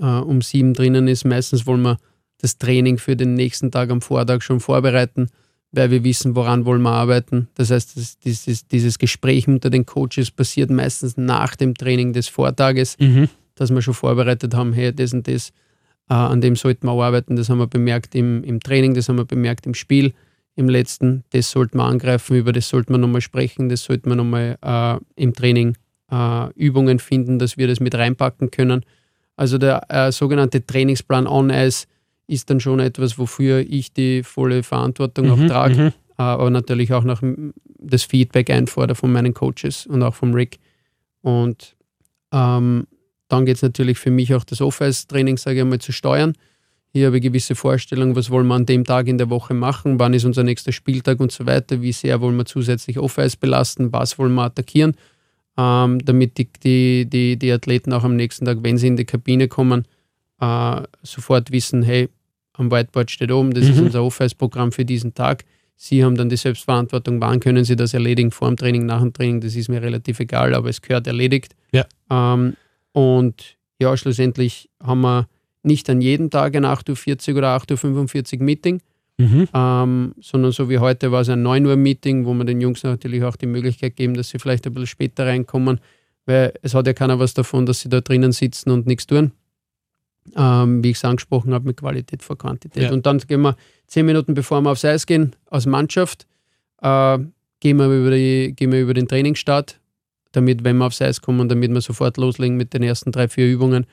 äh, 0.00 0.04
um 0.04 0.42
sieben 0.42 0.74
drinnen 0.74 1.08
ist. 1.08 1.24
Meistens 1.24 1.66
wollen 1.66 1.82
wir 1.82 1.98
das 2.38 2.58
Training 2.58 2.98
für 2.98 3.16
den 3.16 3.34
nächsten 3.34 3.70
Tag 3.70 3.90
am 3.90 4.00
Vortag 4.00 4.42
schon 4.42 4.60
vorbereiten, 4.60 5.28
weil 5.70 5.90
wir 5.90 6.02
wissen, 6.04 6.34
woran 6.34 6.64
wollen 6.64 6.82
wir 6.82 6.90
arbeiten. 6.90 7.48
Das 7.54 7.70
heißt, 7.70 7.96
das, 7.96 8.18
dieses, 8.18 8.66
dieses 8.66 8.98
Gespräch 8.98 9.46
unter 9.46 9.70
den 9.70 9.86
Coaches 9.86 10.30
passiert 10.30 10.70
meistens 10.70 11.16
nach 11.16 11.56
dem 11.56 11.74
Training 11.74 12.12
des 12.12 12.28
Vortages, 12.28 12.96
Mhm. 12.98 13.28
Dass 13.54 13.70
wir 13.70 13.82
schon 13.82 13.94
vorbereitet 13.94 14.54
haben, 14.54 14.72
hey, 14.72 14.94
das 14.94 15.12
und 15.12 15.28
das, 15.28 15.50
äh, 16.08 16.14
an 16.14 16.40
dem 16.40 16.56
sollten 16.56 16.86
wir 16.86 16.92
arbeiten. 16.92 17.36
Das 17.36 17.48
haben 17.48 17.58
wir 17.58 17.66
bemerkt 17.66 18.14
im, 18.14 18.44
im 18.44 18.60
Training, 18.60 18.94
das 18.94 19.08
haben 19.08 19.16
wir 19.16 19.24
bemerkt 19.24 19.66
im 19.66 19.74
Spiel, 19.74 20.12
im 20.54 20.68
letzten. 20.68 21.24
Das 21.30 21.50
sollten 21.50 21.78
wir 21.78 21.84
angreifen, 21.84 22.36
über 22.36 22.52
das 22.52 22.68
sollten 22.68 22.92
wir 22.92 22.98
nochmal 22.98 23.20
sprechen, 23.20 23.68
das 23.68 23.84
sollten 23.84 24.08
wir 24.10 24.16
nochmal 24.16 24.58
äh, 24.62 25.22
im 25.22 25.32
Training 25.32 25.76
äh, 26.10 26.52
Übungen 26.54 26.98
finden, 26.98 27.38
dass 27.38 27.56
wir 27.56 27.66
das 27.68 27.80
mit 27.80 27.94
reinpacken 27.94 28.50
können. 28.50 28.84
Also 29.36 29.58
der 29.58 29.90
äh, 29.90 30.12
sogenannte 30.12 30.64
Trainingsplan 30.64 31.26
on 31.26 31.50
Ice 31.50 31.86
ist 32.26 32.50
dann 32.50 32.60
schon 32.60 32.80
etwas, 32.80 33.18
wofür 33.18 33.60
ich 33.60 33.92
die 33.92 34.22
volle 34.22 34.62
Verantwortung 34.62 35.30
auch 35.30 35.36
Mhm, 35.36 35.48
trage, 35.48 35.74
mhm. 35.74 35.88
äh, 35.88 35.92
aber 36.22 36.50
natürlich 36.50 36.92
auch 36.92 37.04
noch 37.04 37.22
das 37.78 38.04
Feedback 38.04 38.50
einfordere 38.50 38.94
von 38.94 39.12
meinen 39.12 39.34
Coaches 39.34 39.86
und 39.86 40.02
auch 40.02 40.14
vom 40.14 40.34
Rick. 40.34 40.58
Und 41.22 41.76
ähm, 42.32 42.86
dann 43.32 43.46
geht 43.46 43.56
es 43.56 43.62
natürlich 43.62 43.98
für 43.98 44.10
mich 44.10 44.34
auch 44.34 44.44
das 44.44 44.60
Off-Ice-Training, 44.60 45.38
sage 45.38 45.56
ich 45.56 45.62
einmal, 45.62 45.78
zu 45.78 45.92
steuern. 45.92 46.34
Hier 46.92 47.06
habe 47.06 47.16
ich 47.16 47.22
gewisse 47.22 47.54
Vorstellungen, 47.54 48.14
was 48.14 48.28
wollen 48.28 48.46
wir 48.46 48.54
an 48.54 48.66
dem 48.66 48.84
Tag 48.84 49.06
in 49.08 49.16
der 49.16 49.30
Woche 49.30 49.54
machen, 49.54 49.98
wann 49.98 50.12
ist 50.12 50.26
unser 50.26 50.42
nächster 50.42 50.72
Spieltag 50.72 51.18
und 51.20 51.32
so 51.32 51.46
weiter, 51.46 51.80
wie 51.80 51.92
sehr 51.92 52.20
wollen 52.20 52.36
wir 52.36 52.44
zusätzlich 52.44 52.98
Off-Ice 52.98 53.38
belasten, 53.40 53.90
was 53.92 54.18
wollen 54.18 54.34
wir 54.34 54.42
attackieren, 54.42 54.94
ähm, 55.56 56.04
damit 56.04 56.36
die, 56.36 56.48
die, 56.62 57.06
die, 57.08 57.38
die 57.38 57.50
Athleten 57.52 57.94
auch 57.94 58.04
am 58.04 58.16
nächsten 58.16 58.44
Tag, 58.44 58.58
wenn 58.62 58.76
sie 58.76 58.88
in 58.88 58.96
die 58.98 59.06
Kabine 59.06 59.48
kommen, 59.48 59.86
äh, 60.42 60.82
sofort 61.02 61.50
wissen, 61.50 61.82
hey, 61.82 62.10
am 62.52 62.70
Whiteboard 62.70 63.10
steht 63.10 63.32
oben, 63.32 63.54
das 63.54 63.64
ist 63.66 63.78
Mhm. 63.78 63.86
unser 63.86 64.04
Off-Ice-Programm 64.04 64.72
für 64.72 64.84
diesen 64.84 65.14
Tag. 65.14 65.44
Sie 65.76 66.04
haben 66.04 66.16
dann 66.16 66.28
die 66.28 66.36
Selbstverantwortung, 66.36 67.18
wann 67.22 67.40
können 67.40 67.64
Sie 67.64 67.76
das 67.76 67.94
erledigen, 67.94 68.30
vor 68.30 68.48
dem 68.48 68.58
Training, 68.58 68.84
nach 68.84 69.00
dem 69.00 69.14
Training, 69.14 69.40
das 69.40 69.56
ist 69.56 69.70
mir 69.70 69.80
relativ 69.80 70.20
egal, 70.20 70.54
aber 70.54 70.68
es 70.68 70.82
gehört 70.82 71.06
erledigt. 71.06 71.56
Ja. 71.72 71.86
Ähm, 72.10 72.54
und 72.92 73.56
ja, 73.80 73.96
schlussendlich 73.96 74.70
haben 74.82 75.00
wir 75.00 75.28
nicht 75.62 75.88
an 75.90 76.00
jedem 76.00 76.30
Tag 76.30 76.54
ein 76.56 76.64
8.40 76.64 77.32
Uhr 77.32 77.38
oder 77.38 77.56
8.45 77.56 78.38
Uhr 78.38 78.44
Meeting, 78.44 78.80
Mhm. 79.18 79.46
ähm, 79.52 80.14
sondern 80.20 80.52
so 80.52 80.70
wie 80.70 80.78
heute 80.78 81.12
war 81.12 81.20
es 81.20 81.28
ein 81.28 81.42
9 81.42 81.66
Uhr 81.66 81.76
Meeting, 81.76 82.24
wo 82.24 82.32
wir 82.34 82.44
den 82.44 82.60
Jungs 82.60 82.82
natürlich 82.82 83.22
auch 83.22 83.36
die 83.36 83.46
Möglichkeit 83.46 83.94
geben, 83.94 84.14
dass 84.14 84.30
sie 84.30 84.38
vielleicht 84.38 84.66
ein 84.66 84.72
bisschen 84.72 84.86
später 84.86 85.26
reinkommen, 85.26 85.80
weil 86.24 86.54
es 86.62 86.74
hat 86.74 86.86
ja 86.86 86.92
keiner 86.94 87.18
was 87.18 87.34
davon, 87.34 87.66
dass 87.66 87.80
sie 87.80 87.88
da 87.90 88.00
drinnen 88.00 88.32
sitzen 88.32 88.70
und 88.70 88.86
nichts 88.86 89.06
tun. 89.06 89.32
Ähm, 90.36 90.82
wie 90.82 90.90
ich 90.90 90.96
es 90.96 91.04
angesprochen 91.04 91.52
habe, 91.52 91.66
mit 91.66 91.78
Qualität 91.78 92.22
vor 92.22 92.38
Quantität. 92.38 92.84
Ja. 92.84 92.92
Und 92.92 93.04
dann 93.06 93.18
gehen 93.18 93.42
wir 93.42 93.56
zehn 93.86 94.06
Minuten 94.06 94.34
bevor 94.34 94.60
wir 94.62 94.70
aufs 94.70 94.84
Eis 94.84 95.04
gehen, 95.04 95.34
als 95.50 95.66
Mannschaft, 95.66 96.26
äh, 96.80 97.18
gehen, 97.60 97.76
wir 97.76 97.86
über 97.86 98.12
die, 98.12 98.54
gehen 98.56 98.70
wir 98.72 98.80
über 98.80 98.94
den 98.94 99.08
Trainingsstart, 99.08 99.80
damit, 100.32 100.64
wenn 100.64 100.76
wir 100.78 100.86
aufs 100.86 101.00
Eis 101.02 101.20
kommen, 101.20 101.48
damit 101.48 101.70
wir 101.72 101.80
sofort 101.80 102.16
loslegen 102.16 102.56
mit 102.56 102.72
den 102.74 102.82
ersten 102.82 103.12
drei, 103.12 103.28
vier 103.28 103.46
Übungen, 103.50 103.84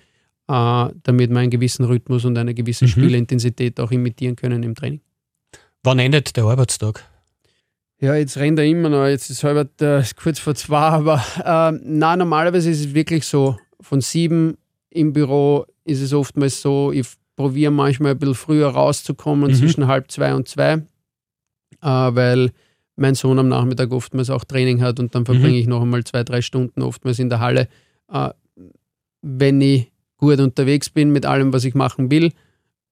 äh, 0.47 0.87
damit 1.03 1.29
wir 1.29 1.37
einen 1.37 1.49
gewissen 1.51 1.85
Rhythmus 1.85 2.25
und 2.25 2.37
eine 2.37 2.53
gewisse 2.53 2.85
Mhm. 2.85 2.89
Spielintensität 2.89 3.79
auch 3.79 3.91
imitieren 3.91 4.35
können 4.35 4.63
im 4.63 4.75
Training. 4.75 5.01
Wann 5.83 5.99
endet 5.99 6.35
der 6.35 6.45
Arbeitstag? 6.45 7.03
Ja, 8.01 8.15
jetzt 8.15 8.37
rennt 8.37 8.57
er 8.59 8.65
immer 8.65 8.89
noch. 8.89 9.05
Jetzt 9.05 9.29
ist 9.29 9.43
halb 9.43 9.81
äh, 9.81 10.03
kurz 10.21 10.39
vor 10.39 10.55
zwei, 10.55 10.77
aber 10.77 11.23
ähm, 11.45 11.81
na 11.83 12.15
normalerweise 12.15 12.69
ist 12.69 12.79
es 12.79 12.93
wirklich 12.93 13.25
so. 13.25 13.57
Von 13.81 14.01
sieben 14.01 14.57
im 14.89 15.13
Büro 15.13 15.65
ist 15.85 16.01
es 16.01 16.13
oftmals 16.13 16.61
so, 16.61 16.91
ich 16.91 17.07
probiere 17.35 17.71
manchmal 17.71 18.11
ein 18.11 18.19
bisschen 18.19 18.35
früher 18.35 18.69
rauszukommen, 18.69 19.51
Mhm. 19.51 19.55
zwischen 19.55 19.87
halb 19.87 20.09
zwei 20.11 20.33
und 20.33 20.47
zwei, 20.47 20.73
äh, 20.73 20.81
weil 21.81 22.51
mein 22.99 23.15
Sohn 23.15 23.39
am 23.39 23.47
Nachmittag 23.47 23.91
oftmals 23.91 24.29
auch 24.29 24.43
Training 24.43 24.81
hat 24.81 24.99
und 24.99 25.15
dann 25.15 25.25
verbringe 25.25 25.49
Mhm. 25.49 25.55
ich 25.59 25.67
noch 25.67 25.81
einmal 25.81 26.03
zwei, 26.03 26.23
drei 26.23 26.41
Stunden 26.41 26.81
oftmals 26.81 27.19
in 27.19 27.29
der 27.29 27.39
Halle. 27.39 27.67
Äh, 28.11 28.29
wenn 29.21 29.61
ich 29.61 29.91
gut 30.17 30.39
unterwegs 30.39 30.89
bin 30.89 31.11
mit 31.11 31.25
allem, 31.25 31.53
was 31.53 31.63
ich 31.65 31.75
machen 31.75 32.11
will, 32.11 32.31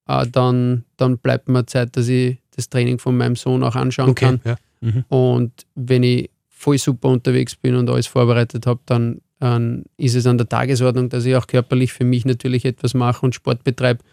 äh, 0.08 0.26
dann, 0.32 0.86
dann 0.98 1.18
bleibt 1.18 1.50
mir 1.50 1.66
Zeit, 1.66 1.96
dass 1.98 2.08
ich 2.08 2.38
das 2.56 2.70
Training 2.70 3.00
von 3.00 3.18
meinem 3.18 3.36
Sohn 3.36 3.64
auch 3.64 3.76
anschauen 3.76 4.16
kann. 4.16 4.40
ja. 4.46 4.56
Mhm. 4.82 5.06
Und 5.10 5.52
wenn 5.76 6.04
ich 6.04 6.30
voll 6.50 6.78
super 6.78 7.10
unterwegs 7.10 7.56
bin 7.56 7.76
und 7.76 7.90
alles 7.90 8.08
vorbereitet 8.08 8.66
habe, 8.66 8.80
dann, 8.86 9.22
dann 9.40 9.84
ist 9.98 10.16
es 10.16 10.26
an 10.26 10.38
der 10.38 10.50
Tagesordnung, 10.50 11.10
dass 11.10 11.26
ich 11.26 11.36
auch 11.36 11.48
körperlich 11.48 11.94
für 11.94 12.04
mich 12.04 12.26
natürlich 12.26 12.66
etwas 12.66 12.94
mache 12.94 13.26
und 13.26 13.36
Sport 13.36 13.64
betreibe. 13.64 14.04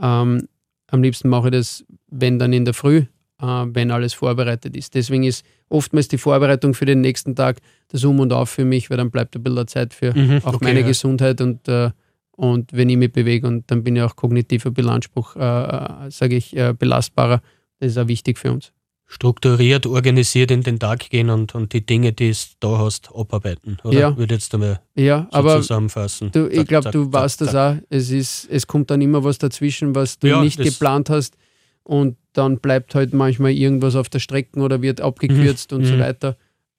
Ähm, 0.00 0.48
am 0.88 1.02
liebsten 1.02 1.28
mache 1.28 1.48
ich 1.48 1.52
das, 1.52 1.84
wenn 2.08 2.38
dann 2.38 2.52
in 2.52 2.64
der 2.64 2.74
Früh, 2.74 3.04
wenn 3.42 3.90
alles 3.90 4.14
vorbereitet 4.14 4.76
ist. 4.76 4.94
Deswegen 4.94 5.24
ist 5.24 5.44
oftmals 5.68 6.08
die 6.08 6.18
Vorbereitung 6.18 6.74
für 6.74 6.84
den 6.86 7.00
nächsten 7.00 7.34
Tag 7.34 7.58
das 7.88 8.04
Um 8.04 8.20
und 8.20 8.32
Auf 8.32 8.50
für 8.50 8.64
mich, 8.64 8.88
weil 8.88 8.96
dann 8.98 9.10
bleibt 9.10 9.34
ein 9.36 9.42
bisschen 9.42 9.66
Zeit 9.66 9.92
für 9.94 10.16
Mhm, 10.16 10.38
auch 10.44 10.54
okay, 10.54 10.64
meine 10.64 10.80
ja. 10.80 10.86
Gesundheit 10.86 11.40
und, 11.40 11.66
äh, 11.68 11.90
und 12.36 12.72
wenn 12.72 12.88
ich 12.88 12.96
mich 12.96 13.12
bewege 13.12 13.46
und 13.46 13.70
dann 13.70 13.82
bin 13.84 13.96
ich 13.96 14.02
auch 14.02 14.14
kognitiv 14.16 14.64
ein 14.66 14.74
bisschen 14.74 14.90
Anspruch, 14.90 15.34
äh, 15.36 16.10
sage 16.10 16.36
ich, 16.36 16.56
äh, 16.56 16.72
belastbarer. 16.72 17.42
Das 17.80 17.90
ist 17.90 17.98
auch 17.98 18.06
wichtig 18.08 18.38
für 18.38 18.52
uns. 18.52 18.72
Strukturiert, 19.06 19.84
organisiert 19.86 20.50
in 20.50 20.62
den 20.62 20.78
Tag 20.78 21.10
gehen 21.10 21.28
und, 21.28 21.54
und 21.54 21.74
die 21.74 21.84
Dinge, 21.84 22.12
die 22.14 22.30
es 22.30 22.56
da 22.60 22.78
hast, 22.78 23.10
abarbeiten. 23.14 23.76
Oder 23.84 23.98
Ja. 23.98 24.16
würde 24.16 24.34
jetzt 24.36 24.54
einmal 24.54 24.80
Ja, 24.94 25.28
so 25.30 25.36
aber 25.38 25.56
zusammenfassen. 25.58 26.30
Du, 26.32 26.48
ich 26.48 26.66
glaube, 26.66 26.90
du 26.90 27.04
zack, 27.04 27.12
weißt 27.12 27.40
das 27.42 27.50
zack. 27.50 27.76
auch. 27.78 27.82
Es, 27.90 28.10
ist, 28.10 28.48
es 28.50 28.66
kommt 28.66 28.90
dann 28.90 29.02
immer 29.02 29.22
was 29.22 29.36
dazwischen, 29.36 29.94
was 29.94 30.18
du 30.18 30.28
Ja, 30.28 30.40
nicht 30.42 30.58
das- 30.58 30.66
geplant 30.66 31.10
hast. 31.10 31.36
Und 31.82 32.16
dann 32.32 32.58
bleibt 32.58 32.94
halt 32.94 33.12
manchmal 33.12 33.52
irgendwas 33.52 33.94
auf 33.96 34.08
der 34.08 34.18
Strecke 34.20 34.58
oder 34.60 34.82
wird 34.82 35.00
abgekürzt 35.00 35.72
und 35.72 35.84
so 35.84 35.94
Mhm. 35.94 36.00
weiter. 36.00 36.36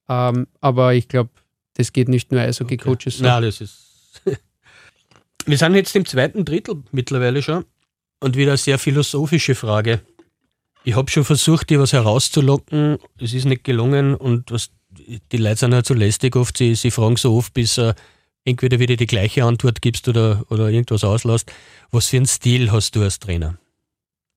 Ähm, 0.09 0.47
aber 0.61 0.93
ich 0.95 1.07
glaube, 1.07 1.29
das 1.75 1.93
geht 1.93 2.09
nicht 2.09 2.31
nur 2.31 2.41
Eishockey-Coaches 2.41 3.17
so. 3.17 3.23
Nein, 3.23 3.43
das 3.43 3.61
ist. 3.61 4.21
Wir 5.45 5.57
sind 5.57 5.75
jetzt 5.75 5.95
im 5.95 6.05
zweiten 6.05 6.45
Drittel 6.45 6.83
mittlerweile 6.91 7.41
schon 7.41 7.65
und 8.19 8.37
wieder 8.37 8.51
eine 8.51 8.57
sehr 8.57 8.79
philosophische 8.79 9.55
Frage. 9.55 10.01
Ich 10.85 10.95
habe 10.95 11.09
schon 11.11 11.23
versucht, 11.25 11.69
dir 11.69 11.79
was 11.79 11.93
herauszulocken, 11.93 12.97
es 13.19 13.33
ist 13.33 13.45
nicht 13.45 13.63
gelungen 13.63 14.15
und 14.15 14.51
was, 14.51 14.69
die 15.31 15.37
Leute 15.37 15.57
sind 15.57 15.73
halt 15.73 15.85
so 15.85 15.93
lästig 15.93 16.35
oft, 16.35 16.57
sie, 16.57 16.75
sie 16.75 16.91
fragen 16.91 17.15
so 17.17 17.35
oft, 17.35 17.53
bis, 17.53 17.77
äh, 17.77 17.93
entweder 18.45 18.79
wieder 18.79 18.95
die 18.97 19.05
gleiche 19.05 19.43
Antwort 19.45 19.81
gibst 19.81 20.07
oder, 20.09 20.45
oder 20.49 20.69
irgendwas 20.69 21.03
auslässt. 21.05 21.51
Was 21.91 22.07
für 22.07 22.17
einen 22.17 22.25
Stil 22.25 22.71
hast 22.71 22.95
du 22.95 23.01
als 23.01 23.19
Trainer? 23.19 23.57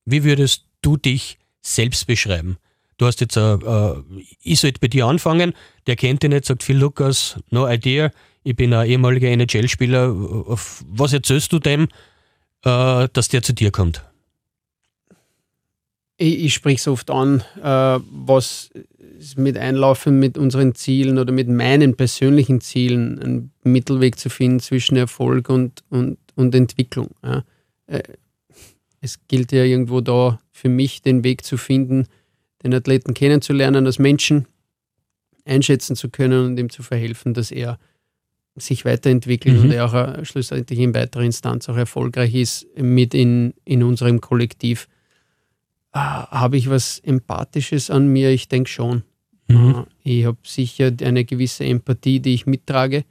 Wie 0.04 0.22
würdest 0.22 0.64
du 0.82 0.96
dich 0.96 1.38
selbst 1.62 2.06
beschreiben? 2.06 2.56
Du 2.98 3.06
hast 3.06 3.20
jetzt, 3.20 3.36
äh, 3.36 3.54
äh, 3.54 4.02
ich 4.42 4.60
sollte 4.60 4.80
bei 4.80 4.88
dir 4.88 5.06
anfangen, 5.06 5.52
der 5.86 5.96
kennt 5.96 6.22
dich 6.22 6.30
nicht, 6.30 6.46
sagt 6.46 6.62
Phil 6.62 6.78
Lukas, 6.78 7.38
no 7.50 7.68
idea, 7.68 8.10
ich 8.42 8.56
bin 8.56 8.72
ein 8.72 8.88
ehemaliger 8.88 9.28
NHL-Spieler. 9.28 10.14
Was 10.14 11.12
erzählst 11.12 11.52
du 11.52 11.58
dem, 11.58 11.88
äh, 12.64 13.08
dass 13.12 13.28
der 13.28 13.42
zu 13.42 13.52
dir 13.52 13.70
kommt? 13.70 14.02
Ich, 16.16 16.44
ich 16.44 16.54
spreche 16.54 16.76
es 16.76 16.88
oft 16.88 17.10
an, 17.10 17.42
äh, 17.62 18.00
was 18.10 18.70
mit 19.36 19.58
Einlaufen 19.58 20.18
mit 20.18 20.38
unseren 20.38 20.74
Zielen 20.74 21.18
oder 21.18 21.32
mit 21.32 21.48
meinen 21.48 21.96
persönlichen 21.96 22.60
Zielen 22.60 23.18
einen 23.18 23.52
Mittelweg 23.64 24.18
zu 24.18 24.30
finden 24.30 24.60
zwischen 24.60 24.96
Erfolg 24.96 25.48
und, 25.48 25.82
und, 25.90 26.18
und 26.34 26.54
Entwicklung. 26.54 27.10
Ja. 27.22 27.42
Es 29.00 29.18
gilt 29.28 29.52
ja 29.52 29.64
irgendwo 29.64 30.00
da 30.00 30.40
für 30.52 30.68
mich 30.68 31.02
den 31.02 31.24
Weg 31.24 31.44
zu 31.44 31.56
finden, 31.56 32.06
den 32.62 32.74
Athleten 32.74 33.14
kennenzulernen, 33.14 33.86
als 33.86 33.98
Menschen 33.98 34.46
einschätzen 35.44 35.96
zu 35.96 36.08
können 36.10 36.44
und 36.44 36.58
ihm 36.58 36.70
zu 36.70 36.82
verhelfen, 36.82 37.34
dass 37.34 37.50
er 37.50 37.78
sich 38.56 38.84
weiterentwickelt 38.84 39.56
mhm. 39.56 39.62
und 39.64 39.70
er 39.70 39.84
auch 39.84 39.94
äh, 39.94 40.24
schlussendlich 40.24 40.78
in 40.78 40.94
weiterer 40.94 41.22
Instanz 41.22 41.68
auch 41.68 41.76
erfolgreich 41.76 42.34
ist 42.34 42.66
mit 42.76 43.14
in, 43.14 43.54
in 43.64 43.82
unserem 43.82 44.20
Kollektiv. 44.20 44.88
Äh, 45.92 45.98
habe 45.98 46.56
ich 46.56 46.70
was 46.70 46.98
Empathisches 47.00 47.90
an 47.90 48.08
mir? 48.08 48.30
Ich 48.30 48.48
denke 48.48 48.70
schon. 48.70 49.02
Mhm. 49.48 49.86
Äh, 50.04 50.10
ich 50.18 50.24
habe 50.24 50.38
sicher 50.42 50.90
eine 51.02 51.24
gewisse 51.24 51.64
Empathie, 51.64 52.20
die 52.20 52.34
ich 52.34 52.46
mittrage, 52.46 53.04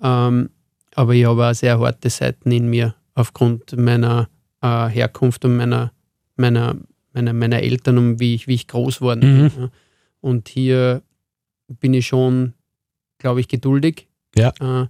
ähm, 0.00 0.50
aber 0.94 1.14
ich 1.14 1.24
habe 1.24 1.48
auch 1.48 1.54
sehr 1.54 1.80
harte 1.80 2.10
Seiten 2.10 2.50
in 2.50 2.68
mir 2.68 2.94
aufgrund 3.14 3.76
meiner 3.76 4.28
äh, 4.62 4.88
Herkunft 4.88 5.44
und 5.44 5.56
meiner, 5.56 5.92
meiner, 6.36 6.76
meiner, 7.12 7.32
meiner 7.32 7.62
Eltern 7.62 7.98
und 7.98 8.20
wie 8.20 8.34
ich, 8.34 8.46
wie 8.46 8.54
ich 8.54 8.68
groß 8.68 9.00
worden 9.00 9.20
mhm. 9.20 9.48
bin. 9.48 9.62
Ja. 9.62 9.70
Und 10.20 10.48
hier 10.48 11.02
bin 11.68 11.94
ich 11.94 12.06
schon, 12.06 12.54
glaube 13.18 13.40
ich, 13.40 13.48
geduldig. 13.48 14.08
Ja. 14.36 14.52
Äh, 14.60 14.86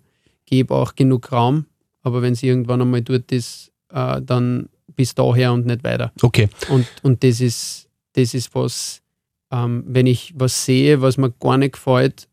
gebe 0.47 0.75
auch 0.75 0.95
genug 0.95 1.33
Raum, 1.33 1.67
aber 2.03 2.23
wenn 2.23 2.35
es 2.35 2.43
irgendwann 2.43 2.83
einmal 2.83 3.03
dort 3.03 3.33
ist, 3.33 3.73
äh, 3.91 4.21
dann 4.21 4.69
bis 4.95 5.15
daher 5.15 5.53
und 5.53 5.67
nicht 5.67 5.83
weiter. 5.85 6.13
Okay. 6.21 6.49
Und, 6.69 6.87
und 7.03 7.25
das 7.25 7.41
ist, 7.41 7.89
das 8.13 8.35
ist 8.35 8.55
was, 8.55 9.03
ähm, 9.51 9.85
wenn 9.87 10.07
ich 10.07 10.35
was 10.37 10.65
sehe, 10.65 11.01
was 11.01 11.17
mir 11.17 11.31
gar 11.31 11.57
nicht 11.57 11.75
gefällt, 11.75 12.29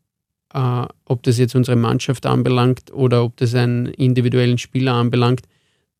äh, 0.52 0.84
ob 1.04 1.22
das 1.22 1.38
jetzt 1.38 1.54
unsere 1.54 1.76
Mannschaft 1.76 2.26
anbelangt 2.26 2.92
oder 2.92 3.24
ob 3.24 3.36
das 3.36 3.54
einen 3.54 3.86
individuellen 3.86 4.58
Spieler 4.58 4.94
anbelangt, 4.94 5.42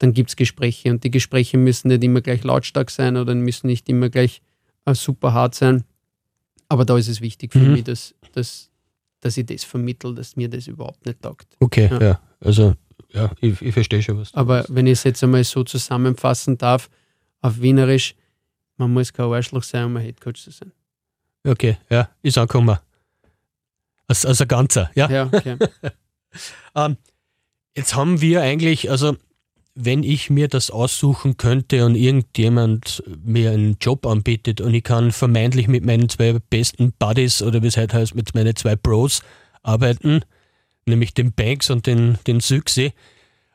dann 0.01 0.15
gibt 0.15 0.31
es 0.31 0.37
Gespräche. 0.37 0.91
Und 0.91 1.05
die 1.05 1.11
Gespräche 1.11 1.59
müssen 1.59 1.89
nicht 1.89 2.03
immer 2.03 2.23
gleich 2.23 2.43
lautstark 2.43 2.91
sein 2.91 3.17
oder 3.17 3.35
müssen 3.35 3.69
nicht 3.69 3.89
immer 3.89 4.09
gleich 4.09 4.43
äh, 4.87 4.95
super 4.95 5.33
hart 5.35 5.55
sein. 5.55 5.85
Aber 6.69 6.85
da 6.85 6.97
ist 6.97 7.09
es 7.09 7.21
wichtig 7.21 7.53
für 7.53 7.59
mhm. 7.59 7.73
mich, 7.73 7.85
dass, 7.85 8.15
dass, 8.33 8.71
dass 9.21 9.37
ich 9.37 9.47
das 9.47 9.63
vermittle, 9.63 10.15
dass 10.15 10.37
mir 10.37 10.49
das 10.49 10.67
überhaupt 10.67 11.05
nicht 11.05 11.21
taugt. 11.21 11.55
Okay, 11.61 11.89
ja. 11.91 12.01
ja. 12.01 12.21
Also, 12.41 12.75
ja, 13.13 13.31
ich, 13.41 13.61
ich 13.61 13.75
verstehe 13.75 14.03
schon 14.03 14.19
was. 14.19 14.33
Aber 14.35 14.65
wenn 14.69 14.87
ich 14.87 14.93
es 14.95 15.05
jetzt 15.05 15.23
einmal 15.23 15.45
so 15.45 15.65
zusammenfassen 15.65 16.57
darf, 16.57 16.89
auf 17.43 17.61
Wienerisch, 17.61 18.15
man 18.79 18.93
muss 18.93 19.13
kein 19.13 19.27
Arschloch 19.27 19.63
sein, 19.63 19.85
um 19.85 19.97
ein 19.99 20.03
Headcoach 20.03 20.37
zu 20.37 20.51
sein. 20.51 20.73
Okay, 21.45 21.77
ja, 21.91 22.09
ist 22.23 22.39
angekommen. 22.39 22.79
Als, 24.07 24.25
als 24.25 24.41
ein 24.41 24.49
Ganzer, 24.49 24.91
ja? 24.95 25.11
Ja, 25.11 25.27
okay. 25.27 25.59
ähm, 26.75 26.97
jetzt 27.77 27.95
haben 27.95 28.21
wir 28.23 28.41
eigentlich, 28.41 28.91
also 28.91 29.17
wenn 29.85 30.03
ich 30.03 30.31
mir 30.31 30.49
das 30.49 30.71
aussuchen 30.71 31.37
könnte 31.37 31.85
und 31.87 31.95
irgendjemand 31.95 33.03
mir 33.25 33.51
einen 33.51 33.77
Job 33.81 34.07
anbietet 34.07 34.61
und 34.61 34.75
ich 34.75 34.85
kann 34.85 35.13
vermeintlich 35.13 35.69
mit 35.69 35.85
meinen 35.85 36.09
zwei 36.09 36.39
besten 36.51 36.93
Buddies 36.99 37.43
oder 37.43 37.63
wie 37.63 37.69
es 37.69 37.77
heute 37.77 37.97
heißt, 37.97 38.15
mit 38.15 38.35
meinen 38.35 38.57
zwei 38.57 38.77
Bros 38.77 39.23
arbeiten, 39.63 40.23
nämlich 40.87 41.15
den 41.15 41.33
Banks 41.33 41.71
und 41.71 41.87
den, 41.87 42.19
den 42.27 42.41
Süchse, 42.41 42.93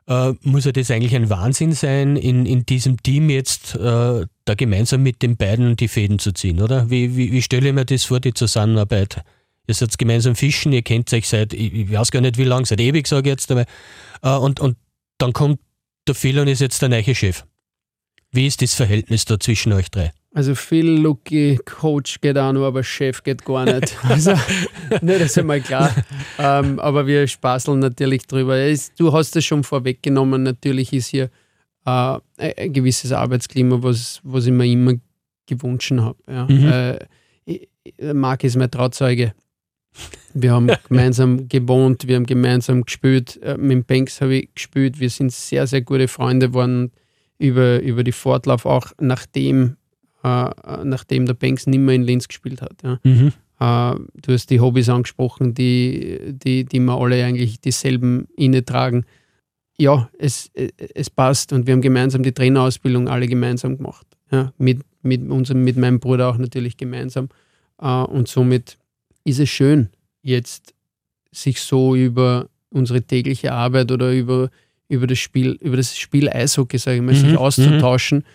äh, 0.08 0.34
muss 0.42 0.66
ja 0.66 0.72
das 0.72 0.92
eigentlich 0.92 1.16
ein 1.16 1.30
Wahnsinn 1.30 1.74
sein, 1.74 2.16
in, 2.16 2.46
in 2.46 2.66
diesem 2.66 3.02
Team 3.02 3.30
jetzt 3.30 3.76
äh, 3.76 4.26
da 4.46 4.56
gemeinsam 4.56 5.04
mit 5.04 5.22
den 5.22 5.38
beiden 5.38 5.76
die 5.76 5.88
Fäden 5.88 6.20
zu 6.20 6.32
ziehen, 6.32 6.62
oder? 6.62 6.90
Wie, 6.90 7.16
wie, 7.18 7.32
wie 7.32 7.42
stelle 7.42 7.70
ich 7.70 7.74
mir 7.74 7.86
das 7.86 8.04
vor, 8.04 8.20
die 8.20 8.34
Zusammenarbeit? 8.34 9.24
Ihr 9.68 9.74
seid 9.74 9.98
gemeinsam 9.98 10.36
fischen, 10.36 10.74
ihr 10.74 10.84
kennt 10.84 11.12
euch 11.12 11.28
seit, 11.28 11.54
ich, 11.54 11.92
weiß 11.92 12.12
gar 12.12 12.22
nicht 12.22 12.38
wie 12.38 12.44
lange, 12.44 12.66
seit 12.66 12.80
ewig, 12.80 13.08
sage 13.08 13.30
ich 13.30 13.34
jetzt 13.34 13.50
einmal. 13.50 13.66
Äh, 14.22 14.38
und, 14.38 14.60
und 14.60 14.78
dann 15.18 15.34
kommt 15.34 15.60
der 16.08 16.16
Phil 16.16 16.40
und 16.40 16.48
ist 16.48 16.62
jetzt 16.62 16.82
der 16.82 16.90
neue 16.90 17.16
Chef. 17.16 17.44
Wie 18.32 18.48
ist 18.48 18.62
das 18.62 18.74
Verhältnis 18.74 19.26
da 19.26 19.40
zwischen 19.40 19.74
euch 19.74 19.90
drei? 19.90 20.12
Also 20.34 20.54
Phil, 20.54 21.00
Lucky, 21.00 21.58
Coach 21.64 22.20
geht 22.20 22.38
auch 22.38 22.52
noch, 22.52 22.66
aber 22.66 22.84
Chef 22.84 23.24
geht 23.24 23.46
gar 23.46 23.64
nicht. 23.64 23.96
Also, 24.04 24.32
ne, 25.02 25.18
das 25.18 25.32
ist 25.32 25.38
einmal 25.38 25.62
klar. 25.62 25.96
Ähm, 26.38 26.78
aber 26.80 27.08
wir 27.08 27.26
spaßeln 27.26 27.80
natürlich 27.80 28.28
drüber. 28.28 28.58
Du 28.98 29.14
hast 29.14 29.36
es 29.38 29.46
schon 29.46 29.64
vorweggenommen. 29.64 30.44
Natürlich 30.44 30.92
ist 30.92 31.08
hier 31.08 31.30
äh, 31.86 32.20
ein 32.38 32.74
gewisses 32.74 33.14
Arbeitsklima, 33.14 33.82
was, 33.82 34.20
was 34.24 34.46
ich 34.46 34.52
mir 34.52 34.66
immer 34.66 34.96
gewünscht 35.46 35.94
habe. 35.98 36.18
Ja. 36.28 36.46
Mhm. 36.46 37.00
Äh, 37.48 38.14
Marc 38.14 38.44
ist 38.44 38.58
mein 38.58 38.70
Trauzeuge. 38.72 39.34
Wir 40.36 40.52
haben 40.52 40.68
gemeinsam 40.90 41.48
gewohnt, 41.48 42.08
wir 42.08 42.18
haben 42.18 42.26
gemeinsam 42.26 42.84
gespielt. 42.84 43.42
Äh, 43.42 43.58
mit 43.58 43.88
Banks 43.88 44.22
habe 44.22 44.36
ich 44.36 44.54
gespielt. 44.54 45.00
Wir 45.00 45.10
sind 45.10 45.32
sehr, 45.32 45.66
sehr 45.66 45.82
gute 45.82 46.08
Freunde 46.08 46.50
geworden 46.50 46.92
über, 47.40 47.82
über 47.82 48.04
die 48.04 48.12
Fortlauf, 48.12 48.66
auch 48.66 48.92
nachdem, 49.00 49.78
äh, 50.24 50.50
nachdem 50.84 51.26
der 51.26 51.34
Banks 51.34 51.68
nicht 51.68 51.80
mehr 51.80 51.96
in 51.96 52.04
Linz 52.04 52.28
gespielt 52.28 52.62
hat. 52.62 52.84
Ja. 52.84 53.00
Mhm. 53.04 53.32
Äh, 53.60 54.00
du 54.22 54.34
hast 54.34 54.50
die 54.50 54.60
Hobbys 54.60 54.90
angesprochen, 54.90 55.54
die, 55.54 56.20
die, 56.34 56.66
die 56.66 56.80
wir 56.80 57.00
alle 57.00 57.24
eigentlich 57.24 57.62
dieselben 57.62 58.28
inne 58.36 58.64
tragen. 58.66 59.06
Ja, 59.78 60.10
es, 60.20 60.52
es 60.54 61.10
passt 61.10 61.52
und 61.52 61.66
wir 61.66 61.74
haben 61.74 61.82
gemeinsam 61.82 62.24
die 62.24 62.32
Trainerausbildung 62.32 63.08
alle 63.08 63.28
gemeinsam 63.28 63.78
gemacht. 63.78 64.06
Ja, 64.32 64.54
mit, 64.58 64.82
mit, 65.02 65.30
unserem, 65.30 65.64
mit 65.64 65.78
meinem 65.78 66.00
Bruder 66.00 66.30
auch 66.30 66.38
natürlich 66.38 66.76
gemeinsam. 66.76 67.30
Äh, 67.82 67.88
und 67.88 68.28
somit 68.28 68.78
ist 69.24 69.40
es 69.40 69.50
schön, 69.50 69.90
jetzt 70.26 70.74
sich 71.32 71.62
so 71.62 71.96
über 71.96 72.50
unsere 72.70 73.02
tägliche 73.02 73.54
Arbeit 73.54 73.92
oder 73.92 74.12
über, 74.12 74.50
über 74.90 75.08
das 75.08 75.20
Spiel, 75.20 75.58
über 75.62 75.78
das 75.78 75.96
Spiel 75.96 76.30
Eishockey, 76.30 76.78
sage 76.78 76.98
ich 76.98 77.04
mal, 77.04 77.14
mhm. 77.14 77.20
sich 77.20 77.38
auszutauschen, 77.38 78.26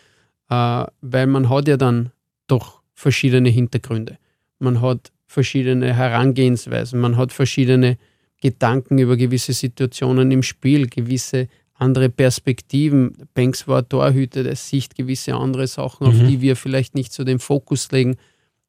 äh, 0.49 0.85
weil 1.01 1.27
man 1.27 1.49
hat 1.49 1.69
ja 1.69 1.77
dann 1.77 2.11
doch 2.47 2.81
verschiedene 2.95 3.49
Hintergründe. 3.49 4.19
Man 4.59 4.81
hat 4.81 5.11
verschiedene 5.27 5.95
Herangehensweisen, 5.95 7.01
man 7.01 7.17
hat 7.17 7.33
verschiedene 7.33 7.99
Gedanken 8.41 8.99
über 8.99 9.17
gewisse 9.17 9.53
Situationen 9.53 10.31
im 10.31 10.43
Spiel, 10.43 10.87
gewisse 10.87 11.49
andere 11.75 12.09
Perspektiven. 12.09 13.17
Banks 13.35 13.67
war 13.67 13.89
Torhüter, 13.89 14.45
der 14.45 14.57
sieht 14.57 14.95
gewisse 14.95 15.35
andere 15.35 15.67
Sachen, 15.67 16.07
mhm. 16.07 16.13
auf 16.13 16.29
die 16.29 16.41
wir 16.41 16.55
vielleicht 16.57 16.95
nicht 16.95 17.13
so 17.13 17.25
den 17.25 17.41
Fokus 17.41 17.91
legen. 17.91 18.17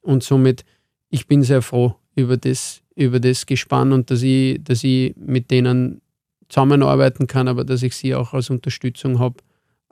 Und 0.02 0.24
somit, 0.24 0.66
ich 1.10 1.28
bin 1.28 1.44
sehr 1.44 1.62
froh, 1.62 1.96
über 2.16 2.38
das, 2.38 2.82
über 2.96 3.20
das 3.20 3.46
Gespann 3.46 3.92
und 3.92 4.12
dass 4.12 4.22
ich, 4.22 4.64
dass 4.64 4.84
ich 4.84 5.16
mit 5.18 5.52
denen 5.52 6.02
zusammenarbeiten 6.50 7.28
kann, 7.28 7.48
aber 7.48 7.64
dass 7.64 7.84
ich 7.84 7.96
sie 7.96 8.14
auch 8.14 8.34
als 8.34 8.50
Unterstützung 8.50 9.20
habe 9.20 9.38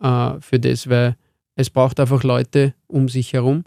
äh, 0.02 0.40
für 0.42 0.60
das, 0.60 0.90
weil 0.90 1.16
es 1.56 1.70
braucht 1.70 2.00
einfach 2.00 2.24
Leute 2.24 2.74
um 2.88 3.10
sich 3.10 3.34
herum, 3.34 3.64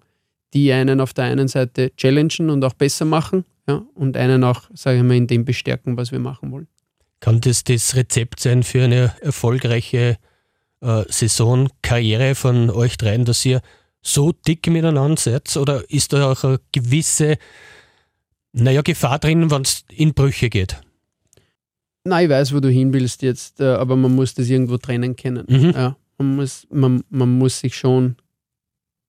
die 0.55 0.73
einen 0.73 1.01
auf 1.01 1.15
der 1.15 1.25
einen 1.25 1.49
Seite 1.49 1.93
challengen 1.97 2.51
und 2.51 2.65
auch 2.65 2.75
besser 2.75 3.05
machen 3.05 3.45
ja, 3.69 3.83
und 3.95 4.17
einen 4.17 4.45
auch, 4.45 4.63
sage 4.75 4.99
ich 4.99 5.05
mal, 5.05 5.17
in 5.17 5.27
dem 5.27 5.45
bestärken, 5.45 5.97
was 5.97 6.13
wir 6.13 6.19
machen 6.19 6.51
wollen. 6.51 6.69
Kann 7.21 7.41
das 7.41 7.65
das 7.65 7.95
Rezept 7.95 8.41
sein 8.41 8.63
für 8.63 8.85
eine 8.85 9.15
erfolgreiche 9.21 10.19
äh, 10.81 11.05
Saison, 11.09 11.69
Karriere 11.81 12.35
von 12.35 12.69
euch 12.71 12.97
dreien, 12.97 13.25
dass 13.25 13.45
ihr 13.45 13.63
so 14.03 14.33
dick 14.33 14.67
miteinander 14.67 15.21
seid? 15.21 15.57
Oder 15.57 15.89
ist 15.89 16.13
da 16.13 16.33
auch 16.33 16.45
eine 16.45 16.61
gewisse 16.73 17.37
naja, 18.53 18.83
Gefahr 18.83 19.19
drin, 19.19 19.51
wenn 19.51 19.63
es 19.63 19.85
in 19.91 20.15
Brüche 20.15 20.51
geht. 20.51 20.81
Nein, 22.05 22.25
ich 22.25 22.31
weiß, 22.31 22.55
wo 22.55 22.61
du 22.61 22.69
hin 22.69 22.93
willst 22.93 23.23
jetzt, 23.23 23.61
äh, 23.61 23.65
aber 23.65 23.97
man 23.97 24.15
muss 24.15 24.35
das 24.35 24.49
irgendwo 24.49 24.77
trennen 24.77 25.17
können. 25.17 25.47
Mhm. 25.49 25.71
Ja, 25.71 25.97
man, 26.19 26.37
muss, 26.37 26.67
man, 26.71 27.05
man 27.11 27.39
muss 27.39 27.61
sich 27.61 27.77
schon 27.77 28.17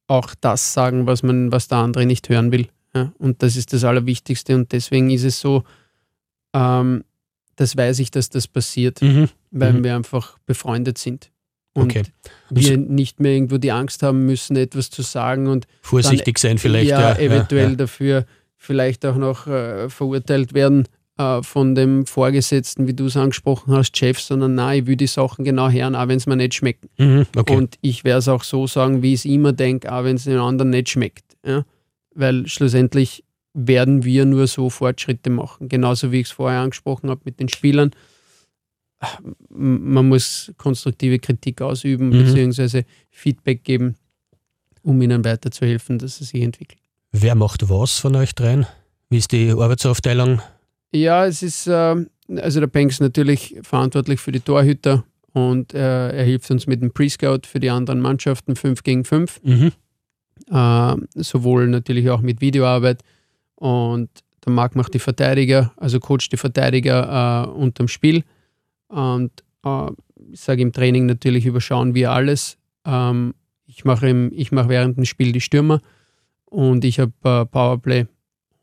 auch 0.08 0.36
das 0.40 0.74
sagen, 0.74 1.08
was, 1.08 1.24
man, 1.24 1.52
was 1.52 1.68
der 1.68 1.80
andere 1.80 2.06
nicht 2.06 2.30
hören 2.30 2.52
will. 2.52 2.68
Ja, 2.94 3.12
und 3.18 3.42
das 3.42 3.56
ist 3.56 3.74
das 3.74 3.84
Allerwichtigste. 3.84 4.54
Und 4.54 4.72
deswegen 4.72 5.10
ist 5.10 5.24
es 5.24 5.40
so, 5.40 5.64
ähm, 6.54 7.04
das 7.56 7.76
weiß 7.76 8.00
ich, 8.00 8.12
dass 8.12 8.30
das 8.30 8.48
passiert, 8.48 9.02
mhm. 9.02 9.30
weil 9.52 9.74
mhm. 9.74 9.84
wir 9.84 9.96
einfach 9.96 10.38
befreundet 10.46 10.98
sind. 10.98 11.32
Und 11.76 11.90
okay. 11.90 12.04
wir 12.52 12.78
nicht 12.78 13.20
mehr 13.20 13.32
irgendwo 13.32 13.58
die 13.58 13.72
Angst 13.72 14.04
haben 14.04 14.28
müssen, 14.28 14.56
etwas 14.56 14.92
zu 14.92 15.02
sagen 15.02 15.48
und 15.48 15.66
vorsichtig 15.82 16.38
sein 16.38 16.60
vielleicht. 16.60 16.88
Ja, 16.88 17.00
ja 17.00 17.18
eventuell 17.18 17.72
ja. 17.72 17.76
dafür 17.76 18.26
vielleicht 18.64 19.06
auch 19.06 19.18
noch 19.18 19.46
äh, 19.48 19.90
verurteilt 19.90 20.54
werden, 20.54 20.88
äh, 21.18 21.44
von 21.44 21.76
dem 21.76 22.06
Vorgesetzten, 22.06 22.88
wie 22.88 22.94
du 22.94 23.06
es 23.08 23.18
angesprochen 23.18 23.74
hast, 23.74 23.96
Chef, 23.98 24.20
sondern 24.20 24.56
nein, 24.56 24.80
ich 24.84 24.88
will 24.88 24.96
die 24.96 25.08
Sachen 25.08 25.44
genau 25.44 25.70
hören, 25.70 25.96
auch 25.96 26.08
wenn 26.08 26.18
es 26.18 26.26
mir 26.28 26.38
nicht 26.38 26.54
schmeckt. 26.56 26.86
Mhm, 26.98 27.26
okay. 27.36 27.56
Und 27.56 27.76
ich 27.82 28.04
werde 28.04 28.20
es 28.20 28.28
auch 28.30 28.44
so 28.44 28.66
sagen, 28.66 29.02
wie 29.02 29.14
ich 29.14 29.20
es 29.20 29.26
immer 29.26 29.52
denke, 29.54 29.92
auch 29.92 30.06
wenn 30.06 30.16
es 30.16 30.24
den 30.24 30.38
anderen 30.40 30.70
nicht 30.72 30.90
schmeckt. 30.90 31.26
Ja? 31.46 31.66
Weil 32.16 32.48
schlussendlich 32.48 33.24
werden 33.54 34.04
wir 34.06 34.26
nur 34.26 34.48
so 34.48 34.70
Fortschritte 34.70 35.30
machen. 35.30 35.68
Genauso 35.70 36.12
wie 36.12 36.22
ich 36.22 36.28
es 36.28 36.32
vorher 36.32 36.62
angesprochen 36.62 37.10
habe 37.10 37.22
mit 37.26 37.40
den 37.40 37.50
Spielern. 37.50 37.92
Man 39.50 40.08
muss 40.08 40.52
konstruktive 40.58 41.20
Kritik 41.20 41.62
ausüben, 41.62 42.10
Mhm. 42.10 42.24
beziehungsweise 42.24 42.86
Feedback 43.12 43.64
geben, 43.66 43.96
um 44.82 45.02
ihnen 45.02 45.26
weiterzuhelfen, 45.26 46.00
dass 46.00 46.18
sie 46.18 46.24
sich 46.24 46.42
entwickeln. 46.42 46.80
Wer 47.16 47.36
macht 47.36 47.70
was 47.70 48.00
von 48.00 48.16
euch 48.16 48.34
dreien? 48.34 48.66
Wie 49.10 49.18
ist 49.18 49.32
die 49.32 49.52
Arbeitsaufteilung? 49.52 50.42
Ja, 50.92 51.28
es 51.28 51.44
ist, 51.44 51.68
äh, 51.68 51.96
also 52.38 52.60
der 52.60 52.68
Banks 52.68 53.00
natürlich 53.00 53.56
verantwortlich 53.62 54.20
für 54.20 54.32
die 54.32 54.40
Torhüter 54.40 55.06
und 55.32 55.76
äh, 55.76 56.10
er 56.10 56.24
hilft 56.24 56.50
uns 56.50 56.66
mit 56.66 56.82
dem 56.82 56.92
Pre-Scout 56.92 57.42
für 57.46 57.60
die 57.60 57.70
anderen 57.70 58.02
Mannschaften 58.02 58.56
5 58.56 58.82
gegen 58.82 59.06
5. 59.06 59.42
Mhm. 59.44 59.72
äh, 60.50 60.96
sowohl 61.14 61.68
natürlich 61.68 62.10
auch 62.10 62.22
mit 62.22 62.42
Videoarbeit 62.42 63.04
und 63.56 64.10
der 64.44 64.52
Marc 64.52 64.76
macht 64.76 64.96
die 64.96 65.00
Verteidiger, 65.00 65.72
also 65.78 66.00
coacht 66.00 66.32
die 66.32 66.38
Verteidiger 66.38 67.46
äh, 67.46 67.50
unterm 67.52 67.88
Spiel 67.88 68.24
und 68.88 69.32
äh, 69.64 69.92
ich 70.32 70.40
sage 70.40 70.64
im 70.64 70.74
Training 70.74 71.06
natürlich 71.06 71.46
überschauen 71.46 71.94
wir 71.94 72.12
alles. 72.12 72.58
Ähm, 72.86 73.36
ich 73.68 73.86
mache 73.86 74.32
mache 74.52 74.70
während 74.70 74.98
dem 74.98 75.06
Spiel 75.06 75.32
die 75.32 75.42
Stürmer 75.42 75.80
und 76.54 76.86
ich 76.86 77.00
habe 77.00 77.12
äh, 77.24 77.46
Powerplay 77.46 78.06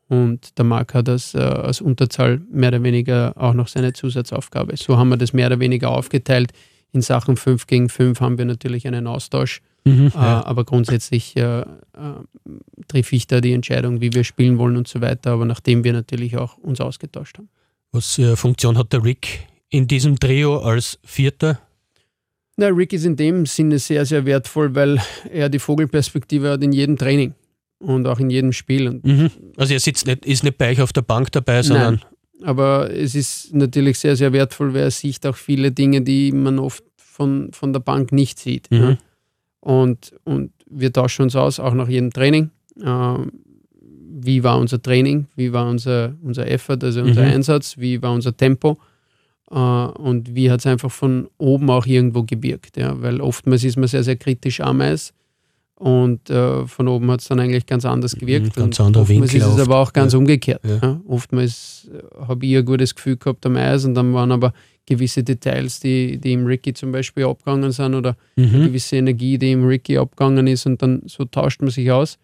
und 0.08 0.56
der 0.58 0.64
Marc 0.64 0.94
hat 0.94 1.08
das 1.08 1.34
äh, 1.34 1.38
als 1.38 1.80
Unterzahl 1.80 2.40
mehr 2.50 2.68
oder 2.68 2.82
weniger 2.82 3.34
auch 3.36 3.52
noch 3.52 3.68
seine 3.68 3.92
Zusatzaufgabe. 3.92 4.76
So 4.76 4.96
haben 4.96 5.08
wir 5.08 5.16
das 5.16 5.32
mehr 5.32 5.48
oder 5.48 5.60
weniger 5.60 5.90
aufgeteilt. 5.90 6.52
In 6.92 7.02
Sachen 7.02 7.36
5 7.36 7.66
gegen 7.66 7.88
5 7.88 8.20
haben 8.20 8.38
wir 8.38 8.44
natürlich 8.44 8.86
einen 8.86 9.06
Austausch. 9.06 9.60
Mhm. 9.84 10.12
Äh, 10.14 10.18
aber 10.18 10.64
grundsätzlich 10.64 11.36
äh, 11.36 11.60
äh, 11.60 11.64
treffe 12.86 13.16
ich 13.16 13.26
da 13.26 13.40
die 13.40 13.52
Entscheidung, 13.52 14.00
wie 14.00 14.12
wir 14.12 14.24
spielen 14.24 14.58
wollen 14.58 14.76
und 14.76 14.88
so 14.88 15.00
weiter, 15.00 15.32
aber 15.32 15.44
nachdem 15.44 15.84
wir 15.84 15.92
natürlich 15.92 16.36
auch 16.36 16.58
uns 16.58 16.80
ausgetauscht 16.80 17.38
haben. 17.38 17.48
Was 17.92 18.14
für 18.14 18.36
Funktion 18.36 18.78
hat 18.78 18.92
der 18.92 19.02
Rick 19.02 19.46
in 19.68 19.88
diesem 19.88 20.18
Trio 20.18 20.58
als 20.58 20.98
Vierter? 21.04 21.58
Na, 22.56 22.68
Rick 22.68 22.92
ist 22.92 23.04
in 23.04 23.16
dem 23.16 23.46
Sinne 23.46 23.78
sehr, 23.78 24.04
sehr 24.04 24.26
wertvoll, 24.26 24.74
weil 24.74 25.00
er 25.32 25.48
die 25.48 25.58
Vogelperspektive 25.58 26.50
hat 26.50 26.62
in 26.62 26.72
jedem 26.72 26.96
Training 26.96 27.34
und 27.80 28.06
auch 28.06 28.20
in 28.20 28.30
jedem 28.30 28.52
Spiel. 28.52 29.00
Mhm. 29.02 29.30
Also 29.56 29.74
er 29.74 29.80
sitzt 29.80 30.06
nicht, 30.06 30.24
ist 30.24 30.44
nicht 30.44 30.58
bei 30.58 30.70
euch 30.70 30.80
auf 30.80 30.92
der 30.92 31.02
Bank 31.02 31.32
dabei, 31.32 31.62
sondern 31.62 32.00
aber 32.42 32.90
es 32.90 33.14
ist 33.14 33.52
natürlich 33.54 33.98
sehr, 33.98 34.16
sehr 34.16 34.32
wertvoll, 34.32 34.72
weil 34.72 34.82
er 34.82 34.90
sieht 34.90 35.26
auch 35.26 35.36
viele 35.36 35.72
Dinge, 35.72 36.00
die 36.02 36.32
man 36.32 36.58
oft 36.58 36.84
von, 36.96 37.52
von 37.52 37.72
der 37.72 37.80
Bank 37.80 38.12
nicht 38.12 38.38
sieht. 38.38 38.70
Mhm. 38.70 38.78
Ja. 38.78 38.96
Und, 39.60 40.12
und 40.24 40.52
wir 40.70 40.92
tauschen 40.92 41.22
uns 41.22 41.36
aus, 41.36 41.60
auch 41.60 41.74
nach 41.74 41.88
jedem 41.88 42.10
Training. 42.10 42.50
Ähm, 42.82 43.30
wie 44.22 44.42
war 44.42 44.58
unser 44.58 44.80
Training? 44.80 45.26
Wie 45.36 45.52
war 45.52 45.68
unser, 45.68 46.14
unser 46.22 46.46
Effort, 46.50 46.78
also 46.82 47.02
unser 47.02 47.22
Mhm. 47.22 47.32
Einsatz? 47.32 47.76
Wie 47.78 48.00
war 48.00 48.12
unser 48.12 48.34
Tempo? 48.34 48.78
Äh, 49.50 49.54
und 49.54 50.34
wie 50.34 50.50
hat 50.50 50.60
es 50.60 50.66
einfach 50.66 50.90
von 50.90 51.28
oben 51.36 51.68
auch 51.70 51.86
irgendwo 51.86 52.22
gewirkt? 52.22 52.76
Ja? 52.78 53.00
Weil 53.02 53.20
oftmals 53.20 53.64
ist 53.64 53.76
man 53.76 53.88
sehr, 53.88 54.02
sehr 54.02 54.16
kritisch 54.16 54.60
am 54.60 54.80
Eis. 54.80 55.12
Und 55.80 56.28
äh, 56.28 56.66
von 56.66 56.88
oben 56.88 57.10
hat 57.10 57.20
es 57.20 57.28
dann 57.28 57.40
eigentlich 57.40 57.64
ganz 57.64 57.86
anders 57.86 58.14
gewirkt. 58.14 58.54
ganz 58.54 58.78
und 58.78 58.86
anderer 58.86 59.02
oftmals 59.02 59.32
Winkel 59.32 59.36
ist 59.38 59.46
es 59.46 59.52
oft. 59.52 59.60
aber 59.62 59.78
auch 59.78 59.92
ganz 59.94 60.12
Ja. 60.12 60.18
umgekehrt. 60.18 60.60
Ja. 60.62 60.78
Ja. 60.82 61.00
Oftmals 61.08 61.90
habe 62.28 62.44
ich 62.44 62.54
ein 62.54 62.64
gutes 62.66 62.94
Gefühl 62.94 63.16
gehabt 63.16 63.46
am 63.46 63.56
Eis 63.56 63.86
und 63.86 63.94
dann 63.94 64.12
waren 64.12 64.30
aber 64.30 64.52
gewisse 64.84 65.22
Details, 65.22 65.80
die, 65.80 66.18
die 66.18 66.32
im 66.34 66.44
Ricky 66.44 66.74
zum 66.74 66.92
Beispiel 66.92 67.24
abgegangen 67.24 67.72
sind 67.72 67.94
oder 67.94 68.14
mhm. 68.36 68.64
gewisse 68.64 68.96
Energie, 68.96 69.38
die 69.38 69.52
im 69.52 69.64
Ricky 69.66 69.96
abgegangen 69.96 70.46
ist 70.48 70.66
und 70.66 70.82
dann 70.82 71.00
so 71.06 71.24
tauscht 71.24 71.62
man 71.62 71.70
sich 71.70 71.90
aus. 71.90 72.18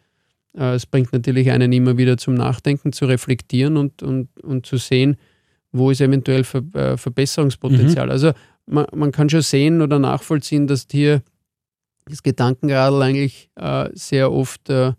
Äh, 0.55 0.75
Es 0.75 0.85
bringt 0.85 1.15
natürlich 1.15 1.51
einen 1.51 1.73
immer 1.73 1.97
wieder 1.97 2.19
zum 2.19 2.35
Nachdenken, 2.35 2.93
zu 2.93 3.07
reflektieren 3.07 3.79
und, 3.79 4.03
und, 4.03 4.29
und 4.43 4.67
zu 4.67 4.77
sehen, 4.77 5.17
wo 5.73 5.91
ist 5.91 6.03
eventuell 6.03 6.45
Ver 6.45 6.63
äh, 6.75 6.97
Verbesserungspotenzial. 6.99 8.11
Also 8.11 8.33
man, 8.67 8.85
man 8.95 9.13
kann 9.13 9.31
schon 9.31 9.41
sehen 9.43 9.81
oder 9.81 9.99
nachvollziehen, 9.99 10.67
dass 10.67 10.87
hier 10.91 11.23
das 12.09 12.23
Gedankenradl 12.23 13.03
eigentlich 13.03 13.51
äh, 13.57 13.89
sehr 13.95 14.33
oft 14.33 14.69
äh, 14.71 14.93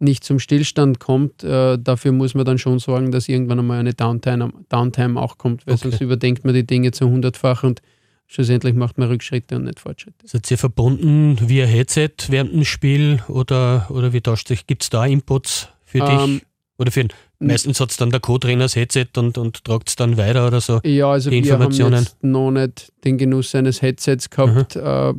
nicht 0.00 0.24
zum 0.24 0.38
Stillstand 0.38 1.00
kommt. 1.00 1.42
Äh, 1.42 1.78
dafür 1.78 2.12
muss 2.12 2.34
man 2.34 2.44
dann 2.44 2.58
schon 2.58 2.78
sorgen, 2.78 3.10
dass 3.10 3.28
irgendwann 3.28 3.58
einmal 3.58 3.80
eine 3.80 3.94
Downtime, 3.94 4.50
Downtime 4.68 5.20
auch 5.20 5.38
kommt, 5.38 5.66
weil 5.66 5.74
Okay. 5.74 5.88
sonst 5.90 6.00
überdenkt 6.00 6.44
man 6.44 6.54
die 6.54 6.66
Dinge 6.66 6.90
zu 6.92 7.08
hundertfach 7.08 7.62
und 7.64 7.80
schlussendlich 8.26 8.74
macht 8.74 8.98
man 8.98 9.08
Rückschritte 9.08 9.56
und 9.56 9.64
nicht 9.64 9.80
Fortschritte. 9.80 10.26
Seid 10.26 10.50
ihr 10.50 10.58
verbunden 10.58 11.38
via 11.48 11.66
Headset 11.66 12.10
während 12.28 12.52
dem 12.52 12.64
Spiel 12.64 13.20
oder, 13.28 13.86
oder 13.90 14.12
wie 14.12 14.20
tauscht 14.20 14.50
euch? 14.50 14.66
Gibt 14.66 14.82
es 14.82 14.90
da 14.90 15.06
Inputs 15.06 15.68
für 15.84 16.00
dich? 16.00 16.20
Ähm, 16.20 16.40
Oder 16.76 16.92
für 16.92 17.08
meistens 17.40 17.80
hat 17.80 17.90
es 17.90 17.96
dann 17.96 18.10
der 18.10 18.20
Co-Trainer 18.20 18.64
das 18.64 18.76
Headset 18.76 19.06
und, 19.16 19.36
und 19.38 19.64
tragt 19.64 19.88
es 19.88 19.96
dann 19.96 20.16
weiter 20.16 20.46
oder 20.46 20.60
so. 20.60 20.80
Ja, 20.84 21.10
also 21.10 21.30
die 21.30 21.42
wir 21.44 21.54
haben 21.54 21.62
Informationen. 21.62 22.04
jetzt 22.04 22.22
noch 22.22 22.50
nicht 22.52 22.92
den 23.04 23.18
Genuss 23.18 23.54
eines 23.56 23.80
Headsets 23.82 24.28
gehabt. 24.30 24.76
Äh, 24.76 25.14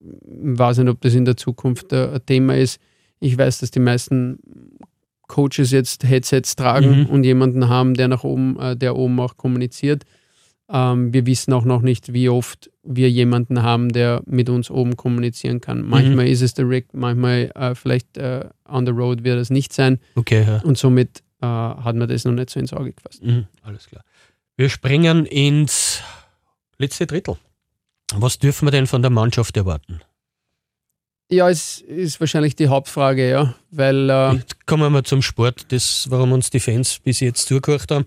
weiß 0.00 0.78
nicht, 0.78 0.88
ob 0.88 1.00
das 1.00 1.14
in 1.14 1.24
der 1.24 1.36
Zukunft 1.36 1.92
äh, 1.92 2.12
ein 2.14 2.26
Thema 2.26 2.56
ist. 2.56 2.80
Ich 3.20 3.36
weiß, 3.36 3.58
dass 3.58 3.70
die 3.70 3.80
meisten 3.80 4.38
Coaches 5.28 5.70
jetzt 5.70 6.04
Headsets 6.04 6.56
tragen 6.56 7.00
Mhm. 7.02 7.06
und 7.06 7.24
jemanden 7.24 7.68
haben, 7.68 7.94
der 7.94 8.08
nach 8.08 8.24
oben, 8.24 8.58
äh, 8.58 8.76
der 8.76 8.96
oben 8.96 9.20
auch 9.20 9.36
kommuniziert. 9.36 10.04
Ähm, 10.72 11.12
wir 11.12 11.26
wissen 11.26 11.52
auch 11.52 11.64
noch 11.64 11.82
nicht, 11.82 12.12
wie 12.12 12.28
oft 12.28 12.70
wir 12.82 13.10
jemanden 13.10 13.62
haben, 13.62 13.90
der 13.90 14.22
mit 14.26 14.48
uns 14.48 14.70
oben 14.70 14.96
kommunizieren 14.96 15.60
kann. 15.60 15.82
Manchmal 15.86 16.28
ist 16.28 16.42
es 16.42 16.54
der 16.54 16.68
Rick, 16.68 16.94
manchmal 16.94 17.50
äh, 17.54 17.74
vielleicht 17.74 18.18
on 18.18 18.86
the 18.86 18.92
road 18.92 19.22
wird 19.24 19.38
es 19.38 19.50
nicht 19.50 19.72
sein 19.72 19.98
Okay, 20.14 20.44
ja. 20.46 20.60
und 20.62 20.78
somit 20.78 21.22
hat 21.42 21.96
man 21.96 22.06
das 22.06 22.24
noch 22.26 22.32
nicht 22.32 22.50
so 22.50 22.60
ins 22.60 22.72
Auge 22.74 22.92
gefasst. 22.92 23.24
Mhm, 23.24 23.46
alles 23.62 23.86
klar. 23.88 24.04
Wir 24.58 24.68
springen 24.68 25.24
ins 25.24 26.02
letzte 26.76 27.06
Drittel. 27.06 27.36
Was 28.16 28.38
dürfen 28.38 28.66
wir 28.66 28.72
denn 28.72 28.86
von 28.86 29.02
der 29.02 29.10
Mannschaft 29.10 29.56
erwarten? 29.56 30.00
Ja, 31.30 31.48
es 31.48 31.80
ist 31.80 32.18
wahrscheinlich 32.18 32.56
die 32.56 32.66
Hauptfrage, 32.66 33.30
ja, 33.30 33.54
weil 33.70 34.10
äh, 34.10 34.32
Jetzt 34.34 34.66
kommen 34.66 34.82
wir 34.82 34.90
mal 34.90 35.04
zum 35.04 35.22
Sport, 35.22 35.66
das, 35.68 36.10
warum 36.10 36.32
uns 36.32 36.50
die 36.50 36.58
Fans 36.58 36.98
bis 36.98 37.20
jetzt 37.20 37.46
zugehört 37.46 37.90
haben. 37.92 38.06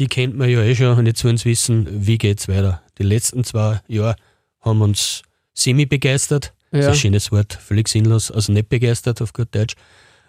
Die 0.00 0.08
kennt 0.08 0.36
man 0.36 0.48
ja 0.48 0.62
eh 0.62 0.74
schon 0.74 0.98
und 0.98 1.06
jetzt 1.06 1.24
wollen 1.24 1.36
sie 1.36 1.50
wissen, 1.50 1.86
wie 1.88 2.18
geht's 2.18 2.48
weiter. 2.48 2.82
Die 2.98 3.04
letzten 3.04 3.44
zwei 3.44 3.80
Jahre 3.86 4.16
haben 4.60 4.82
uns 4.82 5.22
semi 5.54 5.86
begeistert. 5.86 6.52
Das 6.70 6.80
ist 6.80 6.84
ja, 6.84 6.90
ein 6.90 6.96
schönes 6.96 7.32
Wort, 7.32 7.54
völlig 7.54 7.88
sinnlos, 7.88 8.30
also 8.30 8.52
nicht 8.52 8.68
begeistert 8.68 9.22
auf 9.22 9.32
gut 9.32 9.54
Deutsch. 9.54 9.74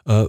Äh, 0.06 0.26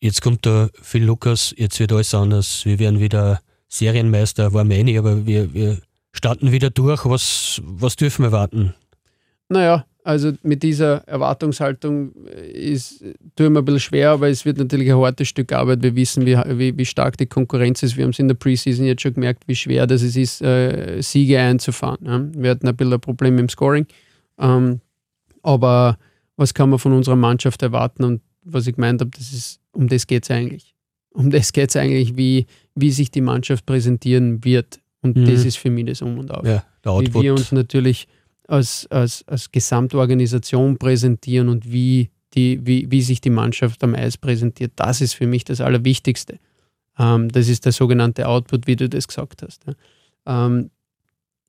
jetzt 0.00 0.22
kommt 0.22 0.46
da 0.46 0.70
Phil 0.80 1.04
Lukas, 1.04 1.54
jetzt 1.56 1.78
wird 1.78 1.92
alles 1.92 2.14
anders. 2.14 2.64
Wir 2.64 2.78
werden 2.78 3.00
wieder 3.00 3.40
Serienmeister, 3.68 4.54
war 4.54 4.64
meine, 4.64 4.98
aber 4.98 5.26
wir, 5.26 5.52
wir 5.52 5.78
starten 6.16 6.52
wieder 6.52 6.70
durch. 6.70 7.04
Was, 7.04 7.60
was 7.64 7.96
dürfen 7.96 8.24
wir 8.24 8.32
warten? 8.32 8.74
naja, 9.48 9.86
also 10.02 10.32
mit 10.42 10.62
dieser 10.62 11.08
Erwartungshaltung 11.08 12.12
ist, 12.26 13.00
tue 13.36 13.46
ich 13.46 13.52
mir 13.52 13.60
ein 13.60 13.64
bisschen 13.64 13.80
schwer, 13.80 14.10
aber 14.10 14.28
es 14.28 14.44
wird 14.44 14.58
natürlich 14.58 14.90
ein 14.90 14.98
hartes 14.98 15.28
Stück 15.28 15.50
Arbeit. 15.52 15.82
Wir 15.82 15.96
wissen, 15.96 16.26
wie, 16.26 16.36
wie, 16.36 16.76
wie 16.76 16.84
stark 16.84 17.16
die 17.16 17.26
Konkurrenz 17.26 17.82
ist. 17.82 17.96
Wir 17.96 18.04
haben 18.04 18.10
es 18.10 18.18
in 18.18 18.28
der 18.28 18.34
Preseason 18.34 18.84
jetzt 18.84 19.00
schon 19.00 19.14
gemerkt, 19.14 19.44
wie 19.46 19.56
schwer 19.56 19.86
das 19.86 20.02
es 20.02 20.16
ist, 20.16 20.42
äh, 20.42 21.00
Siege 21.00 21.40
einzufahren. 21.40 22.04
Ja. 22.04 22.42
Wir 22.42 22.50
hatten 22.50 22.68
ein 22.68 22.76
bisschen 22.76 22.92
ein 22.92 23.00
Problem 23.00 23.38
im 23.38 23.48
Scoring. 23.48 23.86
Ähm, 24.38 24.80
aber 25.42 25.96
was 26.36 26.52
kann 26.52 26.68
man 26.68 26.78
von 26.78 26.92
unserer 26.92 27.16
Mannschaft 27.16 27.62
erwarten? 27.62 28.04
Und 28.04 28.20
was 28.42 28.66
ich 28.66 28.74
gemeint 28.74 29.00
habe, 29.00 29.10
das 29.10 29.32
ist, 29.32 29.60
um 29.72 29.88
das 29.88 30.06
geht 30.06 30.24
es 30.24 30.30
eigentlich. 30.30 30.74
Um 31.14 31.30
das 31.30 31.52
geht 31.52 31.70
es 31.70 31.76
eigentlich, 31.76 32.16
wie, 32.16 32.46
wie 32.74 32.90
sich 32.90 33.10
die 33.10 33.22
Mannschaft 33.22 33.64
präsentieren 33.64 34.44
wird. 34.44 34.80
Und 35.04 35.16
Mhm. 35.16 35.26
das 35.26 35.44
ist 35.44 35.58
für 35.58 35.68
mich 35.68 35.84
das 35.84 36.00
Um 36.00 36.18
und 36.18 36.30
Auf 36.30 36.46
Ja, 36.46 36.64
wie 36.82 37.12
wir 37.12 37.34
uns 37.34 37.52
natürlich 37.52 38.08
als, 38.48 38.86
als, 38.90 39.22
als 39.28 39.52
Gesamtorganisation 39.52 40.78
präsentieren 40.78 41.50
und 41.50 41.70
wie, 41.70 42.08
die, 42.32 42.66
wie, 42.66 42.90
wie 42.90 43.02
sich 43.02 43.20
die 43.20 43.28
Mannschaft 43.30 43.84
am 43.84 43.94
Eis 43.94 44.16
präsentiert. 44.16 44.72
Das 44.76 45.02
ist 45.02 45.12
für 45.12 45.26
mich 45.26 45.44
das 45.44 45.60
Allerwichtigste. 45.60 46.38
Ähm, 46.98 47.28
das 47.30 47.48
ist 47.48 47.66
der 47.66 47.72
sogenannte 47.72 48.26
Output, 48.26 48.66
wie 48.66 48.76
du 48.76 48.88
das 48.88 49.06
gesagt 49.06 49.42
hast. 49.42 49.66
Ja. 49.66 50.46
Ähm, 50.46 50.70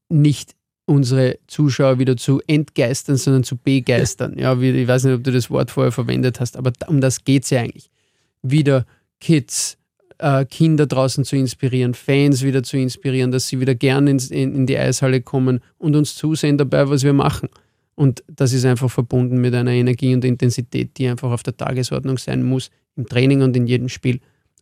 nicht 0.10 0.54
unsere 0.86 1.40
Zuschauer 1.48 1.98
wieder 1.98 2.18
zu 2.18 2.42
entgeistern, 2.48 3.16
sondern 3.16 3.46
zu 3.46 3.56
begeistern. 3.56 4.38
Ja, 4.38 4.60
wie, 4.60 4.72
ich 4.72 4.88
weiß 4.88 5.06
nicht, 5.06 5.14
ob 5.16 5.24
du 5.24 5.32
das 5.32 5.50
Wort 5.50 5.72
vorher 5.72 5.94
verwendet 5.94 6.42
hast, 6.42 6.58
aber 6.58 6.74
um 6.88 7.00
das 7.00 7.24
geht 7.24 7.46
es 7.46 7.52
ja 7.52 7.62
eigentlich. 7.62 7.90
Wieder 8.42 8.86
Kids, 9.22 9.78
äh, 10.20 10.46
Kinder 10.46 10.86
draußen 10.86 11.24
zu 11.26 11.36
inspirieren, 11.36 11.94
Fans 11.94 12.44
wieder 12.44 12.64
zu 12.64 12.78
inspirieren, 12.78 13.32
dass 13.32 13.48
sie 13.48 13.60
wieder 13.60 13.76
gern 13.76 14.08
ins, 14.08 14.32
in, 14.32 14.56
in 14.56 14.66
die 14.66 14.78
Eishalle 14.78 15.22
kommen 15.22 15.60
und 15.78 15.96
uns 15.96 16.16
zusehen 16.16 16.58
dabei, 16.58 16.90
was 16.90 17.04
wir 17.04 17.14
machen. 17.14 17.50
Und 17.96 18.24
das 18.28 18.52
ist 18.54 18.66
einfach 18.66 18.92
verbunden 18.92 19.40
mit 19.40 19.54
einer 19.56 19.72
Energie 19.72 20.14
und 20.14 20.26
Intensität, 20.26 20.98
die 20.98 21.08
einfach 21.08 21.32
auf 21.32 21.44
der 21.44 21.56
Tagesordnung 21.56 22.18
sein 22.18 22.44
muss, 22.44 22.70
im 22.96 23.08
Training 23.08 23.42
und 23.42 23.56
in 23.56 23.68
jedem 23.68 23.90
Spiel. 23.90 24.20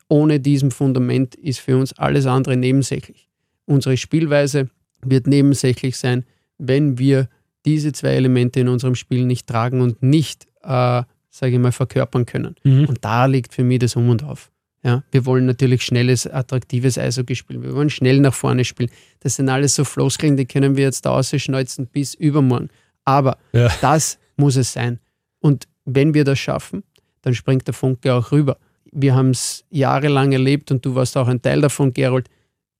ohne 0.10 0.39
diesem 0.39 0.70
Fundament 0.70 1.34
ist 1.36 1.60
für 1.60 1.78
uns 1.78 1.94
alles 1.94 2.28
andere 2.28 2.56
nebensächlich. 2.56 3.30
Unsere 3.66 3.98
Spielweise 3.98 4.70
wird 5.02 5.26
nebensächlich 5.26 5.98
sein, 5.98 6.24
wenn 6.60 7.00
wir 7.00 7.30
diese 7.66 7.94
zwei 7.94 8.10
Elemente 8.10 8.60
in 8.60 8.68
unserem 8.68 8.94
Spiel 8.94 9.26
nicht 9.26 9.48
tragen 9.48 9.82
und 9.82 10.04
nicht, 10.04 10.46
äh, 10.62 11.02
sage 11.32 11.54
ich 11.54 11.60
mal, 11.60 11.72
verkörpern 11.72 12.26
können. 12.26 12.56
Mhm. 12.63 12.86
Und 12.86 13.00
da 13.04 13.26
liegt 13.26 13.54
für 13.54 13.63
mich 13.63 13.80
das 13.80 13.96
Um 13.96 14.10
und 14.10 14.24
Auf. 14.24 14.52
Ja, 14.86 15.04
wir 15.12 15.26
wollen 15.26 15.46
natürlich 15.46 15.84
schnelles, 15.84 16.28
attraktives 16.28 16.98
Eishockey 16.98 17.36
spielen. 17.36 17.63
Wir 17.63 17.74
wollen 17.74 17.89
schnell 17.89 18.19
nach 18.19 18.34
vorne 18.34 18.65
spielen. 18.65 18.89
Das 19.22 19.36
sind 19.38 19.48
alles 19.48 19.76
so 19.76 19.86
Floskeln, 19.86 20.36
die 20.36 20.46
können 20.46 20.76
wir 20.76 20.84
jetzt 20.84 21.06
da 21.06 21.12
ausschneuzen 21.12 21.88
bis 21.88 22.13
übermorgen. 22.13 22.69
Aber 23.06 23.38
Ja. 23.54 23.69
das 23.82 24.19
muss 24.36 24.58
es 24.58 24.74
sein. 24.74 25.00
Und 25.39 25.67
wenn 25.86 26.13
wir 26.13 26.26
das 26.26 26.39
schaffen, 26.39 26.84
dann 27.22 27.34
springt 27.34 27.65
der 27.67 27.74
Funke 27.74 28.13
auch 28.13 28.32
rüber. 28.34 28.58
Wir 28.91 29.15
haben 29.15 29.30
es 29.30 29.63
jahrelang 29.69 30.34
erlebt 30.34 30.69
und 30.72 30.86
du 30.86 30.96
warst 30.96 31.15
auch 31.17 31.28
ein 31.30 31.41
Teil 31.41 31.62
davon, 31.62 31.93
Gerold, 31.93 32.30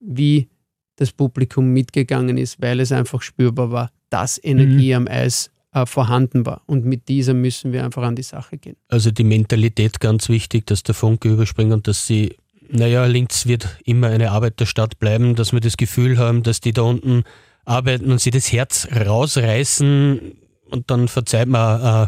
wie 0.02 0.50
das 0.98 1.12
Publikum 1.14 1.70
mitgegangen 1.72 2.38
ist, 2.38 2.62
weil 2.62 2.80
es 2.82 2.92
einfach 2.92 3.22
spürbar 3.22 3.72
war, 3.72 3.92
dass 4.10 4.40
Energie 4.44 4.94
am 4.94 5.08
Eis 5.08 5.50
äh, 5.74 5.86
vorhanden 5.86 6.46
war. 6.46 6.62
Und 6.66 6.86
mit 6.86 7.08
dieser 7.08 7.34
müssen 7.34 7.74
wir 7.74 7.84
einfach 7.84 8.04
an 8.04 8.16
die 8.16 8.24
Sache 8.24 8.58
gehen. 8.58 8.76
Also 8.90 9.12
die 9.12 9.24
Mentalität 9.24 10.00
ganz 10.00 10.30
wichtig, 10.30 10.66
dass 10.68 10.84
der 10.84 10.96
Funke 10.96 11.30
überspringt 11.30 11.74
und 11.74 11.88
dass 11.88 12.08
sie, 12.08 12.36
naja, 12.70 13.06
Linz 13.06 13.48
wird 13.48 13.78
immer 13.84 14.08
eine 14.08 14.32
Arbeiterstadt 14.32 15.00
bleiben, 15.00 15.36
dass 15.36 15.54
wir 15.54 15.60
das 15.60 15.78
Gefühl 15.78 16.18
haben, 16.18 16.44
dass 16.44 16.62
die 16.62 16.74
da 16.74 16.84
unten 16.84 17.24
arbeiten 17.66 18.12
und 18.12 18.20
sie 18.20 18.32
das 18.32 18.52
Herz 18.52 18.88
rausreißen 18.94 20.34
und 20.70 20.92
dann 20.92 21.08
verzeiht 21.08 21.48
man 21.48 22.08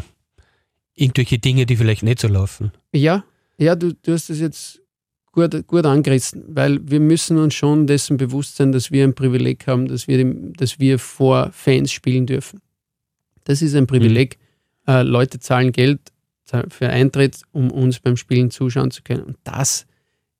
irgendwelche 0.94 1.38
Dinge, 1.38 1.66
die 1.66 1.76
vielleicht 1.76 2.02
nicht 2.02 2.20
so 2.20 2.28
laufen. 2.28 2.72
Ja, 2.92 3.24
ja, 3.58 3.74
du, 3.74 3.94
du 3.94 4.12
hast 4.12 4.28
das 4.28 4.38
jetzt 4.38 4.80
gut, 5.32 5.66
gut 5.66 5.86
angerissen, 5.86 6.44
weil 6.48 6.80
wir 6.82 7.00
müssen 7.00 7.38
uns 7.38 7.54
schon 7.54 7.86
dessen 7.86 8.16
bewusst 8.16 8.56
sein, 8.56 8.72
dass 8.72 8.90
wir 8.90 9.04
ein 9.04 9.14
Privileg 9.14 9.66
haben, 9.66 9.86
dass 9.88 10.08
wir, 10.08 10.18
dem, 10.18 10.52
dass 10.54 10.78
wir 10.78 10.98
vor 10.98 11.50
Fans 11.52 11.92
spielen 11.92 12.26
dürfen. 12.26 12.60
Das 13.46 13.62
ist 13.62 13.74
ein 13.74 13.86
Privileg. 13.86 14.38
Äh, 14.86 15.02
Leute 15.02 15.38
zahlen 15.38 15.72
Geld 15.72 16.00
für 16.68 16.88
Eintritt, 16.88 17.42
um 17.52 17.70
uns 17.70 17.98
beim 17.98 18.16
Spielen 18.16 18.50
zuschauen 18.50 18.90
zu 18.90 19.02
können. 19.02 19.22
Und 19.22 19.36
das 19.44 19.86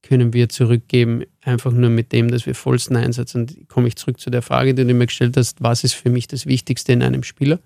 können 0.02 0.32
wir 0.32 0.48
zurückgeben, 0.48 1.24
einfach 1.40 1.72
nur 1.72 1.90
mit 1.90 2.12
dem, 2.12 2.30
dass 2.30 2.46
wir 2.46 2.54
vollsten 2.54 2.96
Einsatz. 2.96 3.34
Und 3.34 3.68
komme 3.68 3.88
ich 3.88 3.96
zurück 3.96 4.20
zu 4.20 4.30
der 4.30 4.42
Frage, 4.42 4.74
die 4.74 4.84
du 4.84 4.94
mir 4.94 5.06
gestellt 5.06 5.36
hast, 5.36 5.62
was 5.62 5.82
ist 5.84 5.94
für 5.94 6.10
mich 6.10 6.28
das 6.28 6.46
Wichtigste 6.46 6.92
in 6.92 7.02
einem 7.02 7.22
Spieler? 7.22 7.58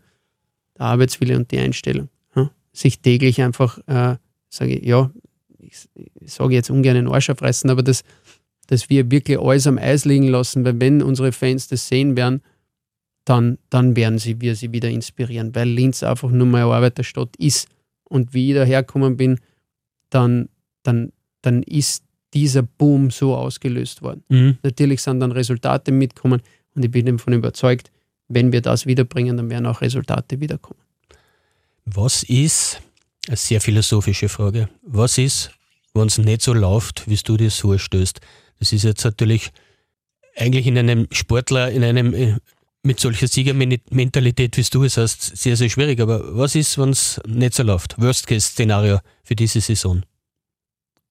Der 0.79 0.87
Arbeitswille 0.87 1.37
und 1.37 1.51
die 1.51 1.59
Einstellung. 1.59 2.09
Ja? 2.35 2.51
Sich 2.73 3.01
täglich 3.01 3.43
einfach, 3.43 3.79
äh, 3.87 4.17
sage 4.49 4.77
ich, 4.77 4.87
ja, 4.87 5.11
ich, 5.59 5.89
ich 6.21 6.33
sage 6.33 6.55
jetzt 6.55 6.71
ungern 6.71 6.95
den 6.95 7.09
Arsch 7.09 7.29
aufreißen, 7.29 7.69
aber 7.69 7.83
dass, 7.83 8.05
dass 8.69 8.89
wir 8.89 9.11
wirklich 9.11 9.39
alles 9.39 9.67
am 9.67 9.77
Eis 9.77 10.05
liegen 10.07 10.29
lassen, 10.29 10.65
weil 10.65 10.81
wenn 10.81 11.03
unsere 11.03 11.33
Fans 11.33 11.69
das 11.69 11.89
sehen 11.89 12.17
werden, 12.17 12.43
dann, 13.25 13.59
dann 13.69 13.97
werden 13.97 14.19
sie, 14.19 14.41
wir 14.41 14.57
sie 14.57 14.73
wieder 14.73 14.89
inspirieren, 14.89 15.55
weil 15.55 15.69
Linz 15.69 16.03
einfach 16.03 16.31
nur 16.31 16.47
mal 16.47 16.65
eine 16.65 16.75
Arbeiterstadt 16.75 17.37
ist. 17.37 17.69
Und 18.05 18.35
wie 18.35 18.51
ich 18.51 18.57
dahergekommen 18.57 19.17
bin, 19.17 19.39
dann, 20.09 20.49
dann, 20.83 21.13
dann 21.43 21.63
ist 21.63 22.05
dieser 22.35 22.63
Boom 22.63 23.11
so 23.11 23.35
ausgelöst 23.37 24.03
worden. 24.03 24.25
Mhm. 24.29 24.59
Natürlich 24.63 25.03
sind 25.03 25.21
dann 25.21 25.33
Resultate 25.33 25.93
mitkommen 25.93 26.43
und 26.75 26.85
ich 26.85 26.91
bin 26.91 27.07
davon 27.07 27.33
überzeugt, 27.33 27.91
wenn 28.29 28.53
wir 28.53 28.63
das 28.63 28.87
wiederbringen, 28.87 29.37
dann 29.37 29.51
werden 29.51 29.67
auch 29.67 29.81
Resultate 29.81 30.41
wiederkommen. 30.41 30.81
Was 31.85 32.23
ist, 32.23 32.81
eine 33.27 33.37
sehr 33.37 33.61
philosophische 33.61 34.29
Frage, 34.29 34.69
was 34.83 35.19
ist, 35.19 35.51
wenn 35.95 36.07
es 36.07 36.19
nicht 36.19 36.43
so 36.43 36.55
läuft, 36.55 37.09
wie 37.09 37.17
du 37.17 37.37
dir 37.37 37.47
das 37.47 37.59
vorstellst? 37.59 38.21
Das 38.61 38.73
ist 38.73 38.85
jetzt 38.85 39.05
natürlich 39.05 39.51
eigentlich 40.37 40.67
in 40.67 40.79
einem 40.79 41.09
Sportler, 41.11 41.71
in 41.71 41.83
einem 41.83 42.15
äh, 42.15 42.37
mit 42.83 42.99
solcher 42.99 43.29
Siegermentalität, 43.29 44.57
wie 44.57 44.63
du 44.63 44.85
es 44.85 44.97
hast, 44.97 45.37
sehr, 45.37 45.57
sehr 45.57 45.69
schwierig. 45.69 46.01
Aber 46.01 46.37
was 46.37 46.55
ist, 46.55 46.79
wenn 46.79 46.91
es 46.91 47.21
nicht 47.27 47.55
so 47.55 47.63
läuft? 47.63 48.01
Worst-Case-Szenario 48.01 48.99
für 49.23 49.37
diese 49.37 49.61
Saison. 49.61 50.03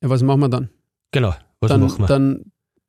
Ja, 0.01 0.09
was 0.09 0.23
machen 0.23 0.39
wir 0.41 0.49
dann? 0.49 0.69
Genau, 1.11 1.33
was 1.59 1.69
dann, 1.69 1.81
machen 1.81 1.99
wir? 1.99 2.07
Dann, 2.07 2.41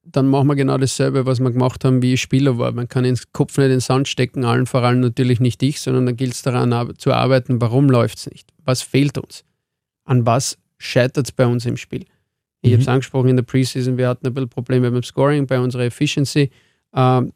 dann 0.04 0.28
machen 0.28 0.46
wir 0.48 0.54
genau 0.56 0.78
dasselbe, 0.78 1.26
was 1.26 1.40
wir 1.40 1.50
gemacht 1.50 1.84
haben, 1.84 2.00
wie 2.02 2.14
ich 2.14 2.22
Spieler 2.22 2.56
war. 2.58 2.72
Man 2.72 2.88
kann 2.88 3.04
den 3.04 3.18
Kopf 3.32 3.58
nicht 3.58 3.66
in 3.66 3.70
den 3.72 3.80
Sand 3.80 4.08
stecken, 4.08 4.44
allen 4.44 4.66
vor 4.66 4.82
allem 4.82 5.00
natürlich 5.00 5.40
nicht 5.40 5.62
ich, 5.62 5.80
sondern 5.80 6.06
dann 6.06 6.16
gilt 6.16 6.32
es 6.32 6.42
daran 6.42 6.72
ar- 6.72 6.94
zu 6.96 7.12
arbeiten, 7.12 7.60
warum 7.60 7.90
läuft 7.90 8.18
es 8.18 8.30
nicht? 8.30 8.50
Was 8.64 8.82
fehlt 8.82 9.18
uns? 9.18 9.44
An 10.04 10.24
was 10.24 10.56
scheitert 10.78 11.26
es 11.26 11.32
bei 11.32 11.46
uns 11.46 11.66
im 11.66 11.76
Spiel? 11.76 12.06
Ich 12.62 12.70
Mhm. 12.70 12.74
habe 12.74 12.82
es 12.82 12.88
angesprochen 12.88 13.28
in 13.28 13.36
der 13.36 13.42
Preseason, 13.42 13.98
wir 13.98 14.08
hatten 14.08 14.26
ein 14.26 14.32
bisschen 14.34 14.48
Probleme 14.48 14.90
beim 14.90 15.02
Scoring, 15.02 15.46
bei 15.46 15.58
unserer 15.60 15.84
Efficiency, 15.84 16.50
ähm, 16.94 17.32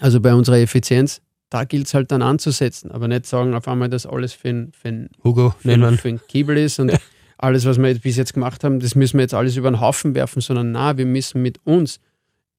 also 0.00 0.20
bei 0.20 0.34
unserer 0.34 0.58
Effizienz. 0.58 1.20
Da 1.50 1.64
gilt 1.64 1.86
es 1.86 1.94
halt 1.94 2.12
dann 2.12 2.20
anzusetzen, 2.20 2.90
aber 2.90 3.08
nicht 3.08 3.24
sagen 3.24 3.54
auf 3.54 3.66
einmal, 3.68 3.88
dass 3.88 4.04
alles 4.04 4.34
für 4.34 4.48
ein, 4.50 4.72
für 4.72 4.88
ein 4.88 5.08
Hugo, 5.24 5.54
für, 5.58 5.76
wir. 5.80 5.92
für 5.92 6.08
ein 6.08 6.20
Kiebel 6.28 6.58
ist 6.58 6.78
und 6.78 6.92
alles, 7.38 7.64
was 7.64 7.78
wir 7.78 7.94
bis 7.98 8.16
jetzt 8.16 8.34
gemacht 8.34 8.64
haben, 8.64 8.80
das 8.80 8.94
müssen 8.94 9.16
wir 9.16 9.22
jetzt 9.22 9.32
alles 9.34 9.56
über 9.56 9.70
den 9.70 9.80
Haufen 9.80 10.14
werfen, 10.14 10.42
sondern 10.42 10.72
na, 10.72 10.98
wir 10.98 11.06
müssen 11.06 11.40
mit 11.40 11.58
uns, 11.64 12.00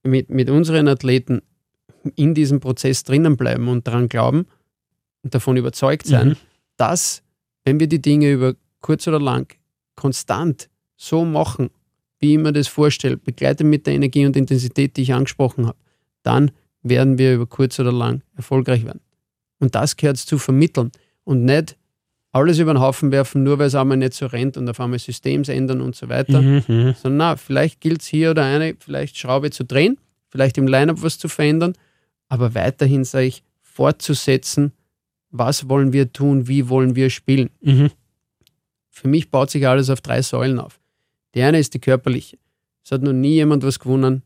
mit, 0.03 0.29
mit 0.31 0.49
unseren 0.49 0.87
Athleten 0.87 1.41
in 2.15 2.33
diesem 2.33 2.59
Prozess 2.61 3.03
drinnen 3.03 3.37
bleiben 3.37 3.67
und 3.67 3.85
daran 3.85 4.09
glauben 4.09 4.47
und 5.21 5.35
davon 5.35 5.57
überzeugt 5.57 6.07
sein, 6.07 6.29
Mhm. 6.29 6.35
dass, 6.77 7.21
wenn 7.65 7.79
wir 7.79 7.87
die 7.87 8.01
Dinge 8.01 8.31
über 8.31 8.55
kurz 8.81 9.07
oder 9.07 9.19
lang 9.19 9.53
konstant 9.95 10.69
so 10.95 11.25
machen, 11.25 11.69
wie 12.19 12.33
ich 12.33 12.39
mir 12.39 12.53
das 12.53 12.67
vorstelle, 12.69 13.17
begleitet 13.17 13.67
mit 13.67 13.85
der 13.85 13.93
Energie 13.93 14.25
und 14.25 14.35
Intensität, 14.35 14.97
die 14.97 15.03
ich 15.03 15.13
angesprochen 15.13 15.67
habe, 15.67 15.77
dann 16.23 16.51
werden 16.81 17.17
wir 17.17 17.35
über 17.35 17.45
kurz 17.45 17.79
oder 17.79 17.91
lang 17.91 18.21
erfolgreich 18.35 18.85
werden. 18.85 19.01
Und 19.59 19.75
das 19.75 19.97
gehört 19.97 20.17
zu 20.17 20.37
vermitteln 20.37 20.91
und 21.23 21.45
nicht 21.45 21.77
alles 22.31 22.59
über 22.59 22.73
den 22.73 22.79
Haufen 22.79 23.11
werfen, 23.11 23.43
nur 23.43 23.59
weil 23.59 23.67
es 23.67 23.75
einmal 23.75 23.97
nicht 23.97 24.13
so 24.13 24.27
rennt 24.27 24.55
und 24.55 24.69
auf 24.69 24.79
einmal 24.79 24.99
Systems 24.99 25.49
ändern 25.49 25.81
und 25.81 25.95
so 25.95 26.09
weiter. 26.09 26.41
Mhm, 26.41 26.63
mhm. 26.67 26.95
Sondern 27.01 27.17
na, 27.17 27.35
vielleicht 27.35 27.81
gilt 27.81 28.01
es 28.01 28.07
hier 28.07 28.31
oder 28.31 28.45
eine, 28.45 28.75
vielleicht 28.79 29.17
Schraube 29.17 29.49
zu 29.49 29.65
drehen, 29.65 29.97
vielleicht 30.27 30.57
im 30.57 30.67
Lineup 30.67 31.01
was 31.01 31.17
zu 31.17 31.27
verändern, 31.27 31.73
aber 32.27 32.53
weiterhin, 32.53 33.03
sage 33.03 33.25
ich, 33.25 33.43
fortzusetzen, 33.61 34.73
was 35.31 35.69
wollen 35.69 35.93
wir 35.93 36.11
tun, 36.13 36.47
wie 36.47 36.69
wollen 36.69 36.95
wir 36.95 37.09
spielen. 37.09 37.49
Mhm. 37.61 37.91
Für 38.89 39.07
mich 39.07 39.31
baut 39.31 39.49
sich 39.49 39.67
alles 39.67 39.89
auf 39.89 40.01
drei 40.01 40.21
Säulen 40.21 40.59
auf. 40.59 40.79
Die 41.33 41.41
eine 41.41 41.59
ist 41.59 41.73
die 41.73 41.79
körperliche. 41.79 42.37
Es 42.83 42.91
hat 42.91 43.01
noch 43.01 43.13
nie 43.13 43.33
jemand 43.33 43.63
was 43.63 43.79
gewonnen 43.79 44.23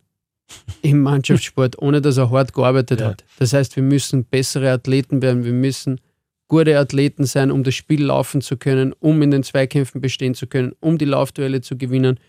im 0.81 1.01
Mannschaftssport, 1.01 1.79
ohne 1.81 2.01
dass 2.01 2.17
er 2.17 2.29
hart 2.31 2.53
gearbeitet 2.53 2.99
Ja. 3.01 3.07
hat. 3.09 3.23
Das 3.39 3.53
heißt, 3.53 3.75
wir 3.75 3.83
müssen 3.83 4.25
bessere 4.25 4.71
Athleten 4.71 5.21
werden, 5.21 5.43
wir 5.45 5.53
müssen 5.53 5.99
gute 6.47 6.77
Athleten 6.77 7.25
sein, 7.25 7.51
um 7.51 7.63
das 7.63 7.73
Spiel 7.75 8.03
laufen 8.03 8.41
zu 8.41 8.57
können, 8.57 8.93
um 8.99 9.21
in 9.21 9.31
den 9.31 9.43
Zweikämpfen 9.43 10.01
bestehen 10.01 10.35
zu 10.35 10.47
können, 10.47 10.73
um 10.79 10.97
die 10.97 11.05
Laufduelle 11.05 11.61
zu 11.61 11.77
gewinnen. 11.77 12.19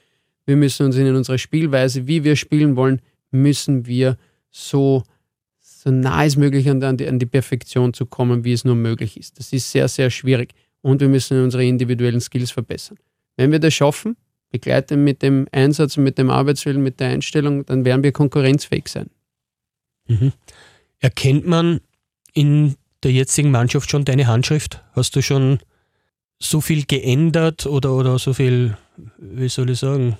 Wir 0.46 0.56
müssen 0.56 0.86
uns 0.86 0.96
in 0.96 1.14
unserer 1.14 1.38
Spielweise, 1.38 2.06
wie 2.06 2.24
wir 2.24 2.36
spielen 2.36 2.76
wollen, 2.76 3.00
müssen 3.30 3.86
wir 3.86 4.16
so, 4.50 5.02
so 5.58 5.90
nah 5.90 6.16
als 6.16 6.36
möglich 6.36 6.70
an 6.70 6.80
die, 6.96 7.06
an 7.08 7.18
die 7.18 7.26
Perfektion 7.26 7.92
zu 7.92 8.06
kommen, 8.06 8.44
wie 8.44 8.52
es 8.52 8.64
nur 8.64 8.76
möglich 8.76 9.16
ist. 9.18 9.38
Das 9.38 9.52
ist 9.52 9.70
sehr, 9.70 9.88
sehr 9.88 10.10
schwierig. 10.10 10.54
Und 10.80 11.00
wir 11.00 11.08
müssen 11.08 11.42
unsere 11.42 11.64
individuellen 11.64 12.20
Skills 12.20 12.50
verbessern. 12.50 12.98
Wenn 13.36 13.50
wir 13.52 13.58
das 13.58 13.74
schaffen, 13.74 14.16
begleiten 14.54 15.02
mit 15.02 15.20
dem 15.20 15.48
Einsatz, 15.50 15.96
mit 15.96 16.16
dem 16.16 16.30
Arbeitswillen, 16.30 16.80
mit 16.80 17.00
der 17.00 17.08
Einstellung, 17.08 17.66
dann 17.66 17.84
werden 17.84 18.04
wir 18.04 18.12
konkurrenzfähig 18.12 18.86
sein. 18.86 19.10
Mhm. 20.06 20.32
Erkennt 21.00 21.44
man 21.44 21.80
in 22.34 22.76
der 23.02 23.10
jetzigen 23.10 23.50
Mannschaft 23.50 23.90
schon 23.90 24.04
deine 24.04 24.28
Handschrift? 24.28 24.80
Hast 24.92 25.16
du 25.16 25.22
schon 25.22 25.58
so 26.38 26.60
viel 26.60 26.84
geändert 26.84 27.66
oder, 27.66 27.94
oder 27.94 28.16
so 28.20 28.32
viel, 28.32 28.76
wie 29.18 29.48
soll 29.48 29.70
ich 29.70 29.80
sagen, 29.80 30.18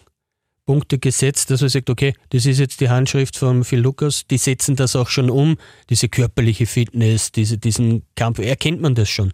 Punkte 0.66 0.98
gesetzt, 0.98 1.52
dass 1.52 1.60
man 1.60 1.70
sagt, 1.70 1.88
okay, 1.88 2.14
das 2.30 2.44
ist 2.44 2.58
jetzt 2.58 2.80
die 2.80 2.88
Handschrift 2.88 3.36
von 3.36 3.62
Phil 3.62 3.78
Lukas, 3.78 4.26
die 4.26 4.38
setzen 4.38 4.74
das 4.74 4.96
auch 4.96 5.10
schon 5.10 5.30
um, 5.30 5.58
diese 5.90 6.08
körperliche 6.08 6.66
Fitness, 6.66 7.30
diese, 7.30 7.56
diesen 7.56 8.02
Kampf, 8.16 8.40
erkennt 8.40 8.80
man 8.80 8.96
das 8.96 9.08
schon? 9.08 9.32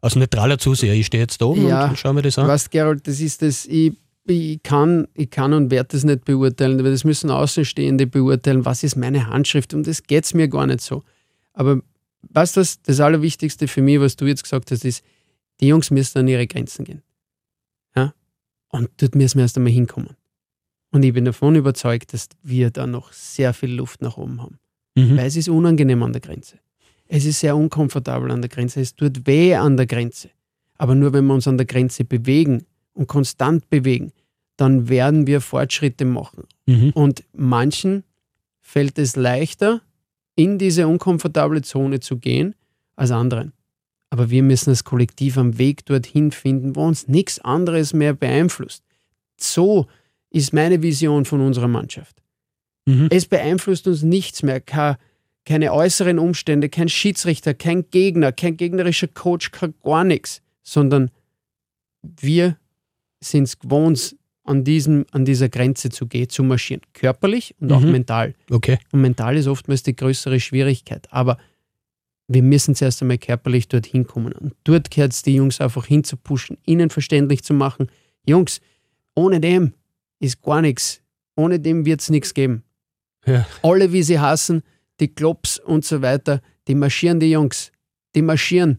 Als 0.00 0.16
neutraler 0.16 0.58
Zuseher, 0.58 0.94
ich 0.94 1.06
stehe 1.06 1.22
jetzt 1.22 1.40
da 1.40 1.44
oben 1.44 1.68
Ja, 1.68 1.86
und 1.86 1.98
schaue 1.98 2.14
mir 2.14 2.22
das 2.22 2.36
an. 2.36 2.48
Weißt, 2.48 2.72
Gerald, 2.72 3.06
das 3.06 3.20
ist 3.20 3.42
das, 3.42 3.64
ich, 3.66 3.92
ich, 4.28 4.62
kann, 4.62 5.08
ich 5.14 5.30
kann 5.30 5.52
und 5.52 5.70
werde 5.70 5.88
das 5.92 6.04
nicht 6.04 6.24
beurteilen, 6.24 6.82
weil 6.84 6.92
das 6.92 7.04
müssen 7.04 7.30
Außenstehende 7.30 8.06
beurteilen, 8.06 8.64
was 8.64 8.82
ist 8.82 8.96
meine 8.96 9.28
Handschrift 9.28 9.74
und 9.74 9.86
das 9.86 10.02
geht 10.02 10.24
es 10.24 10.34
mir 10.34 10.48
gar 10.48 10.66
nicht 10.66 10.80
so. 10.80 11.04
Aber 11.52 11.80
was, 12.22 12.52
das 12.52 13.00
Allerwichtigste 13.00 13.68
für 13.68 13.82
mich, 13.82 14.00
was 14.00 14.16
du 14.16 14.26
jetzt 14.26 14.42
gesagt 14.42 14.70
hast, 14.70 14.84
ist, 14.84 15.04
die 15.60 15.68
Jungs 15.68 15.90
müssen 15.90 16.18
an 16.18 16.28
ihre 16.28 16.46
Grenzen 16.46 16.84
gehen. 16.84 17.02
Ja? 17.96 18.14
Und 18.68 18.90
dort 18.98 19.14
müssen 19.14 19.38
wir 19.38 19.42
erst 19.42 19.56
einmal 19.56 19.72
hinkommen. 19.72 20.16
Und 20.90 21.04
ich 21.04 21.12
bin 21.12 21.24
davon 21.24 21.54
überzeugt, 21.54 22.12
dass 22.12 22.28
wir 22.42 22.70
da 22.70 22.86
noch 22.86 23.12
sehr 23.12 23.52
viel 23.52 23.72
Luft 23.72 24.00
nach 24.00 24.16
oben 24.16 24.42
haben. 24.42 24.58
Mhm. 24.94 25.16
Weil 25.16 25.26
es 25.26 25.36
ist 25.36 25.48
unangenehm 25.48 26.02
an 26.02 26.12
der 26.12 26.20
Grenze. 26.20 26.58
Es 27.06 27.24
ist 27.24 27.40
sehr 27.40 27.56
unkomfortabel 27.56 28.30
an 28.30 28.42
der 28.42 28.48
Grenze. 28.48 28.80
Es 28.80 28.94
tut 28.94 29.26
weh 29.26 29.54
an 29.54 29.76
der 29.76 29.86
Grenze. 29.86 30.30
Aber 30.76 30.94
nur 30.94 31.12
wenn 31.12 31.26
wir 31.26 31.34
uns 31.34 31.48
an 31.48 31.56
der 31.56 31.66
Grenze 31.66 32.04
bewegen 32.04 32.64
und 32.98 33.06
konstant 33.06 33.70
bewegen, 33.70 34.12
dann 34.56 34.88
werden 34.88 35.26
wir 35.26 35.40
Fortschritte 35.40 36.04
machen. 36.04 36.44
Mhm. 36.66 36.90
Und 36.90 37.24
manchen 37.32 38.02
fällt 38.60 38.98
es 38.98 39.16
leichter, 39.16 39.80
in 40.34 40.58
diese 40.58 40.86
unkomfortable 40.86 41.62
Zone 41.62 42.00
zu 42.00 42.18
gehen, 42.18 42.54
als 42.96 43.10
anderen. 43.10 43.52
Aber 44.10 44.30
wir 44.30 44.42
müssen 44.42 44.70
als 44.70 44.84
Kollektiv 44.84 45.36
am 45.38 45.58
Weg 45.58 45.84
dorthin 45.86 46.32
finden, 46.32 46.74
wo 46.76 46.84
uns 46.86 47.08
nichts 47.08 47.38
anderes 47.40 47.92
mehr 47.92 48.14
beeinflusst. 48.14 48.82
So 49.36 49.86
ist 50.30 50.52
meine 50.52 50.82
Vision 50.82 51.24
von 51.24 51.40
unserer 51.40 51.68
Mannschaft. 51.68 52.16
Mhm. 52.86 53.08
Es 53.10 53.26
beeinflusst 53.26 53.86
uns 53.86 54.02
nichts 54.02 54.42
mehr. 54.42 54.60
Ke- 54.60 54.98
Keine 55.44 55.72
äußeren 55.72 56.18
Umstände, 56.18 56.68
kein 56.68 56.88
Schiedsrichter, 56.88 57.54
kein 57.54 57.88
Gegner, 57.90 58.32
kein 58.32 58.56
gegnerischer 58.56 59.08
Coach, 59.08 59.50
gar 59.82 60.04
nichts, 60.04 60.42
sondern 60.62 61.10
wir 62.02 62.56
sind 63.20 63.44
es 63.44 63.58
gewohnt, 63.58 64.16
an, 64.44 64.64
diesem, 64.64 65.04
an 65.10 65.24
dieser 65.24 65.48
Grenze 65.48 65.90
zu 65.90 66.06
gehen, 66.06 66.28
zu 66.28 66.42
marschieren. 66.42 66.82
Körperlich 66.94 67.54
und 67.60 67.70
auch 67.72 67.80
Mhm. 67.80 67.92
mental. 67.92 68.34
Okay. 68.50 68.78
Und 68.92 69.02
mental 69.02 69.36
ist 69.36 69.46
oftmals 69.46 69.82
die 69.82 69.94
größere 69.94 70.40
Schwierigkeit. 70.40 71.06
Aber 71.10 71.36
wir 72.28 72.42
müssen 72.42 72.74
zuerst 72.74 73.02
einmal 73.02 73.18
körperlich 73.18 73.68
dorthin 73.68 74.06
kommen. 74.06 74.32
Und 74.32 74.54
dort 74.64 74.90
gehört 74.90 75.12
es 75.12 75.22
die 75.22 75.34
Jungs 75.34 75.60
einfach 75.60 75.86
hinzupushen, 75.86 76.56
ihnen 76.64 76.88
verständlich 76.90 77.42
zu 77.42 77.52
machen. 77.54 77.88
Jungs, 78.26 78.60
ohne 79.14 79.40
dem 79.40 79.74
ist 80.20 80.40
gar 80.42 80.62
nichts. 80.62 81.00
Ohne 81.36 81.60
dem 81.60 81.84
wird 81.84 82.00
es 82.00 82.10
nichts 82.10 82.34
geben. 82.34 82.62
Ja. 83.26 83.46
Alle, 83.62 83.92
wie 83.92 84.02
sie 84.02 84.18
hassen, 84.18 84.62
die 85.00 85.08
Klops 85.08 85.58
und 85.58 85.84
so 85.84 86.02
weiter, 86.02 86.40
die 86.68 86.74
marschieren 86.74 87.20
die 87.20 87.30
Jungs. 87.30 87.70
Die 88.14 88.22
marschieren. 88.22 88.78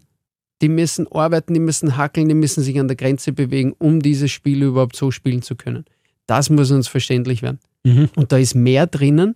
Die 0.62 0.70
müssen 0.70 1.08
arbeiten, 1.12 1.54
die 1.54 1.60
müssen 1.60 1.96
hackeln, 1.98 2.28
die 2.28 2.36
müssen 2.36 2.64
sich 2.64 2.80
an 2.80 2.88
der 2.88 2.98
Grenze 2.98 3.32
bewegen, 3.32 3.74
um 3.78 4.02
dieses 4.02 4.32
Spiel 4.32 4.64
überhaupt 4.64 4.96
so 4.96 5.12
spielen 5.12 5.42
zu 5.42 5.56
können. 5.56 5.86
Das 6.26 6.50
muss 6.50 6.72
uns 6.72 6.88
verständlich 6.88 7.42
werden. 7.42 7.60
Mhm. 7.84 8.10
Und 8.16 8.32
da 8.32 8.38
ist 8.38 8.56
mehr 8.56 8.88
drinnen, 8.88 9.36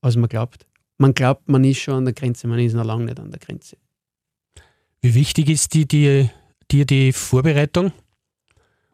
als 0.00 0.16
man 0.16 0.28
glaubt. 0.28 0.66
Man 0.98 1.14
glaubt, 1.14 1.48
man 1.48 1.64
ist 1.64 1.78
schon 1.78 1.94
an 1.94 2.04
der 2.04 2.14
Grenze, 2.14 2.46
man 2.46 2.58
ist 2.58 2.74
noch 2.74 2.84
lange 2.84 3.06
nicht 3.06 3.20
an 3.20 3.30
der 3.30 3.40
Grenze. 3.40 3.76
Wie 5.00 5.14
wichtig 5.14 5.48
ist 5.48 5.72
die, 5.72 5.86
die, 5.86 6.28
dir 6.70 6.84
die 6.84 7.12
Vorbereitung 7.12 7.92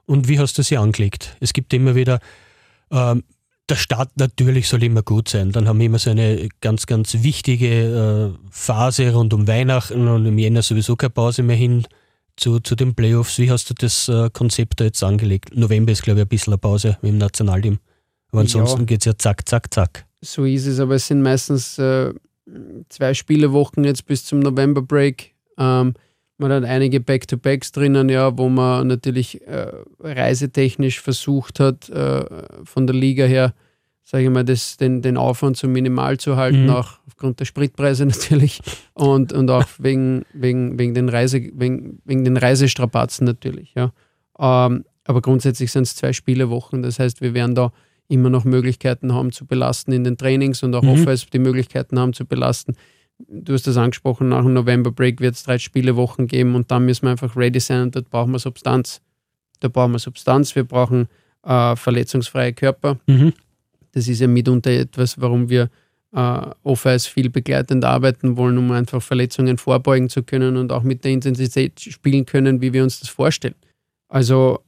und 0.05 0.29
wie 0.29 0.39
hast 0.39 0.57
du 0.59 0.63
sie 0.63 0.77
angelegt? 0.77 1.37
Es 1.41 1.53
gibt 1.53 1.73
immer 1.75 1.97
wieder, 1.97 2.21
ähm, 2.91 3.25
der 3.69 3.77
Start 3.77 4.11
natürlich 4.17 4.69
soll 4.69 4.83
immer 4.85 5.03
gut 5.03 5.29
sein. 5.29 5.51
Dann 5.53 5.67
haben 5.69 5.79
wir 5.79 5.87
immer 5.87 5.99
so 5.99 6.11
eine 6.11 6.49
ganz, 6.61 6.87
ganz 6.87 7.23
wichtige 7.23 8.35
äh, 8.35 8.39
Phase 8.51 9.13
rund 9.13 9.35
um 9.35 9.49
Weihnachten 9.49 10.07
und 10.09 10.25
im 10.27 10.39
Jänner 10.39 10.63
sowieso 10.63 10.97
keine 10.97 11.11
Pause 11.11 11.43
mehr 11.43 11.57
hin 11.57 11.87
zu, 12.37 12.61
zu 12.61 12.77
den 12.77 12.95
Playoffs. 12.95 13.39
Wie 13.39 13.51
hast 13.51 13.69
du 13.71 13.75
das 13.75 14.09
äh, 14.09 14.31
Konzept 14.33 14.81
da 14.81 14.85
jetzt 14.85 15.03
angelegt? 15.03 15.57
November 15.57 15.93
ist, 15.93 16.03
glaube 16.03 16.21
ich, 16.21 16.27
ein 16.27 16.29
bisschen 16.29 16.53
eine 16.53 16.59
Pause 16.59 16.97
im 17.03 17.19
Nationalteam. 17.19 17.79
Aber 18.31 18.43
ansonsten 18.43 18.81
Ja. 18.81 18.85
geht 18.87 19.01
es 19.01 19.07
ja 19.07 19.19
zack, 19.19 19.49
zack, 19.49 19.73
zack. 19.73 20.07
So 20.21 20.45
ist 20.45 20.67
es, 20.67 20.79
aber 20.79 20.95
es 20.97 21.07
sind 21.07 21.23
meistens 21.23 21.79
äh, 21.79 22.13
zwei 22.89 23.15
Spielewochen 23.15 23.85
jetzt 23.85 24.07
bis 24.07 24.25
zum 24.25 24.41
November-Break. 24.41 25.35
Ähm, 25.59 25.95
man 26.39 26.53
hat 26.53 26.65
einige 26.65 27.01
Back-to-Backs 27.01 27.73
drinnen, 27.73 28.09
ja, 28.09 28.37
wo 28.37 28.49
man 28.49 28.87
natürlich 28.89 29.47
äh, 29.47 29.73
reisetechnisch 30.01 31.01
versucht 31.01 31.61
hat, 31.61 31.89
äh, 31.89 32.25
von 32.65 32.87
der 32.87 32.95
Liga 32.97 33.25
her, 33.25 33.55
sage 34.03 34.25
ich 34.25 34.31
mal, 34.31 34.45
das, 34.45 34.77
den, 34.77 35.03
den 35.03 35.17
Aufwand 35.17 35.57
so 35.57 35.67
minimal 35.69 36.19
zu 36.19 36.37
halten, 36.37 36.65
Mhm. 36.65 36.71
auch 36.71 36.99
aufgrund 37.07 37.41
der 37.41 37.45
Spritpreise 37.45 38.07
natürlich 38.07 38.61
und, 38.95 39.33
und 39.33 39.51
auch 39.51 39.67
wegen, 39.79 40.25
wegen, 40.33 40.79
wegen, 40.79 40.95
den 40.95 41.09
Reise, 41.09 41.41
wegen, 41.55 42.01
wegen 42.05 42.25
den 42.25 42.37
Reisestrapazen 42.37 43.25
natürlich. 43.25 43.75
Ja. 43.75 43.93
Ähm, 44.39 44.85
aber 45.05 45.23
grundsätzlich 45.23 45.73
sind 45.73 45.85
es 45.85 45.97
zwei 45.97 46.13
Spielewochen, 46.13 46.83
das 46.83 46.99
heißt, 46.99 47.21
wir 47.21 47.33
werden 47.33 47.55
da 47.55 47.73
immer 48.09 48.31
noch 48.31 48.45
Möglichkeiten 48.45 49.13
haben 49.13 49.33
zu 49.33 49.47
belasten 49.47 49.91
in 49.93 50.05
den 50.05 50.17
Trainings 50.17 50.63
und 50.63 50.75
auch 50.75 50.83
Mhm. 50.83 50.91
Offense 50.91 51.27
die 51.33 51.39
Möglichkeiten 51.41 51.99
haben 51.99 52.13
zu 52.13 52.25
belasten. 52.25 52.75
Du 53.19 53.55
hast 53.55 53.67
das 53.67 53.77
angesprochen, 53.77 54.29
nach 54.29 54.43
dem 54.43 54.53
November 54.53 54.91
Break 54.91 55.21
wird 55.21 55.35
es 55.35 55.43
drei 55.43 55.59
Spielewochen 55.59 56.27
geben 56.27 56.55
und 56.55 56.71
dann 56.71 56.85
müssen 56.85 57.07
wir 57.07 57.13
einfach 57.13 57.37
ready 57.37 57.61
sein 57.61 57.83
und 57.83 57.97
dort 57.97 58.11
brauchen 58.11 58.33
wir 58.33 58.39
Substanz. 58.39 59.01
Da 59.61 59.69
brauchen 59.69 59.93
wir 59.93 59.99
Substanz, 59.99 60.55
wir 60.55 60.65
brauchen 60.65 61.09
äh, 61.43 61.77
verletzungsfreie 61.77 62.53
Körper. 62.53 62.99
Mhm. 63.07 63.33
Das 63.93 64.09
ist 64.09 64.21
ja 64.21 64.27
mitunter 64.27 64.71
etwas, 64.71 65.19
warum 65.19 65.49
wir 65.49 65.71
äh, 66.13 66.41
Offense 66.63 67.09
viel 67.09 67.31
begleitend 67.31 67.85
arbeiten 67.85 68.37
wollen, 68.37 68.59
um 68.59 68.71
einfach 68.73 69.03
Verletzungen 69.03 69.57
vorbeugen 69.57 70.11
zu 70.11 70.23
können 70.23 70.57
und 70.57 70.73
auch 70.73 70.83
mit 70.83 71.05
der 71.05 71.13
Intensität 71.13 71.81
spielen 71.81 72.27
können, 72.27 72.61
wie 72.61 72.73
wir 72.73 72.83
uns 72.83 73.01
das 73.01 73.09
vorstellen. 73.09 73.55
Also 74.09 74.61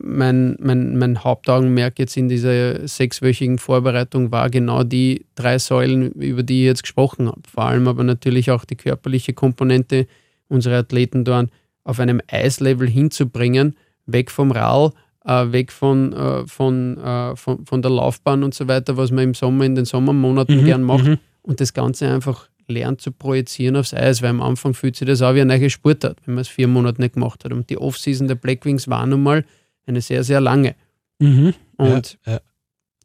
mein, 0.00 0.56
mein, 0.60 0.98
mein 0.98 1.22
Hauptaugenmerk 1.22 1.98
jetzt 1.98 2.16
in 2.16 2.28
dieser 2.28 2.86
sechswöchigen 2.86 3.58
Vorbereitung 3.58 4.30
war 4.30 4.50
genau 4.50 4.84
die 4.84 5.26
drei 5.34 5.58
Säulen, 5.58 6.12
über 6.12 6.42
die 6.42 6.62
ich 6.62 6.66
jetzt 6.66 6.82
gesprochen 6.82 7.28
habe. 7.28 7.40
Vor 7.52 7.64
allem 7.64 7.88
aber 7.88 8.04
natürlich 8.04 8.50
auch 8.50 8.64
die 8.64 8.76
körperliche 8.76 9.32
Komponente, 9.32 10.06
unsere 10.48 10.76
Athleten 10.76 11.24
dort 11.24 11.50
auf 11.84 12.00
einem 12.00 12.20
Eislevel 12.28 12.88
hinzubringen, 12.88 13.76
weg 14.06 14.30
vom 14.30 14.50
Rall, 14.50 14.92
äh, 15.24 15.52
weg 15.52 15.72
von, 15.72 16.12
äh, 16.12 16.46
von, 16.46 16.98
äh, 16.98 17.36
von, 17.36 17.64
von 17.64 17.82
der 17.82 17.90
Laufbahn 17.90 18.42
und 18.42 18.54
so 18.54 18.68
weiter, 18.68 18.96
was 18.96 19.10
man 19.10 19.24
im 19.24 19.34
Sommer, 19.34 19.64
in 19.64 19.74
den 19.74 19.84
Sommermonaten 19.84 20.60
Mhm, 20.60 20.64
gern 20.64 20.82
macht 20.82 21.06
mhm. 21.06 21.18
und 21.42 21.60
das 21.60 21.74
Ganze 21.74 22.08
einfach 22.08 22.48
lernt 22.68 23.00
zu 23.00 23.12
projizieren 23.12 23.76
aufs 23.76 23.94
Eis, 23.94 24.22
weil 24.22 24.30
am 24.30 24.42
Anfang 24.42 24.74
fühlt 24.74 24.96
sich 24.96 25.06
das 25.06 25.22
auch 25.22 25.34
wie 25.34 25.40
ein 25.40 25.46
neuer 25.46 25.70
Sportart, 25.70 26.18
wenn 26.24 26.34
man 26.34 26.42
es 26.42 26.48
vier 26.48 26.68
Monate 26.68 27.00
nicht 27.00 27.14
gemacht 27.14 27.44
hat. 27.44 27.52
Und 27.52 27.70
die 27.70 27.78
Offseason 27.78 28.28
der 28.28 28.34
Blackwings 28.34 28.88
war 28.88 29.06
nun 29.06 29.22
mal 29.22 29.44
eine 29.86 30.00
sehr, 30.00 30.24
sehr 30.24 30.40
lange. 30.40 30.74
Mhm. 31.18 31.54
Und 31.76 32.18
ja, 32.26 32.32
ja. 32.34 32.40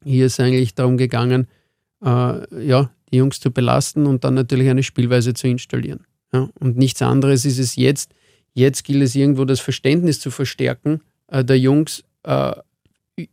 hier 0.03 0.25
ist 0.25 0.39
eigentlich 0.39 0.75
darum 0.75 0.97
gegangen, 0.97 1.47
äh, 2.03 2.07
ja, 2.67 2.91
die 3.11 3.17
Jungs 3.17 3.39
zu 3.39 3.51
belasten 3.51 4.05
und 4.05 4.23
dann 4.23 4.33
natürlich 4.33 4.69
eine 4.69 4.83
Spielweise 4.83 5.33
zu 5.33 5.47
installieren. 5.47 6.05
Ja, 6.33 6.49
und 6.59 6.77
nichts 6.77 7.01
anderes 7.01 7.45
ist 7.45 7.59
es 7.59 7.75
jetzt. 7.75 8.13
Jetzt 8.53 8.83
gilt 8.83 9.03
es 9.03 9.15
irgendwo 9.15 9.45
das 9.45 9.59
Verständnis 9.59 10.19
zu 10.19 10.31
verstärken 10.31 11.01
äh, 11.27 11.43
der 11.43 11.59
Jungs 11.59 12.03
äh, 12.23 12.53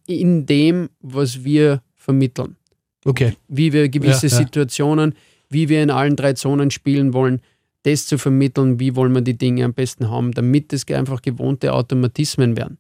in 0.07 0.47
dem, 0.47 0.91
was 1.01 1.45
wir 1.45 1.83
vermitteln 1.97 2.57
Okay. 3.05 3.35
wie 3.49 3.73
wir 3.73 3.89
gewisse 3.89 4.27
Ja. 4.27 4.37
Situationen, 4.37 5.15
wie 5.49 5.69
wir 5.69 5.83
in 5.83 5.91
allen 5.91 6.17
drei 6.17 6.35
Zonen 6.35 6.71
spielen 6.71 7.15
wollen, 7.15 7.41
das 7.85 8.07
zu 8.07 8.19
vermitteln, 8.19 8.81
wie 8.81 8.97
wollen 8.97 9.15
wir 9.15 9.23
die 9.23 9.39
Dinge 9.39 9.65
am 9.65 9.73
besten 9.73 10.11
haben, 10.11 10.33
damit 10.33 10.73
es 10.73 10.87
einfach 10.89 11.23
gewohnte 11.23 11.73
Automatismen 11.73 12.57
werden. 12.57 12.79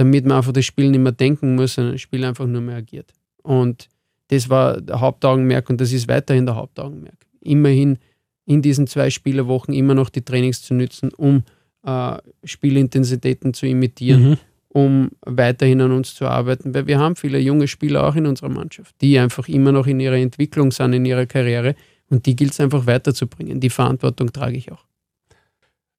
Damit 0.00 0.24
man 0.24 0.38
einfach 0.38 0.52
das 0.52 0.64
Spiel 0.64 0.88
nicht 0.90 1.00
mehr 1.00 1.12
denken 1.12 1.56
muss, 1.56 1.74
sondern 1.74 1.92
das 1.92 2.00
Spiel 2.00 2.24
einfach 2.24 2.46
nur 2.46 2.62
mehr 2.62 2.76
agiert. 2.76 3.12
Und 3.42 3.88
das 4.28 4.48
war 4.48 4.80
der 4.80 4.98
Hauptaugenmerk 4.98 5.68
und 5.68 5.78
das 5.78 5.92
ist 5.92 6.08
weiterhin 6.08 6.46
der 6.46 6.56
Hauptaugenmerk. 6.56 7.26
Immerhin 7.42 7.98
in 8.46 8.62
diesen 8.62 8.86
zwei 8.86 9.10
Spielerwochen 9.10 9.74
immer 9.74 9.94
noch 9.94 10.08
die 10.08 10.22
Trainings 10.22 10.62
zu 10.62 10.72
nützen, 10.72 11.10
um 11.14 11.42
äh, 11.84 12.16
Spielintensitäten 12.44 13.52
zu 13.52 13.66
imitieren 13.66 14.22
Mhm. 14.22 14.36
um 14.72 15.10
weiterhin 15.26 15.80
an 15.82 15.92
uns 15.92 16.14
zu 16.14 16.26
arbeiten, 16.26 16.72
weil 16.72 16.86
wir 16.86 16.98
haben 16.98 17.16
viele 17.16 17.38
junge 17.38 17.68
Spieler 17.68 18.06
auch 18.06 18.16
in 18.16 18.26
unserer 18.26 18.48
Mannschaft, 18.48 18.94
die 19.02 19.18
einfach 19.18 19.48
immer 19.48 19.72
noch 19.72 19.86
in 19.86 20.00
ihrer 20.00 20.16
Entwicklung 20.16 20.72
sind, 20.72 20.94
in 20.94 21.04
ihrer 21.04 21.26
Karriere 21.26 21.74
und 22.08 22.24
die 22.24 22.36
gilt 22.36 22.52
es 22.52 22.60
einfach 22.60 22.86
weiterzubringen. 22.86 23.60
Die 23.60 23.70
Verantwortung 23.70 24.32
trage 24.32 24.56
ich 24.56 24.72
auch. 24.72 24.84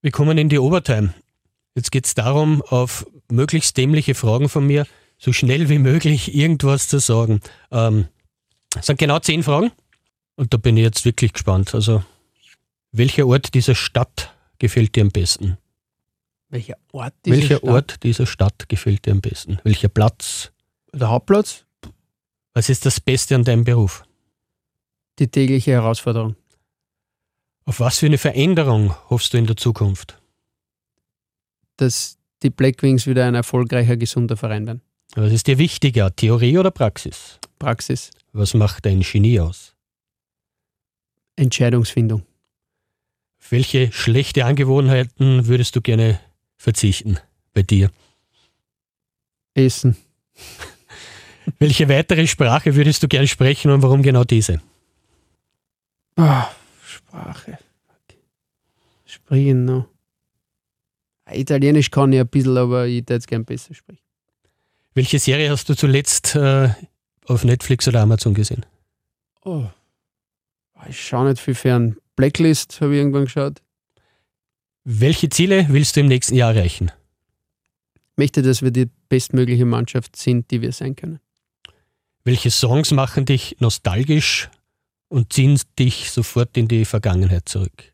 Wir 0.01 0.11
kommen 0.11 0.37
in 0.37 0.49
die 0.49 0.57
Overtime. 0.57 1.13
Jetzt 1.75 1.91
geht 1.91 2.05
es 2.05 2.13
darum, 2.13 2.61
auf 2.63 3.05
möglichst 3.29 3.77
dämliche 3.77 4.15
Fragen 4.15 4.49
von 4.49 4.67
mir 4.67 4.85
so 5.17 5.31
schnell 5.31 5.69
wie 5.69 5.79
möglich 5.79 6.35
irgendwas 6.35 6.87
zu 6.87 6.99
sagen. 6.99 7.41
Ähm, 7.71 8.07
es 8.77 8.87
sind 8.87 8.99
genau 8.99 9.19
zehn 9.19 9.43
Fragen 9.43 9.71
und 10.35 10.53
da 10.53 10.57
bin 10.57 10.77
ich 10.77 10.83
jetzt 10.83 11.05
wirklich 11.05 11.33
gespannt. 11.33 11.73
Also, 11.75 12.03
welcher 12.91 13.27
Ort 13.27 13.53
dieser 13.53 13.75
Stadt 13.75 14.35
gefällt 14.59 14.95
dir 14.95 15.01
am 15.01 15.09
besten? 15.09 15.57
Welcher 16.49 16.75
Ort 16.91 17.13
Welcher 17.23 17.57
Stadt? 17.57 17.69
Ort 17.69 18.03
dieser 18.03 18.25
Stadt 18.25 18.67
gefällt 18.67 19.05
dir 19.05 19.11
am 19.11 19.21
besten? 19.21 19.59
Welcher 19.63 19.87
Platz? 19.87 20.51
Der 20.93 21.09
Hauptplatz? 21.09 21.65
Was 22.53 22.69
ist 22.69 22.85
das 22.85 22.99
Beste 22.99 23.35
an 23.35 23.45
deinem 23.45 23.63
Beruf? 23.63 24.03
Die 25.19 25.27
tägliche 25.29 25.71
Herausforderung. 25.71 26.35
Auf 27.63 27.79
was 27.79 27.99
für 27.99 28.07
eine 28.07 28.17
Veränderung 28.17 28.93
hoffst 29.09 29.33
du 29.33 29.37
in 29.37 29.45
der 29.45 29.55
Zukunft? 29.55 30.20
Dass 31.81 32.19
die 32.43 32.51
Blackwings 32.51 33.07
wieder 33.07 33.25
ein 33.25 33.33
erfolgreicher, 33.33 33.97
gesunder 33.97 34.37
Verein 34.37 34.67
werden. 34.67 34.81
Was 35.15 35.31
ist 35.33 35.47
dir 35.47 35.57
wichtiger, 35.57 36.15
Theorie 36.15 36.59
oder 36.59 36.69
Praxis? 36.69 37.39
Praxis, 37.57 38.11
Was 38.33 38.53
macht 38.53 38.85
ein 38.85 39.01
Genie 39.01 39.39
aus? 39.39 39.73
Entscheidungsfindung. 41.37 42.21
Auf 43.39 43.51
Welche 43.51 43.91
schlechte 43.91 44.45
Angewohnheiten 44.45 45.47
würdest 45.47 45.75
du 45.75 45.81
gerne 45.81 46.19
verzichten 46.55 47.17
bei 47.55 47.63
dir? 47.63 47.89
Essen. 49.55 49.97
Welche 51.57 51.89
weitere 51.89 52.27
Sprache 52.27 52.75
würdest 52.75 53.01
du 53.01 53.07
gerne 53.07 53.27
sprechen 53.27 53.71
und 53.71 53.81
warum 53.81 54.03
genau 54.03 54.23
diese? 54.23 54.61
Ah, 56.15 56.47
Sprache. 56.85 57.57
Sprechen 59.05 59.65
noch. 59.65 59.90
Italienisch 61.33 61.91
kann 61.91 62.13
ich 62.13 62.19
ein 62.19 62.27
bisschen, 62.27 62.57
aber 62.57 62.87
ich 62.87 63.01
würde 63.01 63.15
es 63.15 63.27
gern 63.27 63.45
besser 63.45 63.73
sprechen. 63.73 64.03
Welche 64.93 65.19
Serie 65.19 65.49
hast 65.49 65.69
du 65.69 65.75
zuletzt 65.75 66.35
äh, 66.35 66.69
auf 67.25 67.43
Netflix 67.43 67.87
oder 67.87 68.01
Amazon 68.01 68.33
gesehen? 68.33 68.65
Oh. 69.43 69.65
Ich 70.89 70.99
schaue 70.99 71.29
nicht 71.29 71.41
viel 71.41 71.55
fern. 71.55 71.97
Blacklist 72.15 72.81
habe 72.81 72.93
ich 72.93 72.99
irgendwann 72.99 73.25
geschaut. 73.25 73.61
Welche 74.83 75.29
Ziele 75.29 75.67
willst 75.69 75.95
du 75.95 76.01
im 76.01 76.07
nächsten 76.07 76.35
Jahr 76.35 76.53
erreichen? 76.55 76.91
Ich 77.95 78.17
möchte, 78.17 78.41
dass 78.41 78.61
wir 78.61 78.71
die 78.71 78.89
bestmögliche 79.09 79.65
Mannschaft 79.65 80.15
sind, 80.15 80.49
die 80.51 80.61
wir 80.61 80.71
sein 80.71 80.95
können. 80.95 81.19
Welche 82.23 82.51
Songs 82.51 82.91
machen 82.91 83.25
dich 83.25 83.55
nostalgisch 83.59 84.49
und 85.07 85.33
ziehen 85.33 85.59
dich 85.79 86.11
sofort 86.11 86.57
in 86.57 86.67
die 86.67 86.85
Vergangenheit 86.85 87.47
zurück? 87.47 87.90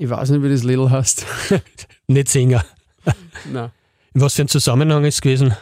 Ich 0.00 0.08
weiß 0.08 0.30
nicht, 0.30 0.42
wie 0.42 0.48
das 0.48 0.62
Little 0.62 0.90
heißt. 0.90 1.26
Nicht 2.06 2.28
Sänger. 2.28 2.64
Nein. 3.52 3.70
In 4.14 4.20
was 4.22 4.34
für 4.34 4.40
ein 4.42 4.48
Zusammenhang 4.48 5.04
ist 5.04 5.16
es 5.16 5.20
gewesen? 5.20 5.54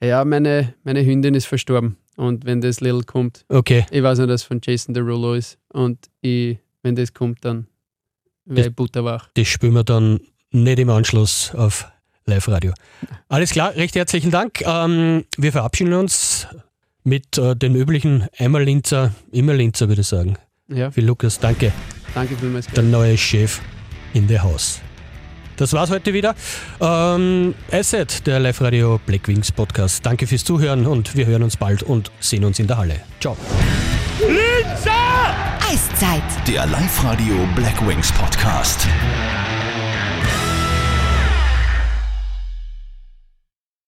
Ja, 0.00 0.24
meine, 0.24 0.74
meine 0.84 1.04
Hündin 1.04 1.34
ist 1.34 1.46
verstorben. 1.46 1.96
Und 2.16 2.44
wenn 2.44 2.60
das 2.60 2.80
Little 2.80 3.02
kommt, 3.02 3.44
Okay, 3.48 3.86
ich 3.90 4.04
weiß 4.04 4.18
nicht, 4.18 4.30
dass 4.30 4.42
es 4.42 4.46
von 4.46 4.60
Jason 4.62 4.94
Derulo 4.94 5.34
ist. 5.34 5.58
Und 5.72 5.98
ich, 6.20 6.58
wenn 6.84 6.94
das 6.94 7.12
kommt, 7.12 7.44
dann 7.44 7.66
wäre 8.44 8.68
ich 8.68 8.74
butterwach. 8.76 9.28
das 9.34 9.48
spielen 9.48 9.72
wir 9.74 9.82
dann 9.82 10.20
nicht 10.52 10.78
im 10.78 10.90
Anschluss 10.90 11.52
auf 11.56 11.88
Live-Radio. 12.26 12.72
Alles 13.28 13.50
klar, 13.50 13.74
recht 13.74 13.96
herzlichen 13.96 14.30
Dank. 14.30 14.62
Ähm, 14.64 15.24
wir 15.36 15.50
verabschieden 15.50 15.94
uns 15.94 16.46
mit 17.02 17.36
äh, 17.36 17.56
den 17.56 17.74
üblichen 17.74 18.28
einmal 18.38 18.62
Linzer, 18.62 19.12
immer 19.32 19.54
Linzer, 19.54 19.88
würde 19.88 20.02
ich 20.02 20.06
sagen. 20.06 20.38
Ja, 20.68 20.92
Für 20.92 21.00
Lukas, 21.00 21.40
danke. 21.40 21.72
Danke 22.14 22.36
vielmals. 22.36 22.66
Der 22.68 22.82
neue 22.82 23.16
Chef 23.16 23.60
in 24.12 24.28
the 24.28 24.38
House. 24.40 24.80
Das 25.56 25.72
war's 25.72 25.90
heute 25.90 26.12
wieder. 26.12 26.34
Ähm, 26.80 27.54
Asset, 27.70 28.26
der 28.26 28.40
Live-Radio 28.40 29.00
Blackwings 29.06 29.52
Podcast. 29.52 30.04
Danke 30.04 30.26
fürs 30.26 30.44
Zuhören 30.44 30.86
und 30.86 31.16
wir 31.16 31.26
hören 31.26 31.44
uns 31.44 31.56
bald 31.56 31.82
und 31.82 32.10
sehen 32.18 32.44
uns 32.44 32.58
in 32.58 32.66
der 32.66 32.78
Halle. 32.78 33.00
Ciao. 33.20 33.36
Eiszeit. 35.70 36.22
Der 36.46 36.66
Live-Radio 36.66 37.34
Black 37.54 37.86
Wings 37.86 38.12
Podcast. 38.12 38.86